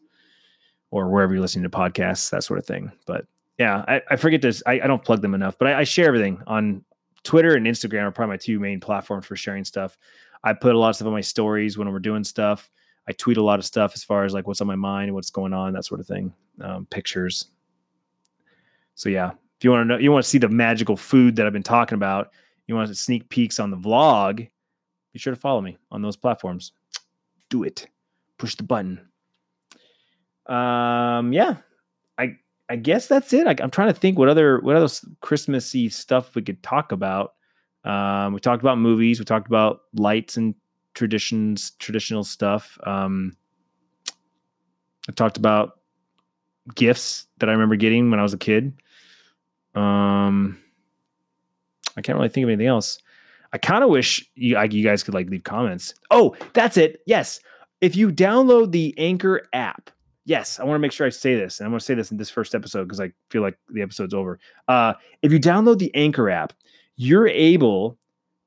or 0.91 1.09
wherever 1.09 1.33
you're 1.33 1.41
listening 1.41 1.69
to 1.69 1.69
podcasts, 1.69 2.29
that 2.31 2.43
sort 2.43 2.59
of 2.59 2.65
thing. 2.65 2.91
But 3.05 3.25
yeah, 3.57 3.83
I, 3.87 4.01
I 4.09 4.15
forget 4.15 4.41
this. 4.41 4.63
I, 4.65 4.79
I, 4.81 4.87
don't 4.87 5.03
plug 5.03 5.21
them 5.21 5.35
enough, 5.35 5.57
but 5.57 5.67
I, 5.67 5.79
I, 5.79 5.83
share 5.83 6.07
everything 6.07 6.41
on 6.47 6.83
Twitter 7.23 7.55
and 7.55 7.67
Instagram 7.67 8.03
are 8.03 8.11
probably 8.11 8.33
my 8.33 8.37
two 8.37 8.59
main 8.59 8.79
platforms 8.79 9.25
for 9.25 9.35
sharing 9.35 9.65
stuff. 9.65 9.97
I 10.43 10.53
put 10.53 10.73
a 10.73 10.79
lot 10.79 10.89
of 10.89 10.95
stuff 10.95 11.07
on 11.07 11.13
my 11.13 11.21
stories 11.21 11.77
when 11.77 11.91
we're 11.91 11.99
doing 11.99 12.23
stuff. 12.23 12.71
I 13.07 13.11
tweet 13.11 13.37
a 13.37 13.43
lot 13.43 13.59
of 13.59 13.65
stuff 13.65 13.91
as 13.95 14.03
far 14.03 14.23
as 14.23 14.33
like 14.33 14.47
what's 14.47 14.61
on 14.61 14.67
my 14.67 14.75
mind, 14.75 15.13
what's 15.13 15.29
going 15.29 15.53
on, 15.53 15.73
that 15.73 15.85
sort 15.85 15.99
of 15.99 16.07
thing. 16.07 16.33
Um, 16.61 16.85
pictures. 16.87 17.45
So 18.95 19.09
yeah, 19.09 19.31
if 19.57 19.63
you 19.63 19.71
want 19.71 19.83
to 19.83 19.85
know, 19.85 19.97
you 19.97 20.11
want 20.11 20.23
to 20.23 20.29
see 20.29 20.37
the 20.37 20.49
magical 20.49 20.95
food 20.95 21.35
that 21.35 21.45
I've 21.45 21.53
been 21.53 21.63
talking 21.63 21.95
about, 21.95 22.31
you 22.69 22.75
want 22.75 22.87
to 22.87 22.95
sneak 22.95 23.27
peeks 23.29 23.59
on 23.59 23.71
the 23.71 23.77
vlog, 23.77 24.47
be 25.11 25.19
sure 25.19 25.33
to 25.33 25.39
follow 25.39 25.59
me 25.59 25.77
on 25.91 26.03
those 26.03 26.15
platforms. 26.15 26.71
Do 27.49 27.63
it. 27.63 27.87
Push 28.37 28.55
the 28.55 28.63
button. 28.63 29.09
Um, 30.45 31.33
yeah, 31.33 31.57
I 32.19 32.37
I 32.69 32.75
guess 32.75 33.07
that's 33.07 33.33
it. 33.33 33.47
I, 33.47 33.55
am 33.61 33.71
trying 33.71 33.91
to 33.91 33.99
think 33.99 34.19
what 34.19 34.29
other 34.29 34.59
what 34.59 34.75
other 34.75 34.93
Christmassy 35.21 35.89
stuff 35.89 36.35
we 36.35 36.43
could 36.43 36.61
talk 36.61 36.91
about. 36.91 37.33
Um, 37.83 38.33
we 38.33 38.39
talked 38.39 38.61
about 38.61 38.77
movies. 38.77 39.17
We 39.17 39.25
talked 39.25 39.47
about 39.47 39.81
lights 39.95 40.37
and 40.37 40.53
traditions, 40.93 41.71
traditional 41.79 42.23
stuff. 42.23 42.77
Um, 42.85 43.35
I 45.07 45.11
talked 45.13 45.37
about 45.37 45.79
gifts 46.75 47.25
that 47.39 47.49
I 47.49 47.53
remember 47.53 47.77
getting 47.77 48.11
when 48.11 48.19
I 48.19 48.23
was 48.23 48.33
a 48.33 48.37
kid. 48.37 48.79
Um, 49.73 50.59
I 51.99 52.01
can't 52.01 52.17
really 52.17 52.29
think 52.29 52.45
of 52.45 52.49
anything 52.49 52.67
else. 52.67 52.97
I 53.51 53.57
kind 53.57 53.83
of 53.83 53.89
wish 53.89 54.27
you, 54.35 54.57
I, 54.57 54.63
you 54.65 54.83
guys 54.83 55.03
could 55.03 55.13
like 55.13 55.29
leave 55.29 55.43
comments. 55.43 55.93
Oh, 56.11 56.35
that's 56.53 56.77
it. 56.77 57.01
Yes. 57.05 57.39
If 57.81 57.95
you 57.95 58.09
download 58.09 58.71
the 58.71 58.93
Anchor 58.97 59.47
app, 59.53 59.89
yes, 60.25 60.59
I 60.59 60.63
want 60.63 60.75
to 60.75 60.79
make 60.79 60.91
sure 60.91 61.07
I 61.07 61.09
say 61.09 61.35
this, 61.35 61.59
and 61.59 61.65
I'm 61.65 61.71
going 61.71 61.79
to 61.79 61.85
say 61.85 61.93
this 61.93 62.11
in 62.11 62.17
this 62.17 62.29
first 62.29 62.55
episode 62.55 62.83
because 62.85 62.99
I 62.99 63.11
feel 63.29 63.41
like 63.41 63.57
the 63.69 63.81
episode's 63.81 64.13
over. 64.13 64.39
Uh, 64.67 64.93
if 65.21 65.31
you 65.31 65.39
download 65.39 65.79
the 65.79 65.93
Anchor 65.95 66.29
app, 66.29 66.53
you're 66.95 67.27
able 67.27 67.97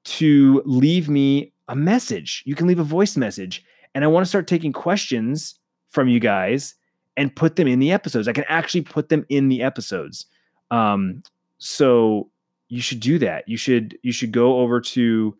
to 0.04 0.62
leave 0.64 1.08
me 1.08 1.52
a 1.68 1.76
message. 1.76 2.42
You 2.46 2.54
can 2.54 2.66
leave 2.66 2.78
a 2.78 2.84
voice 2.84 3.16
message, 3.16 3.64
and 3.94 4.04
I 4.04 4.08
want 4.08 4.24
to 4.24 4.28
start 4.28 4.46
taking 4.46 4.72
questions 4.72 5.58
from 5.90 6.08
you 6.08 6.20
guys 6.20 6.74
and 7.16 7.34
put 7.34 7.56
them 7.56 7.68
in 7.68 7.78
the 7.78 7.92
episodes. 7.92 8.28
I 8.28 8.32
can 8.32 8.44
actually 8.48 8.82
put 8.82 9.08
them 9.08 9.26
in 9.28 9.48
the 9.48 9.62
episodes. 9.62 10.26
Um, 10.70 11.22
so 11.58 12.30
you 12.72 12.80
should 12.80 13.00
do 13.00 13.18
that. 13.18 13.46
You 13.46 13.58
should 13.58 13.98
you 14.02 14.12
should 14.12 14.32
go 14.32 14.60
over 14.60 14.80
to 14.80 15.36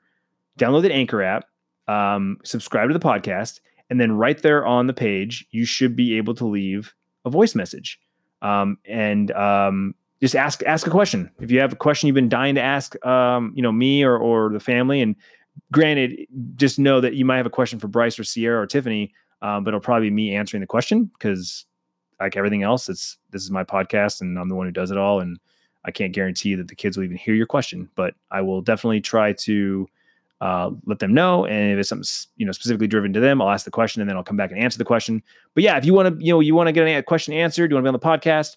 download 0.58 0.82
the 0.82 0.92
Anchor 0.92 1.22
app, 1.22 1.46
um, 1.88 2.36
subscribe 2.44 2.90
to 2.90 2.92
the 2.92 3.00
podcast, 3.00 3.60
and 3.88 3.98
then 3.98 4.12
right 4.12 4.40
there 4.42 4.66
on 4.66 4.86
the 4.86 4.92
page, 4.92 5.46
you 5.50 5.64
should 5.64 5.96
be 5.96 6.18
able 6.18 6.34
to 6.34 6.44
leave 6.44 6.92
a 7.24 7.30
voice 7.30 7.54
message. 7.54 7.98
Um, 8.42 8.76
and 8.84 9.30
um, 9.30 9.94
just 10.20 10.36
ask 10.36 10.62
ask 10.64 10.86
a 10.86 10.90
question. 10.90 11.30
If 11.40 11.50
you 11.50 11.58
have 11.60 11.72
a 11.72 11.76
question 11.76 12.06
you've 12.06 12.14
been 12.14 12.28
dying 12.28 12.54
to 12.56 12.60
ask, 12.60 13.02
um, 13.06 13.54
you 13.56 13.62
know, 13.62 13.72
me 13.72 14.02
or 14.02 14.18
or 14.18 14.52
the 14.52 14.60
family, 14.60 15.00
and 15.00 15.16
granted, 15.72 16.26
just 16.56 16.78
know 16.78 17.00
that 17.00 17.14
you 17.14 17.24
might 17.24 17.38
have 17.38 17.46
a 17.46 17.50
question 17.50 17.78
for 17.78 17.88
Bryce 17.88 18.18
or 18.18 18.24
Sierra 18.24 18.60
or 18.60 18.66
Tiffany, 18.66 19.10
um, 19.40 19.64
but 19.64 19.70
it'll 19.70 19.80
probably 19.80 20.10
be 20.10 20.14
me 20.14 20.36
answering 20.36 20.60
the 20.60 20.66
question 20.66 21.04
because, 21.04 21.64
like 22.20 22.36
everything 22.36 22.62
else, 22.62 22.90
it's 22.90 23.16
this 23.30 23.42
is 23.42 23.50
my 23.50 23.64
podcast 23.64 24.20
and 24.20 24.38
I'm 24.38 24.50
the 24.50 24.54
one 24.54 24.66
who 24.66 24.72
does 24.72 24.90
it 24.90 24.98
all, 24.98 25.20
and 25.20 25.38
I 25.84 25.90
can't 25.90 26.12
guarantee 26.12 26.54
that 26.54 26.68
the 26.68 26.74
kids 26.74 26.96
will 26.96 27.04
even 27.04 27.16
hear 27.16 27.34
your 27.34 27.46
question, 27.46 27.88
but 27.94 28.14
I 28.30 28.40
will 28.40 28.60
definitely 28.60 29.00
try 29.00 29.32
to 29.32 29.88
uh, 30.40 30.70
let 30.86 30.98
them 30.98 31.14
know. 31.14 31.44
And 31.44 31.72
if 31.72 31.78
it's 31.78 31.88
something 31.88 32.06
you 32.36 32.46
know 32.46 32.52
specifically 32.52 32.86
driven 32.86 33.12
to 33.12 33.20
them, 33.20 33.40
I'll 33.40 33.50
ask 33.50 33.64
the 33.64 33.70
question 33.70 34.00
and 34.00 34.08
then 34.08 34.16
I'll 34.16 34.24
come 34.24 34.36
back 34.36 34.50
and 34.50 34.60
answer 34.60 34.78
the 34.78 34.84
question. 34.84 35.22
But 35.54 35.62
yeah, 35.62 35.76
if 35.76 35.84
you 35.84 35.94
want 35.94 36.18
to, 36.18 36.24
you 36.24 36.32
know, 36.32 36.40
you 36.40 36.54
want 36.54 36.68
to 36.68 36.72
get 36.72 36.86
a 36.86 37.02
question 37.02 37.34
answered, 37.34 37.70
you 37.70 37.76
want 37.76 37.84
to 37.84 37.92
be 37.92 37.94
on 37.94 38.18
the 38.18 38.26
podcast, 38.26 38.56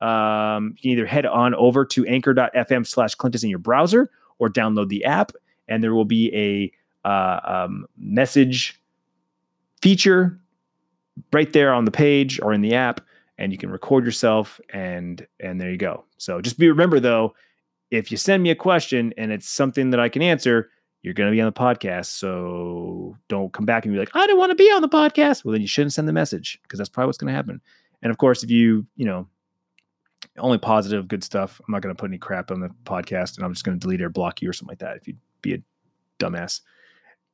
um, 0.00 0.74
you 0.76 0.82
can 0.82 0.90
either 0.92 1.06
head 1.06 1.26
on 1.26 1.54
over 1.54 1.84
to 1.84 2.06
anchor.fm 2.06 2.86
slash 2.86 3.14
Clintus 3.14 3.42
in 3.42 3.50
your 3.50 3.58
browser 3.58 4.10
or 4.38 4.48
download 4.48 4.88
the 4.88 5.04
app, 5.04 5.32
and 5.68 5.82
there 5.82 5.94
will 5.94 6.04
be 6.04 6.34
a 6.34 7.08
uh, 7.08 7.40
um, 7.44 7.86
message 7.96 8.80
feature 9.80 10.38
right 11.32 11.52
there 11.52 11.72
on 11.72 11.84
the 11.84 11.90
page 11.90 12.40
or 12.42 12.52
in 12.52 12.60
the 12.60 12.74
app 12.74 13.00
and 13.38 13.52
you 13.52 13.58
can 13.58 13.70
record 13.70 14.04
yourself 14.04 14.60
and 14.72 15.26
and 15.40 15.60
there 15.60 15.70
you 15.70 15.76
go. 15.76 16.04
So 16.18 16.40
just 16.40 16.58
be 16.58 16.68
remember 16.68 17.00
though, 17.00 17.34
if 17.90 18.10
you 18.10 18.16
send 18.16 18.42
me 18.42 18.50
a 18.50 18.54
question 18.54 19.12
and 19.16 19.32
it's 19.32 19.48
something 19.48 19.90
that 19.90 20.00
I 20.00 20.08
can 20.08 20.22
answer, 20.22 20.70
you're 21.02 21.14
going 21.14 21.30
to 21.30 21.34
be 21.34 21.40
on 21.40 21.46
the 21.46 21.52
podcast. 21.52 22.06
So 22.06 23.16
don't 23.28 23.52
come 23.52 23.64
back 23.64 23.84
and 23.84 23.94
be 23.94 23.98
like, 23.98 24.10
I 24.14 24.26
don't 24.26 24.38
want 24.38 24.50
to 24.50 24.56
be 24.56 24.70
on 24.70 24.82
the 24.82 24.88
podcast. 24.88 25.44
Well, 25.44 25.52
then 25.52 25.60
you 25.60 25.68
shouldn't 25.68 25.92
send 25.92 26.08
the 26.08 26.12
message 26.12 26.58
because 26.62 26.78
that's 26.78 26.88
probably 26.88 27.08
what's 27.08 27.18
going 27.18 27.32
to 27.32 27.36
happen. 27.36 27.60
And 28.02 28.10
of 28.10 28.18
course, 28.18 28.42
if 28.42 28.50
you, 28.50 28.86
you 28.96 29.04
know, 29.04 29.28
only 30.38 30.58
positive, 30.58 31.06
good 31.08 31.22
stuff, 31.22 31.60
I'm 31.60 31.72
not 31.72 31.82
going 31.82 31.94
to 31.94 32.00
put 32.00 32.10
any 32.10 32.18
crap 32.18 32.50
on 32.50 32.60
the 32.60 32.70
podcast 32.84 33.36
and 33.36 33.44
I'm 33.44 33.52
just 33.52 33.64
going 33.64 33.78
to 33.78 33.80
delete 33.80 34.00
it 34.00 34.04
or 34.04 34.10
block 34.10 34.42
you 34.42 34.50
or 34.50 34.52
something 34.52 34.72
like 34.72 34.80
that 34.80 34.96
if 34.96 35.06
you'd 35.06 35.18
be 35.42 35.54
a 35.54 35.58
dumbass. 36.18 36.60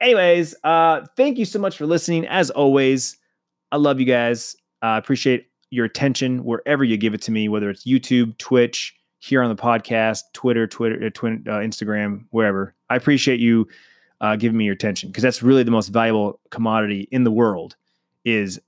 Anyways, 0.01 0.55
uh, 0.65 1.07
thank 1.17 1.39
you 1.39 1.45
so 1.45 1.59
much 1.59 1.77
for 1.77 1.87
listening. 1.87 2.27
As 2.27 2.51
always, 2.51 3.17
I 3.71 3.77
love 3.77 4.01
you 4.01 4.07
guys. 4.07 4.57
I 4.83 4.97
uh, 4.97 4.99
appreciate 4.99 5.47
your 5.73 5.87
attention 5.87 6.45
wherever 6.45 6.85
you 6.85 6.99
give 6.99 7.14
it 7.14 7.23
to 7.23 7.31
me, 7.31 7.49
whether 7.49 7.70
it's 7.70 7.87
YouTube, 7.87 8.37
Twitch, 8.37 8.95
here 9.20 9.43
on 9.43 9.49
the 9.49 9.61
podcast, 9.61 10.20
Twitter, 10.35 10.66
Twitter, 10.66 10.97
uh, 11.03 11.07
uh, 11.07 11.61
Instagram, 11.61 12.27
wherever. 12.31 12.75
I 12.91 12.97
appreciate 12.97 13.41
you 13.41 13.66
uh, 14.20 14.37
giving 14.37 14.59
me 14.59 14.66
your 14.66 14.75
attention 14.75 15.09
because 15.09 15.23
that's 15.23 15.43
really 15.43 15.62
the 15.62 15.70
most 15.70 15.89
valuable 15.89 16.41
commodity 16.51 17.09
in 17.11 17.25
the 17.25 17.31
world 17.31 17.75
is 18.27 18.61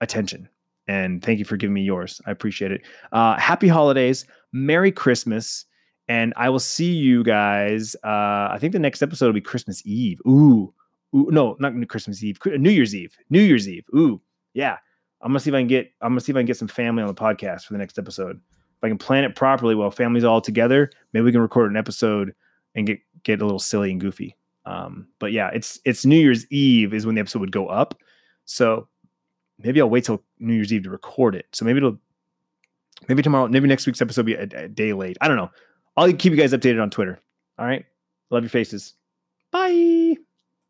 attention. 0.00 0.48
And 0.86 1.20
thank 1.24 1.40
you 1.40 1.44
for 1.44 1.56
giving 1.56 1.74
me 1.74 1.82
yours. 1.82 2.20
I 2.26 2.30
appreciate 2.30 2.70
it. 2.70 2.82
Uh, 3.10 3.36
happy 3.38 3.66
holidays, 3.66 4.24
Merry 4.52 4.92
Christmas, 4.92 5.64
and 6.06 6.32
I 6.36 6.48
will 6.48 6.60
see 6.60 6.92
you 6.92 7.24
guys. 7.24 7.96
Uh, 8.04 8.50
I 8.52 8.58
think 8.60 8.72
the 8.72 8.78
next 8.78 9.02
episode 9.02 9.26
will 9.26 9.32
be 9.32 9.40
Christmas 9.40 9.84
Eve. 9.84 10.20
Ooh, 10.28 10.72
ooh, 11.14 11.28
no, 11.32 11.56
not 11.58 11.72
Christmas 11.88 12.22
Eve, 12.22 12.38
New 12.44 12.70
Year's 12.70 12.94
Eve. 12.94 13.16
New 13.30 13.42
Year's 13.42 13.68
Eve. 13.68 13.86
Ooh, 13.96 14.20
yeah. 14.54 14.76
I'm 15.22 15.30
gonna 15.30 15.40
see 15.40 15.50
if 15.50 15.54
I 15.54 15.60
can 15.60 15.68
get 15.68 15.92
I'm 16.00 16.12
gonna 16.12 16.20
see 16.20 16.32
if 16.32 16.36
I 16.36 16.40
can 16.40 16.46
get 16.46 16.56
some 16.56 16.68
family 16.68 17.02
on 17.02 17.08
the 17.08 17.14
podcast 17.14 17.64
for 17.64 17.74
the 17.74 17.78
next 17.78 17.98
episode. 17.98 18.36
If 18.36 18.84
I 18.84 18.88
can 18.88 18.98
plan 18.98 19.24
it 19.24 19.36
properly 19.36 19.74
while 19.74 19.90
family's 19.90 20.24
all 20.24 20.40
together, 20.40 20.90
maybe 21.12 21.24
we 21.24 21.32
can 21.32 21.40
record 21.40 21.70
an 21.70 21.76
episode 21.76 22.34
and 22.74 22.86
get 22.86 22.98
get 23.22 23.40
a 23.40 23.44
little 23.44 23.60
silly 23.60 23.90
and 23.90 24.00
goofy. 24.00 24.36
Um, 24.64 25.08
but 25.18 25.32
yeah, 25.32 25.50
it's 25.52 25.80
it's 25.84 26.04
New 26.04 26.18
Year's 26.18 26.46
Eve 26.50 26.94
is 26.94 27.06
when 27.06 27.14
the 27.14 27.20
episode 27.20 27.40
would 27.40 27.52
go 27.52 27.68
up. 27.68 27.94
So 28.44 28.88
maybe 29.58 29.80
I'll 29.80 29.90
wait 29.90 30.04
till 30.04 30.22
New 30.38 30.54
Year's 30.54 30.72
Eve 30.72 30.84
to 30.84 30.90
record 30.90 31.34
it. 31.34 31.46
So 31.52 31.64
maybe 31.64 31.78
it'll 31.78 31.98
maybe 33.08 33.22
tomorrow, 33.22 33.48
maybe 33.48 33.68
next 33.68 33.86
week's 33.86 34.02
episode 34.02 34.22
will 34.22 34.26
be 34.26 34.34
a, 34.34 34.64
a 34.64 34.68
day 34.68 34.92
late. 34.92 35.16
I 35.20 35.28
don't 35.28 35.36
know. 35.36 35.50
I'll 35.96 36.12
keep 36.12 36.32
you 36.32 36.36
guys 36.38 36.52
updated 36.52 36.82
on 36.82 36.90
Twitter. 36.90 37.20
All 37.58 37.66
right. 37.66 37.84
Love 38.30 38.42
your 38.42 38.50
faces. 38.50 38.94
Bye. 39.50 40.16